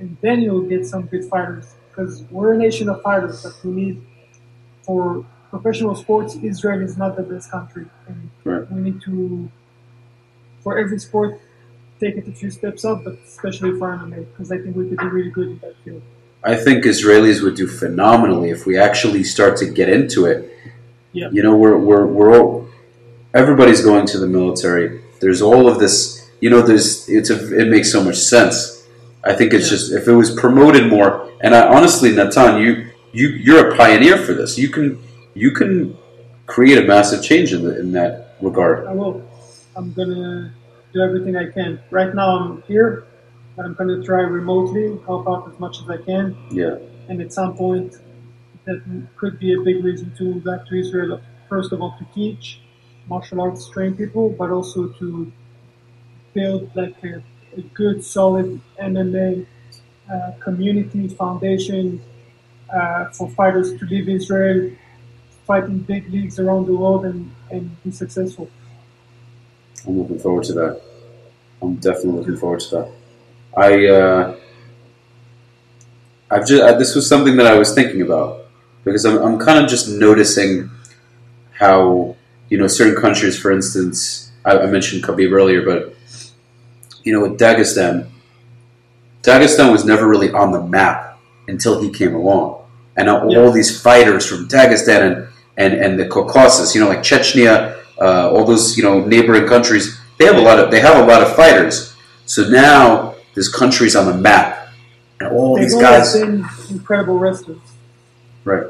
and 0.00 0.16
then 0.20 0.42
you'll 0.42 0.68
get 0.68 0.84
some 0.86 1.02
good 1.06 1.24
fighters. 1.26 1.74
Because 1.88 2.24
we're 2.30 2.52
a 2.54 2.58
nation 2.58 2.88
of 2.88 3.00
fighters 3.02 3.42
that 3.44 3.54
we 3.64 3.70
need 3.70 4.04
for 4.82 5.24
professional 5.50 5.94
sports. 5.94 6.34
Israel 6.42 6.82
is 6.82 6.98
not 6.98 7.16
the 7.16 7.22
best 7.22 7.50
country, 7.50 7.86
and 8.08 8.30
Right. 8.42 8.70
we 8.70 8.80
need 8.80 9.00
to 9.02 9.50
for 10.62 10.78
every 10.78 10.98
sport 10.98 11.40
take 12.00 12.16
it 12.16 12.28
a 12.28 12.32
few 12.32 12.50
steps 12.50 12.84
up, 12.84 13.04
but 13.04 13.18
especially 13.26 13.78
for 13.78 13.96
MMA 13.96 14.26
because 14.30 14.50
I 14.52 14.58
think 14.58 14.76
we 14.76 14.88
could 14.88 14.98
do 14.98 15.08
really 15.08 15.30
good 15.30 15.48
in 15.48 15.58
that 15.58 15.74
field. 15.84 16.02
I 16.42 16.56
think 16.56 16.84
Israelis 16.84 17.42
would 17.42 17.56
do 17.56 17.66
phenomenally 17.66 18.50
if 18.50 18.66
we 18.66 18.76
actually 18.78 19.24
start 19.24 19.56
to 19.58 19.66
get 19.66 19.88
into 19.88 20.26
it. 20.26 20.52
Yeah. 21.12 21.30
You 21.32 21.42
know, 21.42 21.56
we're 21.56 21.78
we're 21.78 22.06
we're 22.06 22.38
all, 22.38 22.68
everybody's 23.32 23.82
going 23.82 24.06
to 24.08 24.18
the 24.18 24.26
military. 24.26 25.00
There's 25.20 25.40
all 25.40 25.68
of 25.68 25.78
this. 25.78 26.30
You 26.40 26.50
know, 26.50 26.60
there's 26.60 27.08
it's 27.08 27.30
a, 27.30 27.58
it 27.58 27.68
makes 27.68 27.90
so 27.90 28.02
much 28.04 28.16
sense. 28.16 28.86
I 29.24 29.32
think 29.32 29.54
it's 29.54 29.66
Yeah. 29.66 29.76
just 29.78 29.92
if 29.92 30.06
it 30.08 30.12
was 30.12 30.30
promoted 30.32 30.90
more. 30.90 31.30
And 31.40 31.54
I 31.54 31.66
honestly, 31.74 32.14
Natan, 32.14 32.60
you 32.60 32.90
you 33.12 33.28
you're 33.28 33.72
a 33.72 33.76
pioneer 33.76 34.18
for 34.18 34.34
this. 34.34 34.58
You 34.58 34.68
can 34.68 35.02
you 35.34 35.50
can 35.52 35.96
create 36.46 36.76
a 36.76 36.82
massive 36.82 37.22
change 37.24 37.54
in 37.54 37.64
the, 37.64 37.78
in 37.80 37.92
that 37.92 38.36
regard. 38.42 38.86
I 38.86 38.92
will. 38.92 39.22
I'm 39.76 39.92
gonna 39.94 40.52
do 40.94 41.00
everything 41.02 41.36
I 41.36 41.50
can. 41.50 41.80
Right 41.90 42.14
now 42.14 42.28
I'm 42.38 42.62
here, 42.62 43.04
but 43.56 43.66
I'm 43.66 43.74
gonna 43.74 44.02
try 44.02 44.20
remotely, 44.20 44.98
help 45.04 45.28
out 45.28 45.50
as 45.52 45.58
much 45.58 45.80
as 45.82 45.90
I 45.90 45.98
can, 45.98 46.36
Yeah. 46.50 46.78
and 47.08 47.20
at 47.20 47.32
some 47.32 47.54
point 47.56 47.96
that 48.64 48.78
could 49.16 49.38
be 49.38 49.52
a 49.52 49.60
big 49.60 49.84
reason 49.84 50.14
to 50.16 50.22
move 50.24 50.44
back 50.44 50.66
to 50.68 50.74
Israel. 50.78 51.20
First 51.48 51.72
of 51.72 51.82
all, 51.82 51.94
to 51.98 52.04
teach 52.14 52.60
martial 53.08 53.40
arts, 53.42 53.68
train 53.68 53.94
people, 53.94 54.30
but 54.30 54.50
also 54.50 54.88
to 55.00 55.30
build 56.32 56.70
like 56.74 56.96
a, 57.04 57.22
a 57.56 57.62
good, 57.80 58.02
solid 58.04 58.60
MMA 58.80 59.46
uh, 60.10 60.32
community 60.40 61.08
foundation 61.08 62.00
uh, 62.72 63.06
for 63.10 63.28
fighters 63.30 63.68
to 63.78 63.84
leave 63.86 64.08
Israel, 64.08 64.70
fight 65.46 65.64
in 65.64 65.78
big 65.80 66.08
leagues 66.10 66.38
around 66.38 66.66
the 66.66 66.74
world, 66.74 67.04
and, 67.04 67.30
and 67.50 67.82
be 67.84 67.90
successful. 67.90 68.48
I'm 69.86 69.98
looking 70.00 70.18
forward 70.18 70.44
to 70.44 70.52
that. 70.54 70.80
I'm 71.62 71.76
definitely 71.76 72.12
looking 72.20 72.36
forward 72.36 72.60
to 72.60 72.70
that. 72.76 72.90
I, 73.56 73.86
uh, 73.86 74.36
I've 76.30 76.46
just 76.46 76.62
uh, 76.62 76.76
this 76.78 76.94
was 76.94 77.08
something 77.08 77.36
that 77.36 77.46
I 77.46 77.54
was 77.58 77.74
thinking 77.74 78.02
about 78.02 78.46
because 78.84 79.04
I'm, 79.04 79.18
I'm 79.18 79.38
kind 79.38 79.62
of 79.62 79.70
just 79.70 79.88
noticing 79.88 80.70
how 81.52 82.16
you 82.48 82.58
know 82.58 82.66
certain 82.66 83.00
countries, 83.00 83.38
for 83.38 83.52
instance, 83.52 84.32
I, 84.44 84.58
I 84.58 84.66
mentioned 84.66 85.04
Khabib 85.04 85.32
earlier, 85.32 85.62
but 85.64 85.94
you 87.04 87.12
know 87.12 87.20
with 87.20 87.38
Dagestan, 87.38 88.08
Dagestan 89.22 89.70
was 89.70 89.84
never 89.84 90.08
really 90.08 90.32
on 90.32 90.50
the 90.52 90.62
map 90.62 91.18
until 91.46 91.80
he 91.80 91.90
came 91.90 92.14
along, 92.14 92.64
and 92.96 93.08
all 93.08 93.30
Yeah. 93.30 93.50
these 93.52 93.80
fighters 93.80 94.26
from 94.26 94.48
Dagestan 94.48 95.00
and 95.12 95.28
and, 95.56 95.74
and 95.74 95.98
the 96.00 96.08
Caucasus, 96.08 96.74
you 96.74 96.80
know, 96.80 96.88
like 96.88 96.98
Chechnya, 96.98 97.78
uh, 98.00 98.30
all 98.30 98.44
those 98.44 98.76
you 98.76 98.82
know 98.82 99.04
neighboring 99.04 99.46
countries, 99.46 99.98
they 100.18 100.24
have 100.26 100.36
a 100.36 100.40
lot 100.40 100.58
of 100.58 100.70
they 100.70 100.80
have 100.80 100.96
a 100.96 101.06
lot 101.06 101.22
of 101.22 101.34
fighters. 101.36 101.94
So 102.26 102.48
now 102.48 103.14
this 103.34 103.48
country's 103.48 103.94
on 103.96 104.06
the 104.06 104.14
map, 104.16 104.68
and 105.20 105.28
all 105.32 105.56
They've 105.56 105.64
these 105.64 105.74
guys, 105.80 106.12
been 106.18 106.44
incredible 106.70 107.18
wrestlers, 107.18 107.58
right? 108.44 108.66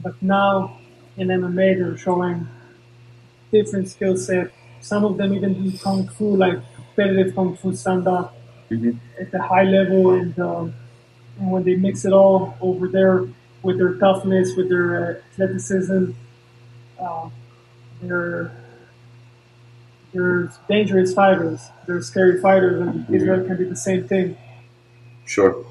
but 0.00 0.14
now 0.22 0.78
in 1.16 1.28
MMA 1.28 1.76
they're 1.78 1.96
showing 1.96 2.46
different 3.52 3.88
skill 3.88 4.16
set. 4.16 4.52
Some 4.80 5.04
of 5.04 5.16
them 5.16 5.34
even 5.34 5.54
do 5.54 5.76
kung 5.78 6.06
fu, 6.08 6.36
like 6.36 6.58
competitive 6.76 7.34
kung 7.34 7.56
fu 7.56 7.74
stand 7.74 8.06
up 8.06 8.34
Mhm. 8.70 8.98
at 9.18 9.30
the 9.32 9.42
high 9.42 9.64
level, 9.64 10.10
and, 10.12 10.38
um, 10.38 10.74
and 11.40 11.50
when 11.50 11.64
they 11.64 11.74
mix 11.74 12.04
it 12.04 12.12
all 12.12 12.54
over 12.60 12.86
there 12.86 13.24
with 13.62 13.78
their 13.78 13.94
toughness, 13.94 14.54
with 14.56 14.68
their 14.68 14.86
uh, 15.02 15.14
athleticism, 15.32 16.12
uh, 17.00 17.28
they're 18.02 18.52
they're 20.12 20.50
dangerous 20.68 21.14
fighters. 21.14 21.68
They're 21.86 22.02
scary 22.02 22.40
fighters, 22.40 22.80
and 22.80 23.14
Israel 23.14 23.38
mm-hmm. 23.38 23.48
can 23.48 23.56
be 23.56 23.64
the 23.64 23.76
same 23.76 24.08
thing. 24.08 24.36
Sure. 25.24 25.64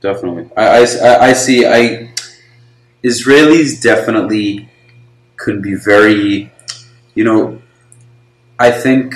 Definitely. 0.00 0.50
I, 0.56 0.84
I, 0.84 1.28
I 1.28 1.32
see. 1.32 1.66
I 1.66 2.12
Israelis 3.02 3.82
definitely 3.82 4.68
could 5.36 5.62
be 5.62 5.74
very, 5.74 6.52
you 7.14 7.24
know, 7.24 7.60
I 8.58 8.70
think 8.70 9.14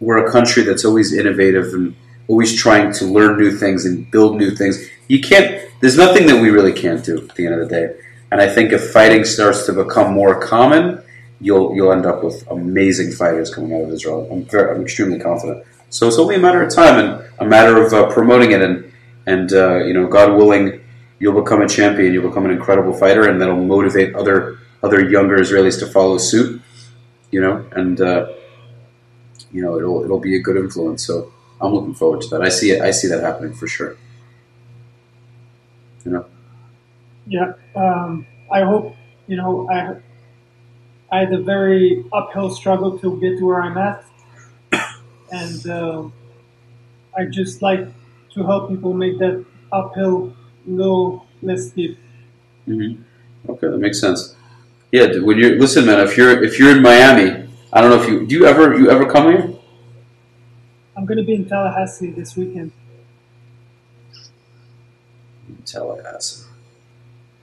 we're 0.00 0.26
a 0.26 0.30
country 0.30 0.64
that's 0.64 0.84
always 0.84 1.12
innovative 1.12 1.72
and 1.72 1.94
always 2.26 2.54
trying 2.54 2.92
to 2.94 3.04
learn 3.04 3.38
new 3.38 3.56
things 3.56 3.84
and 3.84 4.10
build 4.10 4.36
new 4.36 4.50
things. 4.50 4.88
You 5.08 5.20
can't. 5.20 5.68
There's 5.80 5.96
nothing 5.96 6.26
that 6.26 6.40
we 6.40 6.50
really 6.50 6.72
can't 6.72 7.04
do 7.04 7.18
at 7.18 7.34
the 7.34 7.46
end 7.46 7.54
of 7.54 7.68
the 7.68 7.74
day. 7.74 7.94
And 8.32 8.40
I 8.40 8.48
think 8.48 8.72
if 8.72 8.90
fighting 8.90 9.24
starts 9.24 9.66
to 9.66 9.72
become 9.72 10.12
more 10.12 10.40
common, 10.40 11.02
you'll 11.40 11.74
you'll 11.74 11.92
end 11.92 12.06
up 12.06 12.22
with 12.22 12.46
amazing 12.50 13.12
fighters 13.12 13.52
coming 13.52 13.74
out 13.74 13.82
of 13.82 13.90
Israel. 13.90 14.28
I'm 14.30 14.44
very, 14.44 14.74
I'm 14.74 14.82
extremely 14.82 15.18
confident. 15.18 15.64
So 15.88 16.06
it's 16.06 16.18
only 16.18 16.36
a 16.36 16.38
matter 16.38 16.62
of 16.62 16.72
time 16.72 17.04
and 17.04 17.28
a 17.40 17.44
matter 17.44 17.82
of 17.84 17.92
uh, 17.92 18.12
promoting 18.12 18.52
it 18.52 18.62
and 18.62 18.90
and 19.26 19.52
uh, 19.52 19.84
you 19.84 19.94
know, 19.94 20.06
God 20.06 20.36
willing, 20.36 20.80
you'll 21.18 21.40
become 21.40 21.62
a 21.62 21.68
champion. 21.68 22.12
You'll 22.12 22.28
become 22.28 22.44
an 22.44 22.50
incredible 22.50 22.92
fighter, 22.92 23.28
and 23.28 23.40
that'll 23.40 23.64
motivate 23.64 24.14
other 24.14 24.58
other 24.82 25.08
younger 25.08 25.36
Israelis 25.36 25.78
to 25.80 25.86
follow 25.86 26.18
suit. 26.18 26.60
You 27.30 27.40
know, 27.40 27.66
and 27.72 28.00
uh, 28.00 28.32
you 29.52 29.62
know 29.62 29.76
it'll 29.76 30.04
it'll 30.04 30.20
be 30.20 30.36
a 30.36 30.40
good 30.40 30.56
influence. 30.56 31.06
So 31.06 31.32
I'm 31.60 31.72
looking 31.72 31.94
forward 31.94 32.22
to 32.22 32.28
that. 32.30 32.42
I 32.42 32.48
see 32.48 32.70
it. 32.72 32.82
I 32.82 32.90
see 32.90 33.08
that 33.08 33.22
happening 33.22 33.54
for 33.54 33.66
sure. 33.66 33.96
You 36.04 36.12
know. 36.12 36.26
Yeah, 37.26 37.52
um, 37.76 38.26
I 38.50 38.62
hope 38.62 38.96
you 39.26 39.36
know 39.36 39.68
I 39.70 39.96
I 41.10 41.20
had 41.20 41.32
a 41.32 41.42
very 41.42 42.04
uphill 42.12 42.50
struggle 42.50 42.98
to 42.98 43.20
get 43.20 43.38
to 43.38 43.46
where 43.46 43.62
I'm 43.62 43.78
at, 43.78 44.04
and 45.32 45.66
uh, 45.68 46.08
I 47.16 47.24
just 47.26 47.62
like 47.62 47.86
to 48.34 48.44
help 48.44 48.68
people 48.68 48.94
make 48.94 49.18
that 49.18 49.44
uphill 49.72 50.34
little 50.66 51.26
less 51.42 51.68
steep. 51.68 51.98
Mm-hmm. 52.68 53.02
Okay, 53.50 53.68
that 53.68 53.78
makes 53.78 54.00
sense. 54.00 54.36
Yeah, 54.92 55.18
when 55.18 55.38
you're 55.38 55.58
listen, 55.58 55.86
man. 55.86 56.00
If 56.00 56.16
you're 56.16 56.42
if 56.42 56.58
you're 56.58 56.76
in 56.76 56.82
Miami, 56.82 57.48
I 57.72 57.80
don't 57.80 57.90
know 57.90 58.02
if 58.02 58.08
you 58.08 58.26
do 58.26 58.34
you 58.34 58.46
ever 58.46 58.76
you 58.78 58.90
ever 58.90 59.06
come 59.06 59.30
here. 59.30 59.54
I'm 60.96 61.06
going 61.06 61.18
to 61.18 61.24
be 61.24 61.34
in 61.34 61.48
Tallahassee 61.48 62.10
this 62.10 62.36
weekend. 62.36 62.72
Tallahassee. 65.64 66.44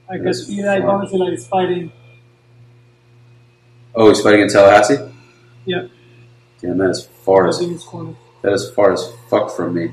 I 0.10 0.18
guess 0.18 0.50
Eli. 0.50 0.80
Barzilai 0.80 1.34
is 1.34 1.48
fighting. 1.48 1.92
Oh, 3.96 4.10
he's 4.10 4.22
fighting 4.22 4.42
in 4.42 4.48
Tallahassee. 4.50 4.98
Yeah, 5.66 5.88
Damn, 6.62 6.78
that 6.80 6.90
is 6.90 7.06
far 7.06 7.48
as 7.48 7.60
that 7.60 8.54
is 8.54 8.70
far 8.72 8.94
as 8.94 9.14
fuck 9.30 9.56
from 9.56 9.76
me. 9.76 9.92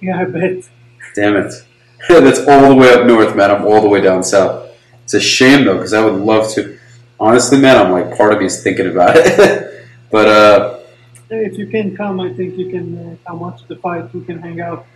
Yeah, 0.00 0.20
I 0.20 0.24
bet. 0.26 0.68
Damn 1.14 1.36
it. 1.36 1.52
That's 2.08 2.40
all 2.46 2.68
the 2.68 2.74
way 2.74 2.92
up 2.92 3.06
north, 3.06 3.34
man. 3.34 3.50
I'm 3.50 3.64
all 3.64 3.80
the 3.80 3.88
way 3.88 4.00
down 4.00 4.22
south. 4.22 4.70
It's 5.04 5.14
a 5.14 5.20
shame 5.20 5.64
though, 5.64 5.76
because 5.76 5.92
I 5.92 6.04
would 6.04 6.20
love 6.20 6.52
to. 6.54 6.78
Honestly, 7.18 7.58
man, 7.58 7.76
I'm 7.76 7.92
like 7.92 8.16
part 8.16 8.32
of 8.32 8.38
me 8.38 8.46
is 8.46 8.62
thinking 8.62 8.88
about 8.88 9.16
it. 9.16 9.86
but 10.10 10.28
uh, 10.28 10.78
If 11.30 11.58
you 11.58 11.66
can 11.66 11.96
come, 11.96 12.20
I 12.20 12.32
think 12.32 12.56
you 12.56 12.70
can 12.70 12.98
uh, 12.98 13.16
come 13.26 13.40
watch 13.40 13.66
the 13.66 13.76
fight. 13.76 14.12
We 14.14 14.24
can 14.24 14.38
hang 14.38 14.60
out. 14.60 14.86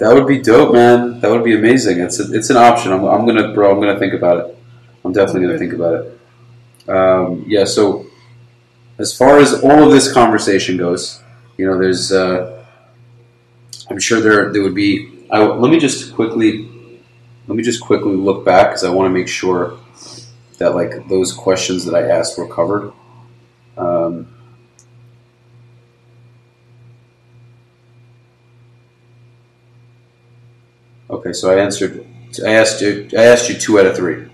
That 0.00 0.14
would 0.14 0.26
be 0.26 0.40
dope, 0.40 0.72
man. 0.72 1.20
That 1.20 1.30
would 1.30 1.44
be 1.44 1.54
amazing. 1.54 2.00
It's 2.00 2.18
a, 2.18 2.32
it's 2.32 2.48
an 2.48 2.56
option. 2.56 2.90
I'm, 2.90 3.04
I'm 3.04 3.26
gonna, 3.26 3.52
bro. 3.52 3.70
I'm 3.70 3.80
gonna 3.80 3.98
think 3.98 4.14
about 4.14 4.38
it. 4.38 4.58
I'm 5.04 5.12
definitely 5.12 5.42
gonna 5.42 5.58
think 5.58 5.74
about 5.74 5.94
it. 5.94 6.90
Um, 6.90 7.44
yeah. 7.46 7.66
So, 7.66 8.06
as 8.98 9.16
far 9.16 9.38
as 9.38 9.62
all 9.62 9.84
of 9.84 9.92
this 9.92 10.10
conversation 10.10 10.76
goes, 10.76 11.22
you 11.56 11.66
know, 11.66 11.78
there's. 11.78 12.10
Uh, 12.12 12.64
I'm 13.90 13.98
sure 13.98 14.20
there 14.20 14.50
there 14.52 14.62
would 14.62 14.74
be. 14.74 15.26
I, 15.30 15.44
let 15.44 15.70
me 15.70 15.78
just 15.78 16.14
quickly. 16.14 16.68
Let 17.46 17.56
me 17.56 17.62
just 17.62 17.82
quickly 17.82 18.16
look 18.16 18.44
back 18.44 18.68
because 18.68 18.84
I 18.84 18.90
want 18.90 19.06
to 19.06 19.10
make 19.10 19.28
sure 19.28 19.78
that 20.58 20.74
like 20.74 21.08
those 21.08 21.32
questions 21.32 21.84
that 21.84 21.94
I 21.94 22.08
asked 22.08 22.38
were 22.38 22.48
covered. 22.48 22.92
Um, 23.76 24.28
okay, 31.10 31.32
so 31.32 31.50
I 31.50 31.62
answered. 31.62 32.06
I 32.44 32.52
asked 32.52 32.80
you. 32.80 33.08
I 33.16 33.24
asked 33.24 33.48
you 33.48 33.56
two 33.56 33.78
out 33.78 33.86
of 33.86 33.96
three. 33.96 34.28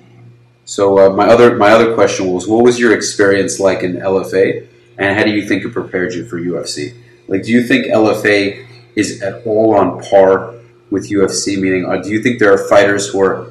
So 0.65 0.99
uh, 0.99 1.11
my 1.15 1.27
other 1.27 1.57
my 1.57 1.71
other 1.71 1.95
question 1.95 2.33
was, 2.33 2.47
what 2.49 2.65
was 2.65 2.79
your 2.79 2.93
experience 2.93 3.59
like 3.61 3.83
in 3.83 3.95
LFA, 3.97 4.67
and 4.99 5.17
how 5.17 5.25
do 5.25 5.31
you 5.31 5.47
think 5.47 5.65
it 5.65 5.73
prepared 5.73 6.13
you 6.15 6.27
for 6.27 6.41
UFC? 6.41 6.95
Like, 7.29 7.43
do 7.43 7.53
you 7.53 7.63
think 7.63 7.87
LFA 7.87 8.67
is 8.95 9.23
at 9.23 9.47
all 9.47 9.75
on 9.75 10.03
par 10.03 10.55
with 10.91 11.09
UFC? 11.11 11.61
Meaning, 11.61 11.87
uh, 11.87 12.03
do 12.03 12.11
you 12.11 12.23
think 12.23 12.39
there 12.39 12.53
are 12.53 12.69
fighters 12.69 13.09
who 13.09 13.21
are 13.21 13.51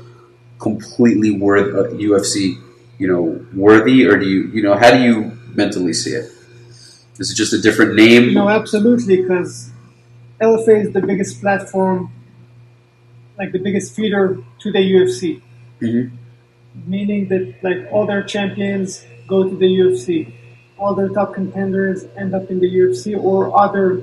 completely 0.60 1.32
worth 1.32 1.74
uh, 1.76 1.94
UFC, 1.96 2.62
you 2.98 3.08
know, 3.08 3.46
worthy, 3.54 4.06
or 4.06 4.18
do 4.18 4.28
you, 4.28 4.48
you 4.54 4.62
know, 4.62 4.76
how 4.76 4.92
do 4.92 5.02
you 5.02 5.38
mentally 5.54 5.94
see 5.94 6.12
it? 6.12 6.32
Is 7.20 7.32
it 7.32 7.36
just 7.36 7.54
a 7.54 7.62
different 7.62 7.96
name? 7.96 8.34
No, 8.34 8.50
absolutely, 8.50 9.22
because 9.22 9.72
LFA 10.42 10.86
is 10.86 10.94
the 10.94 11.02
biggest 11.02 11.40
platform, 11.40 12.12
like 13.38 13.52
the 13.52 13.60
biggest 13.60 13.96
feeder 13.96 14.38
to 14.60 14.72
the 14.72 14.80
UFC. 14.80 15.42
Mhm. 15.82 16.12
Meaning 16.88 17.28
that 17.30 17.56
like 17.64 17.88
all 17.92 18.06
their 18.06 18.24
champions 18.24 19.06
go 19.28 19.48
to 19.50 19.56
the 19.56 19.66
UFC, 19.66 20.34
all 20.78 20.94
their 20.96 21.10
top 21.10 21.34
contenders 21.34 22.06
end 22.18 22.34
up 22.34 22.50
in 22.50 22.60
the 22.60 22.70
UFC 22.70 23.16
or 23.16 23.58
other 23.58 24.02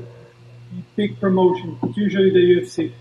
big 0.97 1.18
promotion. 1.20 1.78
It's 1.83 1.97
usually 1.97 2.30
the 2.30 2.41
UFC. 2.55 2.93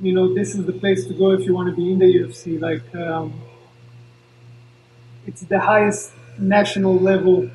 You 0.00 0.12
know, 0.12 0.34
this 0.34 0.54
is 0.54 0.66
the 0.66 0.72
place 0.72 1.06
to 1.06 1.14
go 1.14 1.30
if 1.32 1.40
you 1.46 1.54
want 1.54 1.70
to 1.70 1.74
be 1.74 1.92
in 1.92 1.98
the 1.98 2.06
UFC. 2.06 2.58
Like, 2.60 2.94
um, 2.94 3.32
it's 5.26 5.40
the 5.42 5.58
highest 5.58 6.12
national 6.38 6.98
level 6.98 7.50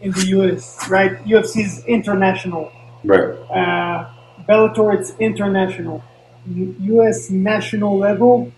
in 0.00 0.10
the 0.12 0.26
US, 0.38 0.88
right? 0.90 1.12
UFC 1.24 1.62
is 1.64 1.84
international. 1.86 2.72
Right. 3.04 3.20
Uh, 3.20 4.10
Bellator, 4.48 4.94
it's 4.98 5.14
international. 5.18 6.02
US 6.46 7.30
national 7.30 7.98
level, 7.98 8.52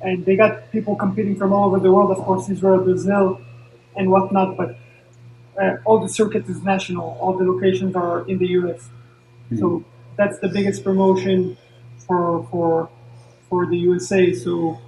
and 0.00 0.24
they 0.24 0.36
got 0.36 0.70
people 0.72 0.96
competing 0.96 1.36
from 1.36 1.52
all 1.52 1.66
over 1.68 1.78
the 1.78 1.92
world, 1.92 2.10
of 2.10 2.18
course, 2.24 2.48
Israel, 2.48 2.80
Brazil, 2.82 3.40
and 3.96 4.10
whatnot, 4.10 4.56
but 4.56 4.76
uh, 5.60 5.76
all 5.84 6.00
the 6.00 6.08
circuit 6.08 6.48
is 6.48 6.62
national. 6.62 7.18
All 7.20 7.36
the 7.36 7.44
locations 7.44 7.94
are 7.96 8.26
in 8.28 8.38
the 8.38 8.48
US. 8.60 8.88
So 9.58 9.84
that's 10.16 10.38
the 10.40 10.48
biggest 10.48 10.84
promotion 10.84 11.56
for, 12.06 12.46
for, 12.50 12.90
for 13.48 13.66
the 13.66 13.76
USA. 13.78 14.32
So 14.34 14.80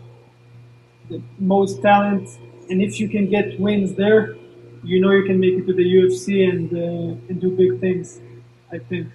the 1.09 1.23
most 1.39 1.83
talent, 1.83 2.29
and 2.71 2.83
if 2.83 2.99
you 3.01 3.09
can 3.09 3.29
get 3.29 3.59
wins 3.61 3.95
there, 3.95 4.37
you 4.83 5.01
know 5.01 5.11
you 5.13 5.25
can 5.25 5.41
make 5.41 5.55
it 5.55 5.67
to 5.67 5.73
the 5.73 5.83
UFC 5.83 6.49
and 6.49 6.73
uh, 6.73 7.29
and 7.29 7.41
do 7.41 7.51
big 7.51 7.81
things. 7.81 8.21
I 8.73 8.79
think. 8.79 9.09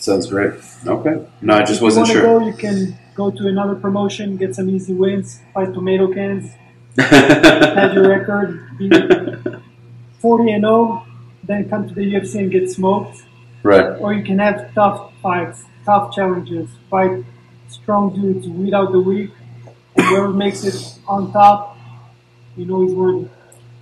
Sounds 0.00 0.26
great. 0.28 0.54
Okay. 0.86 1.26
No, 1.42 1.54
I 1.54 1.60
just 1.60 1.74
if 1.74 1.82
wasn't 1.82 2.08
you 2.08 2.14
sure. 2.14 2.22
Go, 2.22 2.46
you 2.46 2.54
can 2.54 2.98
go 3.14 3.30
to 3.30 3.46
another 3.48 3.74
promotion, 3.74 4.36
get 4.36 4.54
some 4.54 4.70
easy 4.70 4.94
wins, 4.94 5.40
fight 5.52 5.74
tomato 5.74 6.12
cans, 6.12 6.50
have 6.98 7.92
your 7.92 8.08
record, 8.08 8.78
be 8.78 8.88
40 10.20 10.52
and 10.52 10.62
0, 10.64 11.06
then 11.44 11.68
come 11.68 11.86
to 11.86 11.94
the 11.94 12.00
UFC 12.00 12.38
and 12.38 12.50
get 12.50 12.70
smoked. 12.70 13.22
right. 13.62 14.00
Or 14.00 14.14
you 14.14 14.24
can 14.24 14.38
have 14.38 14.72
tough 14.74 15.12
fights, 15.22 15.64
tough 15.84 16.14
challenges, 16.14 16.68
fight 16.90 17.24
strong 17.68 18.14
dudes 18.14 18.48
weed 18.48 18.74
out 18.74 18.90
the 18.92 19.00
weak, 19.00 19.30
whoever 19.96 20.30
makes 20.30 20.64
it 20.64 20.98
on 21.06 21.32
top, 21.32 21.76
you 22.56 22.64
know 22.64 22.82
he's 22.86 22.94
worthy. 22.94 23.28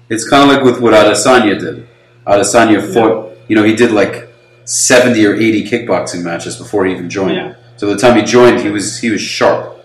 It's 0.08 0.28
kind 0.28 0.50
of 0.50 0.56
like 0.56 0.64
with 0.64 0.80
what 0.80 0.94
Adesanya 0.94 1.58
did. 1.58 1.86
Adesanya 2.26 2.92
fought, 2.92 3.36
you 3.48 3.56
know, 3.56 3.62
he 3.62 3.74
did 3.74 3.92
like 3.92 4.27
70 4.68 5.24
or 5.24 5.34
80 5.34 5.64
kickboxing 5.64 6.22
matches 6.22 6.56
before 6.56 6.84
he 6.84 6.92
even 6.92 7.08
joined. 7.08 7.36
Yeah. 7.36 7.54
So 7.78 7.86
the 7.86 7.96
time 7.96 8.18
he 8.18 8.22
joined, 8.22 8.60
he 8.60 8.68
was 8.68 8.98
he 8.98 9.08
was 9.08 9.20
sharp. 9.20 9.84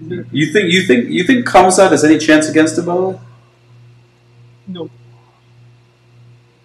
You 0.00 0.52
think 0.52 0.72
you 0.72 0.82
think 0.86 1.10
you 1.10 1.24
think 1.24 1.46
Khamzat 1.46 1.90
has 1.90 2.02
any 2.02 2.18
chance 2.18 2.48
against 2.48 2.78
him, 2.78 2.86
by 2.86 2.94
the 2.94 3.02
way? 3.02 3.20
No, 4.68 4.90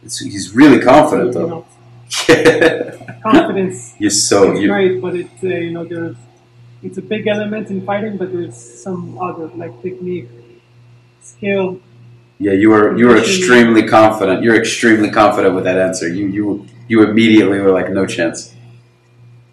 It's, 0.04 0.20
he's 0.20 0.56
really 0.56 0.80
confident 0.80 1.34
you 1.34 1.40
though. 1.40 1.66
confidence 3.24 3.96
You're 4.00 4.10
so 4.10 4.52
it's 4.52 4.62
you 4.62 4.68
great, 4.68 5.02
but 5.02 5.16
it's 5.16 5.44
uh, 5.44 5.48
you 5.48 5.72
know 5.72 5.86
there's 5.86 6.18
it's 6.84 6.98
a 6.98 7.02
big 7.02 7.28
element 7.28 7.70
in 7.70 7.86
fighting, 7.86 8.18
but 8.18 8.32
there's 8.32 8.56
some 8.56 9.18
other 9.18 9.48
like 9.50 9.82
technique, 9.82 10.30
skill. 11.22 11.80
Yeah 12.42 12.54
you 12.54 12.70
were 12.72 12.98
you 12.98 13.08
were 13.08 13.18
extremely 13.18 13.84
confident. 13.88 14.44
You're 14.44 14.60
extremely 14.66 15.12
confident 15.12 15.54
with 15.56 15.66
that 15.66 15.78
answer. 15.78 16.08
You 16.08 16.26
you 16.28 16.46
you 16.88 17.04
immediately 17.04 17.60
were 17.60 17.72
like 17.72 17.90
no 17.92 18.06
chance. 18.06 18.54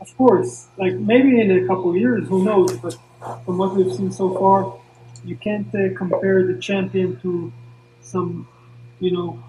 Of 0.01 0.17
course, 0.17 0.69
like 0.79 0.95
maybe 0.95 1.41
in 1.41 1.51
a 1.51 1.67
couple 1.67 1.91
of 1.91 1.97
years, 1.97 2.27
who 2.29 2.45
knows? 2.45 2.77
But 2.79 2.97
from 3.45 3.59
what 3.59 3.77
we've 3.77 3.95
seen 3.95 4.11
so 4.11 4.27
far, 4.39 4.59
you 5.25 5.37
can't 5.37 5.69
uh, 5.75 5.95
compare 5.97 6.47
the 6.47 6.59
champion 6.59 7.21
to 7.21 7.53
some, 8.01 8.49
you 9.01 9.13
know, 9.13 9.43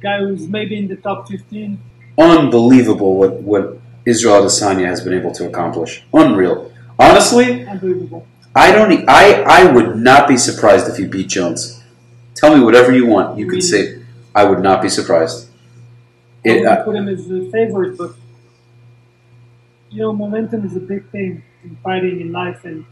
guy 0.00 0.20
who's 0.20 0.46
maybe 0.46 0.78
in 0.78 0.86
the 0.88 0.96
top 0.96 1.28
15. 1.28 1.78
Unbelievable 2.16 3.16
what 3.16 3.32
what 3.42 3.78
Israel 4.06 4.42
Adesanya 4.42 4.86
has 4.86 5.00
been 5.02 5.14
able 5.14 5.32
to 5.32 5.48
accomplish. 5.48 6.04
Unreal. 6.12 6.70
Honestly, 6.98 7.66
Unbelievable. 7.66 8.26
I 8.54 8.72
don't. 8.72 9.08
I 9.08 9.42
I 9.58 9.72
would 9.72 9.96
not 9.96 10.28
be 10.28 10.36
surprised 10.36 10.88
if 10.88 10.96
he 10.96 11.06
beat 11.06 11.28
Jones. 11.28 11.79
Tell 12.40 12.56
me 12.56 12.64
whatever 12.64 12.90
you 12.90 13.04
want. 13.04 13.38
You 13.38 13.46
could 13.46 13.62
say 13.62 14.02
I 14.34 14.44
would 14.44 14.60
not 14.60 14.80
be 14.80 14.88
surprised. 14.88 15.50
I 16.42 16.48
It, 16.48 16.52
wouldn't 16.52 16.66
uh, 16.68 16.84
put 16.84 16.96
him 16.96 17.08
as 17.08 17.30
a 17.30 17.50
favorite, 17.50 17.98
but 17.98 18.14
you 19.90 20.00
know, 20.00 20.14
momentum 20.14 20.64
is 20.64 20.74
a 20.74 20.80
big 20.80 21.10
thing 21.10 21.42
in 21.62 21.76
fighting 21.84 22.18
in 22.18 22.32
life, 22.32 22.64
and 22.64 22.86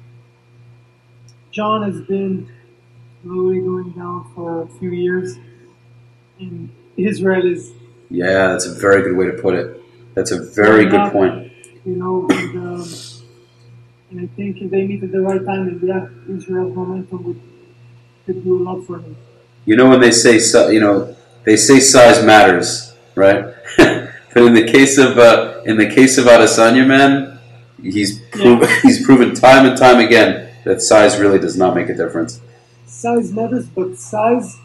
Jon 1.50 1.82
has 1.90 2.02
been 2.02 2.52
slowly 3.22 3.60
going 3.60 3.92
down 3.92 4.30
for 4.34 4.64
a 4.64 4.66
few 4.66 4.90
years, 4.90 5.38
and 6.38 6.70
Israel 6.98 7.46
is, 7.50 7.72
yeah, 8.10 8.48
that's 8.48 8.66
a 8.66 8.74
very 8.74 9.00
good 9.00 9.16
way 9.16 9.26
to 9.26 9.32
put 9.32 9.54
it. 9.54 9.80
That's 10.14 10.30
a 10.30 10.44
very 10.44 10.84
good 10.84 11.10
point. 11.10 11.50
you 11.86 11.96
know, 11.96 12.26
and, 12.28 12.58
um, 12.58 12.88
and 14.10 14.20
I 14.20 14.26
think 14.36 14.60
if 14.60 14.70
they 14.70 14.86
meet 14.86 15.02
at 15.04 15.10
the 15.10 15.22
right 15.22 15.42
time, 15.42 15.68
and 15.68 15.82
yeah, 15.82 16.06
Israel's 16.28 16.76
momentum 16.76 17.24
would 17.24 17.40
could 18.26 18.44
do 18.44 18.60
a 18.60 18.62
lot 18.62 18.84
for 18.84 18.98
him. 18.98 19.16
You 19.68 19.76
know 19.76 19.90
when 19.90 20.00
they 20.00 20.12
say 20.12 20.38
you 20.72 20.80
know 20.80 21.14
they 21.44 21.54
say 21.54 21.78
size 21.78 22.24
matters, 22.24 22.94
right? 23.14 23.54
but 23.76 24.42
in 24.42 24.54
the 24.54 24.66
case 24.66 24.96
of 24.96 25.18
uh, 25.18 25.60
in 25.66 25.76
the 25.76 25.86
case 25.86 26.16
of 26.16 26.24
Adesanya, 26.24 26.86
man, 26.86 27.38
he's 27.82 28.18
proven, 28.30 28.66
he's 28.82 29.04
proven 29.04 29.34
time 29.34 29.66
and 29.66 29.76
time 29.76 29.98
again 29.98 30.48
that 30.64 30.80
size 30.80 31.18
really 31.18 31.38
does 31.38 31.58
not 31.58 31.74
make 31.74 31.90
a 31.90 31.94
difference. 31.94 32.40
size 32.86 33.30
matters, 33.30 33.66
but 33.66 33.98
size. 33.98 34.56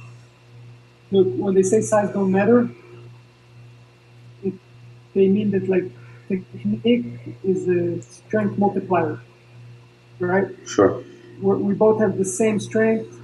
Look, 1.12 1.28
when 1.36 1.54
they 1.54 1.64
say 1.64 1.82
size 1.82 2.10
don't 2.14 2.32
matter, 2.32 2.70
it, 4.42 4.54
they 5.14 5.28
mean 5.28 5.52
that 5.52 5.68
like 5.68 5.84
technique 6.30 7.06
is 7.44 7.68
a 7.68 8.02
strength 8.02 8.58
multiplier, 8.58 9.20
right? 10.20 10.48
Sure. 10.66 11.04
We're, 11.42 11.58
we 11.58 11.74
both 11.74 12.00
have 12.00 12.18
the 12.18 12.24
same 12.26 12.58
strength, 12.62 13.20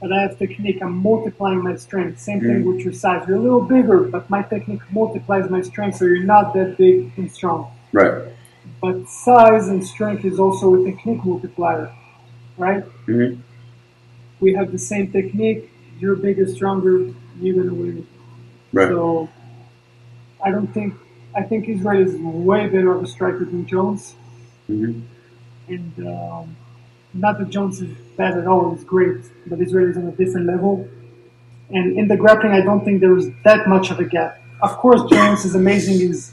but 0.00 0.12
I 0.12 0.22
have 0.22 0.38
technique. 0.38 0.78
I'm 0.82 0.96
multiplying 0.96 1.62
my 1.62 1.76
strength. 1.76 2.20
Same 2.20 2.40
thing 2.40 2.64
with 2.64 2.80
your 2.80 2.92
size. 2.92 3.24
You're 3.28 3.36
a 3.36 3.40
little 3.40 3.60
bigger, 3.62 4.00
but 4.04 4.28
my 4.30 4.42
technique 4.42 4.80
multiplies 4.90 5.50
my 5.50 5.60
strength, 5.60 5.98
so 5.98 6.04
you're 6.06 6.24
not 6.24 6.54
that 6.54 6.78
big 6.78 7.12
and 7.16 7.30
strong. 7.30 7.70
Right. 7.92 8.22
But 8.80 9.08
size 9.08 9.68
and 9.68 9.84
strength 9.86 10.24
is 10.24 10.38
also 10.38 10.74
a 10.74 10.84
technique 10.84 11.22
multiplier, 11.24 11.92
right? 12.56 12.84
Mhm. 13.06 13.38
We 14.40 14.54
have 14.54 14.72
the 14.72 14.78
same 14.78 15.12
technique. 15.12 15.70
You're 15.98 16.16
bigger, 16.16 16.46
stronger. 16.46 16.94
You're 17.40 17.56
gonna 17.62 17.74
win. 17.74 18.06
Right. 18.72 18.88
So 18.88 19.28
I 20.42 20.50
don't 20.50 20.72
think 20.72 20.94
I 21.34 21.42
think 21.42 21.68
Israel 21.68 22.00
is 22.08 22.16
way 22.16 22.66
better 22.68 22.92
of 22.92 23.04
a 23.04 23.06
striker 23.06 23.44
than 23.44 23.64
Jones, 23.66 24.16
Mhm. 24.68 25.02
and 25.68 25.92
um, 26.06 26.56
not 27.12 27.38
that 27.38 27.50
Jones 27.50 27.80
is 27.80 27.96
bad 28.16 28.36
at 28.38 28.46
all. 28.46 28.74
He's 28.74 28.84
great, 28.84 29.18
but 29.46 29.60
Israel 29.60 29.90
is 29.90 29.96
on 29.96 30.06
a 30.06 30.12
different 30.12 30.46
level. 30.46 30.88
And 31.70 31.96
in 31.98 32.08
the 32.08 32.16
grappling, 32.16 32.52
I 32.52 32.62
don't 32.62 32.84
think 32.84 33.00
there 33.00 33.16
is 33.16 33.30
that 33.44 33.68
much 33.68 33.90
of 33.90 33.98
a 34.00 34.04
gap. 34.04 34.40
Of 34.62 34.76
course, 34.78 35.02
Jones 35.10 35.44
is 35.44 35.54
amazing. 35.54 35.98
He's 35.98 36.32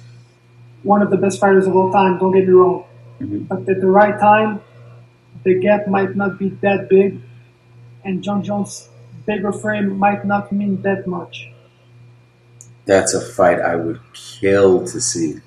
one 0.84 1.02
of 1.02 1.10
the 1.10 1.18
best 1.18 1.40
fighters 1.40 1.68
of 1.68 1.76
all 1.76 1.92
time. 1.92 2.18
Don't 2.18 2.34
get 2.34 2.48
me 2.48 2.54
wrong, 2.54 2.84
Mhm. 3.20 3.48
but 3.48 3.68
at 3.70 3.82
the 3.82 3.88
right 3.88 4.20
time, 4.20 4.62
the 5.44 5.60
gap 5.60 5.88
might 5.88 6.16
not 6.16 6.38
be 6.38 6.50
that 6.62 6.90
big, 6.90 7.22
and 8.04 8.24
Jon 8.24 8.44
Jones' 8.44 8.90
bigger 9.26 9.52
frame 9.52 9.98
might 9.98 10.26
not 10.26 10.52
mean 10.52 10.82
that 10.82 11.08
much. 11.08 11.52
That's 12.86 13.14
a 13.14 13.22
fight 13.22 13.60
I 13.60 13.76
would 13.76 14.00
kill 14.14 14.86
to 14.88 15.02
see. 15.02 15.42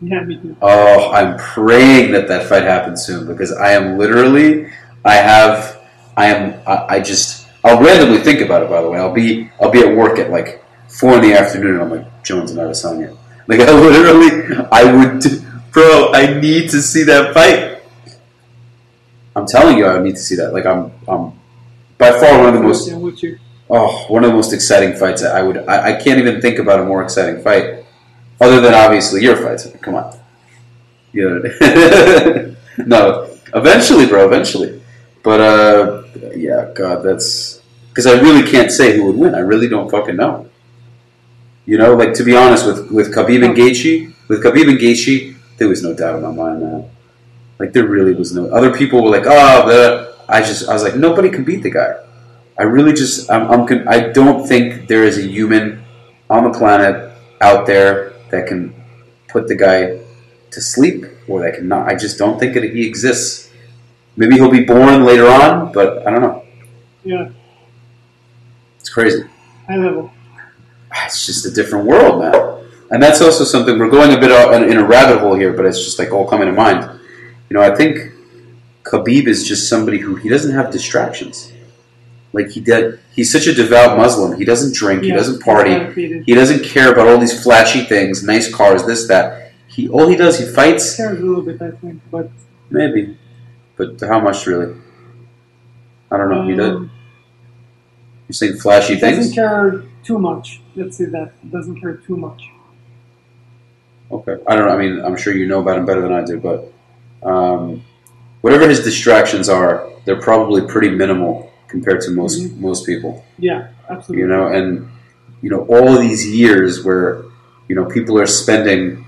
Yeah, 0.00 0.22
me 0.24 0.36
too. 0.36 0.56
Oh, 0.62 1.10
I'm 1.12 1.36
praying 1.36 2.12
that 2.12 2.28
that 2.28 2.48
fight 2.48 2.62
happens 2.62 3.04
soon 3.04 3.26
because 3.26 3.52
I 3.52 3.72
am 3.72 3.98
literally, 3.98 4.70
I 5.04 5.14
have, 5.16 5.78
I 6.16 6.26
am, 6.26 6.60
I, 6.66 6.96
I 6.96 7.00
just, 7.00 7.48
I'll 7.62 7.82
randomly 7.82 8.20
think 8.20 8.40
about 8.40 8.62
it. 8.62 8.70
By 8.70 8.80
the 8.80 8.88
way, 8.88 8.98
I'll 8.98 9.12
be, 9.12 9.50
I'll 9.60 9.70
be 9.70 9.80
at 9.80 9.94
work 9.94 10.18
at 10.18 10.30
like 10.30 10.64
four 10.88 11.14
in 11.16 11.22
the 11.22 11.34
afternoon, 11.34 11.74
and 11.74 11.82
I'm 11.82 11.90
like 11.90 12.22
Jones 12.24 12.50
and 12.50 12.60
Adesanya. 12.60 13.16
Like 13.46 13.60
I 13.68 13.72
literally, 13.72 14.66
I 14.72 14.84
would, 14.84 15.22
bro. 15.72 16.12
I 16.14 16.40
need 16.40 16.70
to 16.70 16.80
see 16.80 17.02
that 17.04 17.34
fight. 17.34 17.82
I'm 19.36 19.46
telling 19.46 19.76
you, 19.78 19.86
I 19.86 19.98
need 20.02 20.16
to 20.16 20.22
see 20.22 20.36
that. 20.36 20.52
Like 20.52 20.64
I'm, 20.66 20.92
I'm 21.06 21.32
by 21.98 22.12
far 22.18 22.38
one 22.38 22.48
of 22.48 22.54
the 22.54 22.60
most 22.60 22.88
Yeah, 22.88 22.96
with 22.96 23.22
you. 23.22 23.38
Oh, 23.68 24.06
one 24.08 24.24
of 24.24 24.30
the 24.30 24.36
most 24.36 24.52
exciting 24.52 24.96
fights. 24.98 25.22
I 25.22 25.42
would. 25.42 25.58
I, 25.68 25.94
I 25.96 26.02
can't 26.02 26.18
even 26.18 26.40
think 26.40 26.58
about 26.58 26.80
a 26.80 26.84
more 26.84 27.02
exciting 27.02 27.42
fight, 27.42 27.79
other 28.40 28.60
than 28.60 28.74
obviously 28.74 29.22
your 29.22 29.36
fights. 29.36 29.70
Come 29.80 29.94
on. 29.94 30.18
You 31.12 31.28
know, 31.28 32.54
no, 32.86 33.36
eventually, 33.54 34.06
bro. 34.06 34.26
Eventually, 34.26 34.80
but 35.22 35.40
uh, 35.40 36.02
yeah, 36.36 36.70
God, 36.74 37.02
that's 37.02 37.60
because 37.88 38.06
I 38.06 38.20
really 38.20 38.48
can't 38.48 38.70
say 38.70 38.96
who 38.96 39.06
would 39.06 39.16
win. 39.16 39.34
I 39.34 39.40
really 39.40 39.68
don't 39.68 39.90
fucking 39.90 40.16
know. 40.16 40.48
You 41.66 41.78
know, 41.78 41.94
like 41.94 42.14
to 42.14 42.22
be 42.22 42.36
honest, 42.36 42.64
with 42.64 42.90
with 42.90 43.14
Khabib 43.14 43.44
and 43.44 43.56
Gaethje, 43.56 44.14
with 44.28 44.42
Khabib 44.42 44.68
and 44.68 44.78
Gaethje, 44.78 45.36
there 45.58 45.68
was 45.68 45.82
no 45.82 45.94
doubt 45.94 46.16
in 46.16 46.22
my 46.22 46.30
mind, 46.30 46.62
man. 46.62 46.90
Like 47.58 47.72
there 47.72 47.86
really 47.86 48.14
was 48.14 48.32
no. 48.32 48.46
Other 48.48 48.72
people 48.76 49.02
were 49.02 49.10
like, 49.10 49.26
oh, 49.26 49.68
the. 49.68 50.10
I 50.28 50.42
just, 50.42 50.68
I 50.68 50.72
was 50.72 50.84
like, 50.84 50.94
nobody 50.94 51.28
can 51.28 51.42
beat 51.42 51.64
the 51.64 51.70
guy. 51.70 51.96
I 52.56 52.64
really 52.64 52.92
just 52.92 53.30
I'm, 53.30 53.50
I'm 53.50 53.88
I 53.88 54.00
don't 54.00 54.46
think 54.46 54.86
there 54.86 55.02
is 55.02 55.18
a 55.18 55.22
human 55.22 55.82
on 56.28 56.44
the 56.44 56.56
planet 56.56 57.10
out 57.40 57.66
there 57.66 58.12
that 58.30 58.46
can 58.46 58.74
put 59.28 59.48
the 59.48 59.54
guy 59.54 60.00
to 60.50 60.60
sleep 60.60 61.04
or 61.28 61.42
that 61.42 61.54
can 61.54 61.68
not. 61.68 61.88
I 61.88 61.94
just 61.94 62.18
don't 62.18 62.38
think 62.38 62.54
that 62.54 62.64
he 62.64 62.86
exists. 62.86 63.50
Maybe 64.16 64.34
he'll 64.34 64.50
be 64.50 64.64
born 64.64 65.04
later 65.04 65.28
on, 65.28 65.72
but 65.72 66.06
I 66.06 66.10
don't 66.10 66.22
know. 66.22 66.44
Yeah, 67.04 67.30
It's 68.78 68.90
crazy. 68.90 69.22
high 69.66 69.76
ah, 69.76 69.80
level. 69.80 70.10
It's 71.04 71.24
just 71.24 71.46
a 71.46 71.50
different 71.50 71.86
world, 71.86 72.20
man. 72.20 72.66
And 72.90 73.02
that's 73.02 73.20
also 73.20 73.44
something 73.44 73.78
we're 73.78 73.88
going 73.88 74.12
a 74.12 74.18
bit 74.20 74.32
uh, 74.32 74.50
in 74.52 74.76
a 74.76 74.84
rabbit 74.84 75.20
hole 75.20 75.34
here, 75.34 75.52
but 75.52 75.64
it's 75.64 75.82
just 75.82 75.98
like 75.98 76.10
all 76.12 76.26
coming 76.26 76.46
to 76.46 76.52
mind. 76.52 76.82
You 77.48 77.54
know, 77.54 77.62
I 77.62 77.74
think 77.74 78.12
Khabib 78.82 79.26
is 79.28 79.46
just 79.46 79.68
somebody 79.68 79.98
who 79.98 80.16
he 80.16 80.28
doesn't 80.28 80.52
have 80.52 80.72
distractions. 80.72 81.52
Like 82.32 82.50
he 82.50 82.60
did, 82.60 83.00
he's 83.12 83.30
such 83.32 83.46
a 83.48 83.54
devout 83.54 83.96
Muslim. 83.96 84.38
He 84.38 84.44
doesn't 84.44 84.74
drink. 84.74 85.02
He 85.02 85.10
doesn't 85.10 85.42
party. 85.42 85.74
He 86.24 86.34
doesn't 86.34 86.64
care 86.64 86.92
about 86.92 87.08
all 87.08 87.18
these 87.18 87.42
flashy 87.42 87.82
things, 87.84 88.22
nice 88.22 88.52
cars, 88.54 88.84
this, 88.86 89.06
that. 89.08 89.52
He 89.66 89.88
all 89.88 90.08
he 90.08 90.16
does, 90.16 90.38
he 90.38 90.46
fights, 90.46 90.96
He 90.96 91.02
Cares 91.02 91.20
a 91.20 91.24
little 91.24 91.42
bit, 91.42 91.62
I 91.62 91.70
think, 91.70 92.02
but 92.10 92.28
maybe, 92.70 93.16
but 93.76 94.00
how 94.00 94.18
much 94.20 94.44
really? 94.46 94.74
I 96.10 96.16
don't 96.16 96.28
know. 96.28 96.42
he 96.48 96.56
does. 96.56 96.70
um, 96.76 96.90
You're 98.28 98.34
saying 98.34 98.56
flashy 98.58 98.96
things? 98.96 99.16
he 99.16 99.16
doesn't 99.16 99.34
care 99.34 99.84
too 100.02 100.18
much. 100.18 100.60
Let's 100.74 100.96
say 100.98 101.04
that 101.06 101.32
he 101.42 101.48
doesn't 101.48 101.80
care 101.80 101.94
too 101.96 102.16
much. 102.16 102.42
Okay, 104.10 104.36
I 104.48 104.56
don't 104.56 104.66
know. 104.66 104.74
I 104.74 104.76
mean, 104.78 105.04
I'm 105.04 105.16
sure 105.16 105.32
you 105.34 105.46
know 105.46 105.60
about 105.60 105.78
him 105.78 105.86
better 105.86 106.02
than 106.02 106.12
I 106.12 106.24
do, 106.24 106.38
but 106.40 106.72
um, 107.22 107.84
whatever 108.40 108.68
his 108.68 108.82
distractions 108.82 109.48
are, 109.48 109.88
they're 110.04 110.20
probably 110.20 110.62
pretty 110.66 110.90
minimal 110.90 111.49
compared 111.70 112.00
to 112.02 112.10
most 112.10 112.40
Mhm. 112.40 112.58
most 112.60 112.84
people. 112.86 113.24
Yeah, 113.38 113.68
absolutely. 113.88 114.22
you 114.22 114.28
know 114.28 114.46
and 114.48 114.88
you 115.42 115.50
know 115.50 115.60
all 115.74 115.88
of 115.94 116.00
these 116.00 116.22
years 116.28 116.84
where 116.84 117.22
you 117.68 117.74
know 117.76 117.84
people 117.84 118.18
are 118.18 118.26
spending 118.26 119.04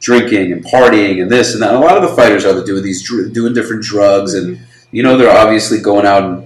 drinking 0.00 0.52
and 0.52 0.64
partying 0.64 1.22
and 1.22 1.30
this 1.30 1.54
and 1.54 1.62
that 1.62 1.72
and 1.72 1.82
a 1.82 1.86
lot 1.86 1.96
of 1.96 2.02
the 2.02 2.14
fighters 2.16 2.44
are 2.44 2.62
doing 2.64 2.82
these 2.82 3.00
doing 3.32 3.54
different 3.54 3.82
drugs 3.82 4.34
and 4.34 4.58
you 4.90 5.02
know 5.02 5.16
they're 5.16 5.30
obviously 5.44 5.78
going 5.80 6.04
out 6.06 6.22
and 6.24 6.42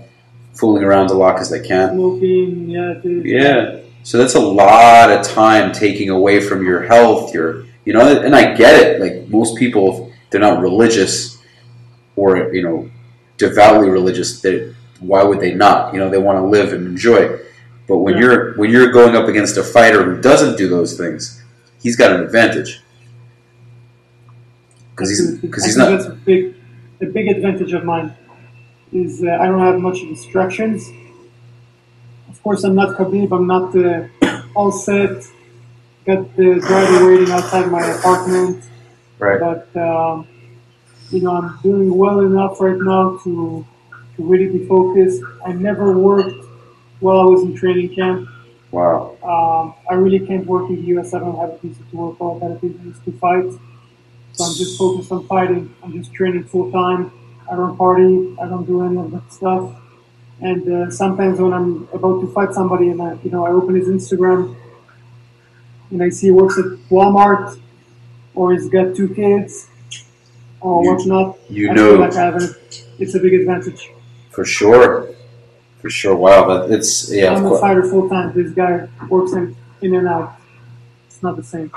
fooling 0.55 0.85
around 0.85 1.11
a 1.11 1.15
lot 1.15 1.33
because 1.35 1.51
they 1.51 1.61
can 1.61 1.95
Smoking, 1.95 2.69
yeah, 2.71 2.95
dude. 3.03 3.25
yeah 3.27 3.77
so 4.05 4.17
that's 4.19 4.35
a 4.35 4.41
lot 4.41 5.11
of 5.11 5.27
time 5.27 5.73
taking 5.73 6.09
away 6.11 6.41
from 6.41 6.65
your 6.65 6.83
health 6.83 7.35
your 7.35 7.65
you 7.85 7.93
know 7.93 8.05
and 8.27 8.35
i 8.35 8.55
get 8.55 8.75
it 8.81 9.01
like 9.01 9.29
most 9.29 9.57
people 9.57 10.13
they're 10.31 10.41
not 10.41 10.61
religious 10.61 11.39
or 12.17 12.53
you 12.55 12.63
know 12.63 12.89
devoutly 13.39 13.89
religious 13.89 14.41
they 14.41 14.73
why 15.01 15.23
would 15.23 15.41
they 15.41 15.55
not 15.55 15.93
you 15.93 16.01
know 16.01 16.09
they 16.11 16.19
want 16.19 16.39
to 16.39 16.45
live 16.45 16.73
and 16.73 16.87
enjoy 16.87 17.39
but 17.87 17.99
when 17.99 18.15
Yeah. 18.15 18.21
you're 18.21 18.55
when 18.57 18.71
you're 18.71 18.91
going 18.91 19.15
up 19.17 19.29
against 19.29 19.57
a 19.57 19.63
fighter 19.63 20.03
who 20.05 20.21
doesn't 20.21 20.57
do 20.57 20.69
those 20.69 20.97
things 20.97 21.43
he's 21.83 21.97
got 21.97 22.13
an 22.13 22.21
advantage 22.23 22.83
because 24.91 25.11
he's 25.11 25.39
because 25.39 25.65
he's 25.65 25.77
not 25.77 25.91
That's 25.91 26.07
a 26.07 26.11
big, 26.11 26.55
a 27.01 27.07
big 27.07 27.29
advantage 27.29 27.73
of 27.73 27.85
mine. 27.85 28.15
Is 28.93 29.23
uh, 29.23 29.39
I 29.41 29.47
don't 29.47 29.61
have 29.61 29.79
much 29.79 30.01
distractions. 30.01 30.91
Of 32.29 32.43
course, 32.43 32.65
I'm 32.65 32.75
not 32.75 32.97
Khabib. 32.97 33.31
I'm 33.33 33.47
not 33.47 33.77
uh, 33.77 34.43
all 34.55 34.73
set. 34.73 35.23
Got 36.07 36.35
the 36.37 36.55
driver 36.67 37.07
waiting 37.07 37.31
outside 37.31 37.71
my 37.71 37.85
apartment. 37.97 38.65
right 39.19 39.39
But 39.39 39.69
um, 39.77 40.27
you 41.11 41.21
know, 41.21 41.37
I'm 41.37 41.59
doing 41.63 41.97
well 41.97 42.21
enough 42.21 42.61
right 42.61 42.79
now 42.79 43.19
to 43.25 43.65
to 44.19 44.23
really 44.25 44.49
be 44.59 44.67
focused. 44.67 45.23
I 45.47 45.53
never 45.53 45.97
worked 45.99 46.45
while 47.01 47.21
I 47.21 47.25
was 47.25 47.43
in 47.43 47.55
training 47.57 47.95
camp. 47.95 48.29
wow 48.71 49.17
Um, 49.23 49.75
I 49.91 49.95
really 49.95 50.21
can't 50.27 50.45
work 50.47 50.69
in 50.69 50.77
the 50.77 50.87
US. 50.99 51.15
I 51.15 51.21
don't 51.21 51.39
have 51.39 51.51
a 51.51 51.59
visa 51.59 51.81
to 51.91 51.97
work 51.97 52.21
or 52.21 52.37
I 52.37 52.41
got 52.41 52.51
a 52.51 52.59
visa 52.59 53.01
to 53.05 53.13
fight. 53.25 53.49
So 54.35 54.45
I'm 54.45 54.55
just 54.63 54.77
focused 54.79 55.11
on 55.13 55.27
fighting. 55.27 55.75
I'm 55.83 55.93
just 55.99 56.13
training 56.13 56.45
full 56.45 56.71
time. 56.73 57.11
I 57.51 57.57
don't 57.57 57.77
party. 57.79 58.37
I 58.43 58.47
don't 58.47 58.67
do 58.67 58.83
any 58.85 58.99
of 58.99 59.11
that 59.13 59.33
stuff. 59.33 59.65
And 60.41 60.63
uh, 60.73 60.91
sometimes 60.91 61.41
when 61.41 61.53
I'm 61.53 61.89
about 61.93 62.21
to 62.21 62.29
fight 62.37 62.53
somebody 62.53 62.89
and 62.91 63.01
I, 63.03 63.15
you 63.25 63.31
know, 63.31 63.47
I 63.47 63.51
open 63.51 63.75
his 63.75 63.89
Instagram 63.89 64.55
and 65.91 66.03
I 66.03 66.11
see 66.11 66.27
he 66.29 66.31
works 66.31 66.59
at 66.59 66.67
Walmart 66.91 67.59
or 68.35 68.53
he's 68.53 68.69
got 68.69 68.95
two 68.95 69.09
kids 69.15 69.69
or 70.61 70.85
You- 70.85 70.91
whatnot. 70.91 71.39
you 71.49 71.71
I 71.71 71.75
know- 71.75 71.91
feel 71.93 72.01
like 72.01 72.15
I 72.17 72.25
have 72.27 72.37
an, 72.37 72.55
it's 72.99 73.15
a 73.15 73.21
big 73.21 73.35
advantage. 73.35 73.91
For 74.39 74.45
sure 74.45 75.09
for 75.81 75.91
sure 75.91 76.15
wow 76.15 76.47
but 76.47 76.71
it's 76.71 77.11
yeah 77.11 77.35
I'm 77.35 77.45
a 77.47 77.59
fighter 77.59 77.83
full 77.83 78.09
time. 78.09 78.33
This 78.33 78.53
guy 78.53 78.87
works 79.09 79.33
in, 79.33 79.57
in 79.83 79.97
and 79.97 80.07
out. 80.07 80.37
It's 81.09 81.21
not 81.25 81.35
the 81.35 81.43
same. 81.43 81.73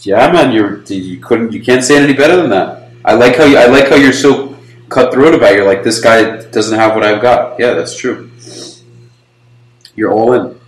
Yeah, 0.00 0.30
man, 0.30 0.52
you're 0.52 0.82
you 0.82 1.18
couldn't 1.18 1.52
you 1.52 1.62
can't 1.62 1.82
say 1.82 1.96
it 1.96 2.02
any 2.02 2.12
better 2.12 2.36
than 2.36 2.50
that. 2.50 2.90
I 3.06 3.14
like 3.14 3.36
how 3.36 3.44
you 3.44 3.56
I 3.56 3.68
like 3.68 3.88
how 3.88 3.96
you're 3.96 4.12
so 4.12 4.54
cutthroat 4.90 5.32
about. 5.34 5.52
It. 5.52 5.56
You're 5.56 5.66
like 5.72 5.82
this 5.82 5.98
guy 5.98 6.42
doesn't 6.56 6.78
have 6.78 6.94
what 6.94 7.04
I've 7.04 7.22
got. 7.22 7.58
Yeah, 7.58 7.72
that's 7.72 7.96
true. 7.96 8.30
You're 9.96 10.12
all 10.12 10.34
in, 10.34 10.60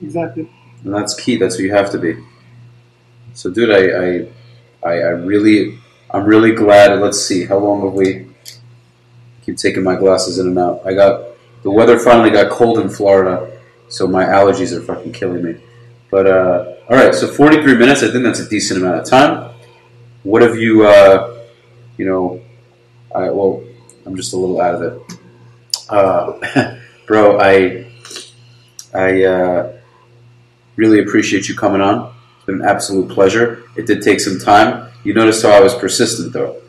Exactly. 0.00 0.48
and 0.84 0.94
that's 0.94 1.14
key. 1.20 1.38
That's 1.38 1.56
what 1.56 1.64
you 1.64 1.72
have 1.72 1.90
to 1.90 1.98
be. 1.98 2.22
So, 3.34 3.50
dude, 3.50 3.70
I 3.80 3.82
I 4.04 4.08
I, 4.90 4.94
I 5.08 5.12
really 5.32 5.76
I'm 6.08 6.24
really 6.24 6.52
glad. 6.52 7.00
Let's 7.00 7.20
see, 7.20 7.46
how 7.46 7.58
long 7.58 7.82
have 7.82 7.94
we? 7.94 8.27
Keep 9.48 9.56
taking 9.56 9.82
my 9.82 9.96
glasses 9.96 10.38
in 10.38 10.48
and 10.48 10.58
out. 10.58 10.82
I 10.84 10.92
got 10.92 11.24
the 11.62 11.70
weather 11.70 11.98
finally 11.98 12.28
got 12.28 12.50
cold 12.50 12.80
in 12.80 12.90
Florida, 12.90 13.58
so 13.88 14.06
my 14.06 14.22
allergies 14.22 14.76
are 14.76 14.82
fucking 14.82 15.12
killing 15.12 15.42
me. 15.42 15.56
But 16.10 16.26
uh, 16.26 16.74
all 16.90 16.94
right, 16.94 17.14
so 17.14 17.26
43 17.26 17.78
minutes. 17.78 18.02
I 18.02 18.10
think 18.10 18.24
that's 18.24 18.40
a 18.40 18.48
decent 18.50 18.82
amount 18.82 19.00
of 19.00 19.06
time. 19.06 19.54
What 20.22 20.42
have 20.42 20.58
you? 20.58 20.86
Uh, 20.86 21.46
you 21.96 22.04
know, 22.04 22.42
I 23.14 23.30
well, 23.30 23.64
I'm 24.04 24.16
just 24.16 24.34
a 24.34 24.36
little 24.36 24.60
out 24.60 24.74
of 24.74 24.82
it. 24.82 25.18
Uh, 25.88 26.78
bro, 27.06 27.40
I 27.40 27.90
I 28.92 29.24
uh, 29.24 29.78
really 30.76 30.98
appreciate 30.98 31.48
you 31.48 31.56
coming 31.56 31.80
on. 31.80 32.14
It's 32.36 32.44
been 32.44 32.56
an 32.56 32.66
absolute 32.68 33.08
pleasure. 33.08 33.64
It 33.78 33.86
did 33.86 34.02
take 34.02 34.20
some 34.20 34.38
time. 34.38 34.92
You 35.04 35.14
noticed 35.14 35.42
how 35.42 35.52
I 35.52 35.60
was 35.60 35.74
persistent, 35.74 36.34
though. 36.34 36.60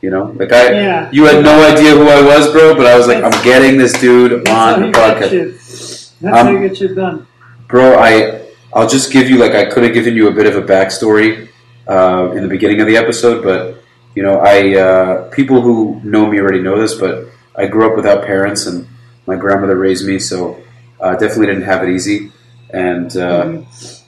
You 0.00 0.10
know, 0.10 0.32
like 0.38 0.52
I, 0.52 0.70
Yeah. 0.70 1.08
you 1.10 1.24
had 1.24 1.42
no 1.42 1.54
idea 1.72 1.90
who 1.90 2.08
I 2.08 2.22
was, 2.22 2.50
bro. 2.52 2.74
But 2.76 2.86
I 2.86 2.96
was 2.96 3.06
like, 3.08 3.18
That's- 3.20 3.34
I'm 3.36 3.44
getting 3.44 3.76
this 3.78 3.92
dude 3.94 4.48
on 4.48 4.80
the 4.82 4.88
podcast. 4.98 6.12
That's 6.20 6.38
Um, 6.38 6.46
how 6.46 6.50
you 6.52 6.68
get 6.68 6.76
shit 6.76 6.94
done. 6.94 7.26
Bro, 7.68 7.98
I 7.98 8.40
I'll 8.72 8.88
just 8.88 9.10
give 9.12 9.28
you 9.28 9.36
like 9.38 9.52
I 9.52 9.64
could 9.64 9.82
have 9.82 9.92
given 9.94 10.14
you 10.14 10.28
a 10.28 10.30
bit 10.32 10.46
of 10.46 10.56
a 10.56 10.62
backstory 10.62 11.48
uh, 11.88 12.30
in 12.36 12.42
the 12.42 12.48
beginning 12.48 12.80
of 12.80 12.86
the 12.86 12.96
episode, 12.96 13.42
but 13.42 13.82
you 14.14 14.22
know 14.22 14.38
I 14.38 14.76
uh, 14.76 15.28
people 15.30 15.60
who 15.62 16.00
know 16.04 16.26
me 16.26 16.38
already 16.40 16.60
know 16.60 16.78
this, 16.80 16.94
but 16.94 17.26
I 17.56 17.66
grew 17.66 17.88
up 17.90 17.96
without 17.96 18.24
parents, 18.24 18.66
and 18.66 18.86
my 19.26 19.36
grandmother 19.36 19.76
raised 19.76 20.06
me, 20.06 20.18
so 20.18 20.58
uh, 21.00 21.12
definitely 21.12 21.46
didn't 21.46 21.62
have 21.64 21.82
it 21.82 21.88
easy, 21.90 22.30
and 22.70 23.16
uh, 23.16 23.48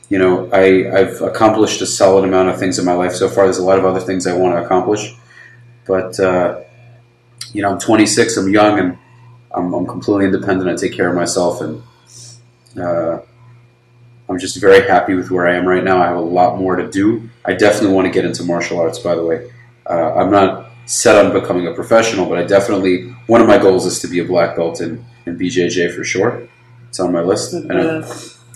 you 0.09 0.19
know 0.19 0.49
I 0.53 0.63
I've 0.99 1.21
accomplished 1.23 1.81
a 1.83 1.87
solid 1.87 2.25
amount 2.25 2.49
of 2.51 2.59
things 2.59 2.79
in 2.79 2.85
my 2.85 2.93
life 2.95 3.15
so 3.15 3.29
far. 3.29 3.45
There's 3.45 3.59
a 3.59 3.65
lot 3.65 3.79
of 3.79 3.85
other 3.85 4.01
things 4.01 4.27
I 4.27 4.35
want 4.35 4.55
to 4.57 4.65
accomplish, 4.65 5.15
but 5.91 6.19
uh, 6.21 6.61
you 7.53 7.63
know 7.63 7.73
I'm 7.73 7.81
26, 7.81 8.37
I'm 8.37 8.49
young, 8.49 8.79
and 8.79 8.99
I'm, 9.53 9.75
I'm 9.75 9.87
completely 9.87 10.27
independent. 10.27 10.71
I 10.71 10.77
take 10.77 10.95
care 10.95 11.09
of 11.09 11.17
myself, 11.17 11.61
and 11.61 11.83
uh, 12.79 13.19
I'm 14.29 14.39
just 14.39 14.61
very 14.61 14.87
happy 14.87 15.15
with 15.15 15.31
where 15.31 15.49
I 15.49 15.57
am 15.57 15.67
right 15.67 15.83
now. 15.83 16.01
I 16.01 16.07
have 16.07 16.17
a 16.17 16.29
lot 16.41 16.59
more 16.59 16.77
to 16.77 16.89
do. 16.89 17.29
I 17.45 17.53
definitely 17.55 17.95
want 17.97 18.07
to 18.07 18.13
get 18.13 18.25
into 18.25 18.45
martial 18.45 18.79
arts, 18.79 19.01
by 19.01 19.17
the 19.17 19.25
way. 19.25 19.51
Uh, 19.89 20.15
I'm 20.15 20.31
not 20.31 20.71
set 20.87 21.25
on 21.25 21.33
becoming 21.33 21.67
a 21.67 21.75
professional, 21.75 22.27
but 22.29 22.39
I 22.39 22.45
definitely, 22.45 23.11
one 23.27 23.41
of 23.41 23.49
my 23.49 23.59
goals 23.59 23.87
is 23.87 23.99
to 24.01 24.09
be 24.09 24.21
a 24.21 24.25
black 24.25 24.57
belt 24.57 24.81
in, 24.81 25.05
in 25.27 25.37
BJJ 25.37 25.95
for 25.97 26.05
sure. 26.05 26.49
It's 26.89 27.01
on 27.01 27.13
my 27.13 27.23
list. 27.23 27.55
And 27.55 27.73
I, 27.73 27.85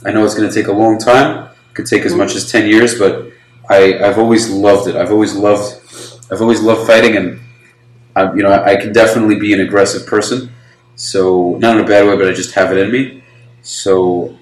I 0.05 0.12
know 0.12 0.24
it's 0.24 0.35
going 0.35 0.49
to 0.49 0.55
take 0.55 0.68
a 0.68 0.72
long 0.72 0.99
time. 0.99 1.47
It 1.70 1.74
could 1.74 1.87
take 1.87 2.03
as 2.03 2.14
much 2.14 2.35
as 2.37 2.51
10 2.51 2.68
years, 2.68 2.99
but 2.99 3.32
I, 3.68 3.99
I've 3.99 4.18
always 4.18 4.51
loved 4.51 4.89
it. 4.89 4.97
I've 4.97 5.11
always 5.11 5.35
loved, 5.35 5.80
I've 6.35 6.43
always 6.43 6.61
loved 6.61 6.85
fighting 6.85 7.16
and 7.16 7.41
I, 8.16 8.32
you 8.35 8.43
know, 8.43 8.51
I, 8.51 8.72
I 8.72 8.76
can 8.76 8.93
definitely 8.93 9.39
be 9.39 9.53
an 9.53 9.61
aggressive 9.61 10.05
person. 10.05 10.51
So 10.97 11.57
not 11.59 11.76
in 11.78 11.85
a 11.85 11.87
bad 11.87 12.09
way, 12.09 12.16
but 12.16 12.28
I 12.28 12.32
just 12.32 12.55
have 12.55 12.72
it 12.72 12.78
in 12.78 12.91
me. 12.91 13.22
So 13.62 14.37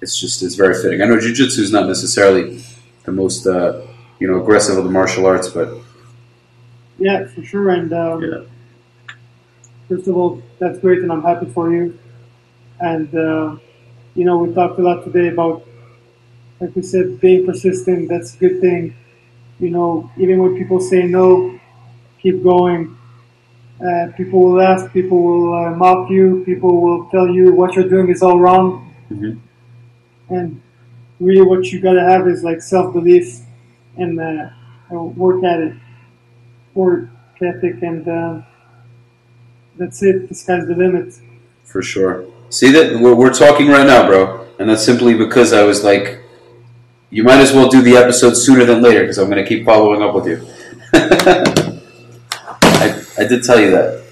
it's 0.00 0.18
just 0.18 0.42
it's 0.42 0.54
very 0.54 0.74
fitting. 0.74 1.02
I 1.02 1.04
know 1.04 1.16
jujitsu 1.16 1.58
is 1.58 1.70
not 1.70 1.86
necessarily 1.88 2.62
the 3.04 3.12
most 3.12 3.46
uh, 3.46 3.82
you 4.18 4.26
know 4.26 4.40
aggressive 4.40 4.78
of 4.78 4.84
the 4.84 4.90
martial 4.90 5.26
arts, 5.26 5.48
but 5.48 5.68
Yeah, 6.98 7.26
for 7.26 7.42
sure. 7.42 7.68
And 7.68 7.92
um, 7.92 8.22
Yeah. 8.22 8.40
first 9.88 10.08
of 10.08 10.16
all, 10.16 10.42
that's 10.58 10.78
great, 10.78 11.00
and 11.00 11.12
I'm 11.12 11.22
happy 11.22 11.46
for 11.46 11.70
you. 11.70 11.98
And 12.80 13.14
uh, 13.14 13.56
you 14.14 14.24
know, 14.24 14.38
we 14.38 14.54
talked 14.54 14.78
a 14.78 14.82
lot 14.82 15.04
today 15.04 15.28
about, 15.28 15.66
like 16.60 16.74
we 16.74 16.82
said, 16.82 17.20
being 17.20 17.44
persistent. 17.44 18.08
That's 18.08 18.34
a 18.34 18.38
good 18.38 18.60
thing. 18.62 18.94
You 19.58 19.70
know, 19.70 20.10
even 20.18 20.42
when 20.42 20.56
people 20.56 20.80
say 20.80 21.04
no, 21.04 21.58
keep 22.20 22.42
going. 22.42 22.96
Uh, 23.80 24.08
people 24.16 24.40
will 24.40 24.60
ask, 24.60 24.90
people 24.92 25.22
will 25.22 25.54
uh, 25.54 25.70
mock 25.70 26.10
you, 26.10 26.42
people 26.46 26.80
will 26.80 27.08
tell 27.10 27.28
you 27.28 27.52
what 27.52 27.74
you're 27.74 27.88
doing 27.88 28.08
is 28.08 28.22
all 28.22 28.40
wrong. 28.40 28.94
Mhm. 29.10 29.38
And 30.30 30.60
really, 31.20 31.42
what 31.42 31.64
you 31.66 31.80
gotta 31.80 32.02
have 32.02 32.26
is 32.26 32.42
like 32.42 32.60
self 32.62 32.92
belief 32.92 33.40
and 33.96 34.18
uh, 34.20 34.48
work 34.90 35.44
at 35.44 35.60
it 35.60 35.74
work 36.74 37.08
ethic, 37.42 37.82
and 37.82 38.06
uh, 38.08 38.42
that's 39.76 40.02
it. 40.02 40.28
The 40.28 40.34
sky's 40.34 40.66
the 40.66 40.74
limit. 40.74 41.14
for 41.64 41.82
sure. 41.82 42.24
See 42.48 42.70
that 42.70 43.00
we're, 43.00 43.14
we're 43.14 43.32
talking 43.34 43.68
right 43.68 43.86
now, 43.86 44.06
bro, 44.06 44.46
and 44.58 44.70
that's 44.70 44.84
simply 44.84 45.14
because 45.14 45.52
I 45.52 45.64
was 45.64 45.82
like, 45.82 46.20
you 47.10 47.22
might 47.22 47.38
as 47.38 47.52
well 47.52 47.68
do 47.68 47.82
the 47.82 47.96
episode 47.96 48.34
sooner 48.34 48.64
than 48.64 48.82
later 48.82 49.00
because 49.00 49.18
I'm 49.18 49.30
going 49.30 49.42
to 49.42 49.48
keep 49.48 49.64
following 49.64 50.02
up 50.02 50.14
with 50.14 50.26
you. 50.26 50.46
I, 52.62 53.04
I 53.18 53.24
did 53.24 53.44
tell 53.44 53.60
you 53.60 53.70
that. 53.70 54.04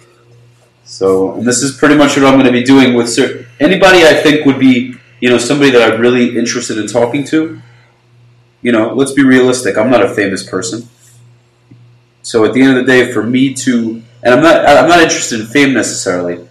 So, 0.84 1.34
and 1.34 1.47
this 1.47 1.62
is 1.62 1.76
pretty 1.76 1.97
much 1.97 2.16
what 2.16 2.26
I'm 2.26 2.34
going 2.34 2.47
to 2.47 2.53
be 2.53 2.62
doing 2.62 2.95
with 2.95 3.09
certain 3.09 3.47
anybody 3.59 4.05
I 4.05 4.14
think 4.14 4.47
would 4.47 4.59
be, 4.59 4.95
you 5.20 5.28
know, 5.28 5.38
somebody 5.38 5.70
that 5.70 5.82
I'm 5.92 6.01
really 6.01 6.36
interested 6.38 6.78
in 6.78 6.86
talking 6.86 7.24
to. 7.24 7.61
You 8.62 8.72
know, 8.72 8.95
let's 8.95 9.12
be 9.12 9.24
realistic. 9.24 9.76
I'm 9.76 9.90
not 9.90 10.03
a 10.03 10.14
famous 10.14 10.49
person. 10.49 10.88
So 12.22 12.45
at 12.45 12.55
the 12.55 12.62
end 12.62 12.78
of 12.78 12.86
the 12.86 12.90
day, 12.90 13.12
for 13.12 13.22
me 13.22 13.53
to, 13.55 14.03
and 14.22 14.34
I'm 14.34 14.42
not, 14.42 14.66
I'm 14.66 14.88
not 14.88 15.03
interested 15.03 15.40
in 15.40 15.47
fame 15.47 15.74
necessarily, 15.74 16.49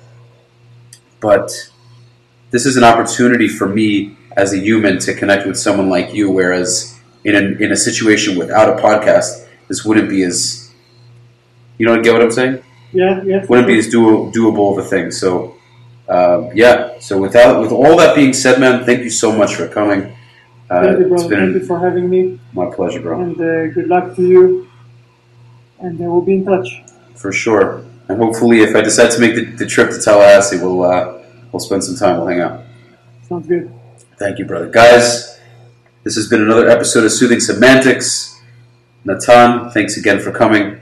but 1.20 1.52
this 2.52 2.68
is 2.68 2.78
an 2.78 2.84
opportunity 2.84 3.48
for 3.48 3.68
me 3.68 4.16
as 4.36 4.54
a 4.54 4.58
human 4.58 5.00
to 5.00 5.14
connect 5.14 5.46
with 5.46 5.58
someone 5.58 5.90
like 5.90 6.14
you. 6.14 6.32
Whereas 6.32 7.00
in 7.24 7.36
a, 7.36 7.64
in 7.64 7.72
a 7.72 7.78
situation 7.78 8.38
without 8.38 8.68
a 8.70 8.82
podcast, 8.82 9.48
this 9.68 9.86
wouldn't 9.86 10.10
be 10.10 10.24
as, 10.24 10.72
you 11.78 11.86
know, 11.86 12.02
get 12.02 12.14
what 12.14 12.22
I'm 12.22 12.32
saying? 12.32 12.64
Yeah, 12.92 13.24
yeah. 13.24 13.46
Wouldn't 13.46 13.68
be 13.68 13.78
as 13.78 13.88
do, 13.90 14.32
doable 14.32 14.78
of 14.78 14.86
a 14.86 14.88
thing. 14.88 15.12
So, 15.12 15.56
um, 16.08 16.52
yeah. 16.54 17.00
So 17.00 17.18
without, 17.18 17.62
with 17.62 17.72
all 17.72 17.98
that 17.98 18.16
being 18.16 18.34
said, 18.34 18.60
man, 18.60 18.86
thank 18.86 19.04
you 19.04 19.10
so 19.10 19.32
much 19.32 19.56
for 19.56 19.68
coming. 19.68 20.16
Uh, 20.70 20.84
Thank 20.84 21.00
you, 21.00 21.14
it's 21.14 21.24
brother. 21.24 21.36
Thank 21.36 21.54
you 21.56 21.66
for 21.66 21.80
having 21.80 22.10
me, 22.10 22.40
my 22.54 22.66
pleasure, 22.74 23.02
bro. 23.02 23.22
and 23.22 23.36
uh, 23.36 23.68
good 23.68 23.88
luck 23.88 24.16
to 24.16 24.22
you. 24.22 24.70
And 25.80 26.00
uh, 26.00 26.06
we'll 26.06 26.22
be 26.22 26.36
in 26.36 26.46
touch. 26.46 26.84
For 27.16 27.32
sure. 27.32 27.84
And 28.08 28.18
hopefully, 28.18 28.62
if 28.62 28.76
I 28.76 28.82
decide 28.82 29.12
to 29.12 29.20
make 29.20 29.36
the, 29.36 29.46
the 29.46 29.66
trip 29.66 29.92
to 29.92 30.00
Tallahassee, 30.02 30.58
we'll 30.58 30.84
uh, 30.84 31.22
we'll 31.52 31.60
spend 31.60 31.84
some 31.84 31.96
time. 31.96 32.18
We'll 32.18 32.28
hang 32.28 32.42
out. 32.42 32.62
Sounds 33.28 33.48
good. 33.48 33.72
Thank 34.24 34.40
you, 34.40 34.46
brother. 34.46 34.70
Guys, 34.70 35.38
this 36.06 36.16
has 36.16 36.30
been 36.30 36.42
another 36.42 36.70
episode 36.70 37.04
of 37.04 37.12
Soothing 37.12 37.42
Semantics. 37.42 38.42
Natan, 39.04 39.70
thanks 39.72 39.98
again 39.98 40.22
for 40.22 40.32
coming. 40.32 40.80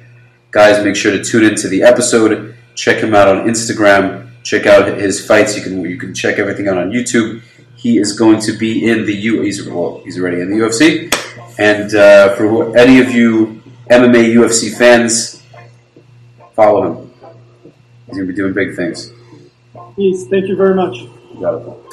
Guys, 0.51 0.85
make 0.85 0.95
sure 0.95 1.11
to 1.11 1.23
tune 1.23 1.43
into 1.43 1.67
the 1.67 1.81
episode. 1.81 2.55
Check 2.75 3.01
him 3.01 3.15
out 3.15 3.27
on 3.27 3.47
Instagram. 3.47 4.29
Check 4.43 4.67
out 4.67 4.95
his 4.95 5.25
fights. 5.25 5.57
You 5.57 5.63
can 5.63 5.83
you 5.83 5.97
can 5.97 6.13
check 6.13 6.37
everything 6.37 6.67
out 6.67 6.77
on 6.77 6.91
YouTube. 6.91 7.41
He 7.75 7.97
is 7.97 8.13
going 8.13 8.41
to 8.41 8.55
be 8.55 8.87
in 8.87 9.07
the 9.07 9.15
U. 9.15 9.41
He's 9.41 9.67
well, 9.67 10.03
he's 10.03 10.19
already 10.19 10.39
in 10.41 10.51
the 10.51 10.57
UFC. 10.57 11.11
And 11.57 11.95
uh, 11.95 12.35
for 12.35 12.47
who, 12.47 12.75
any 12.75 12.99
of 12.99 13.09
you 13.09 13.63
MMA 13.89 14.35
UFC 14.35 14.77
fans, 14.77 15.41
follow 16.53 16.91
him. 16.91 17.11
He's 18.05 18.17
going 18.17 18.27
to 18.27 18.33
be 18.33 18.35
doing 18.35 18.53
big 18.53 18.75
things. 18.75 19.11
Peace. 19.95 20.27
Thank 20.27 20.47
you 20.47 20.55
very 20.55 20.75
much. 20.75 20.97
You 20.99 21.90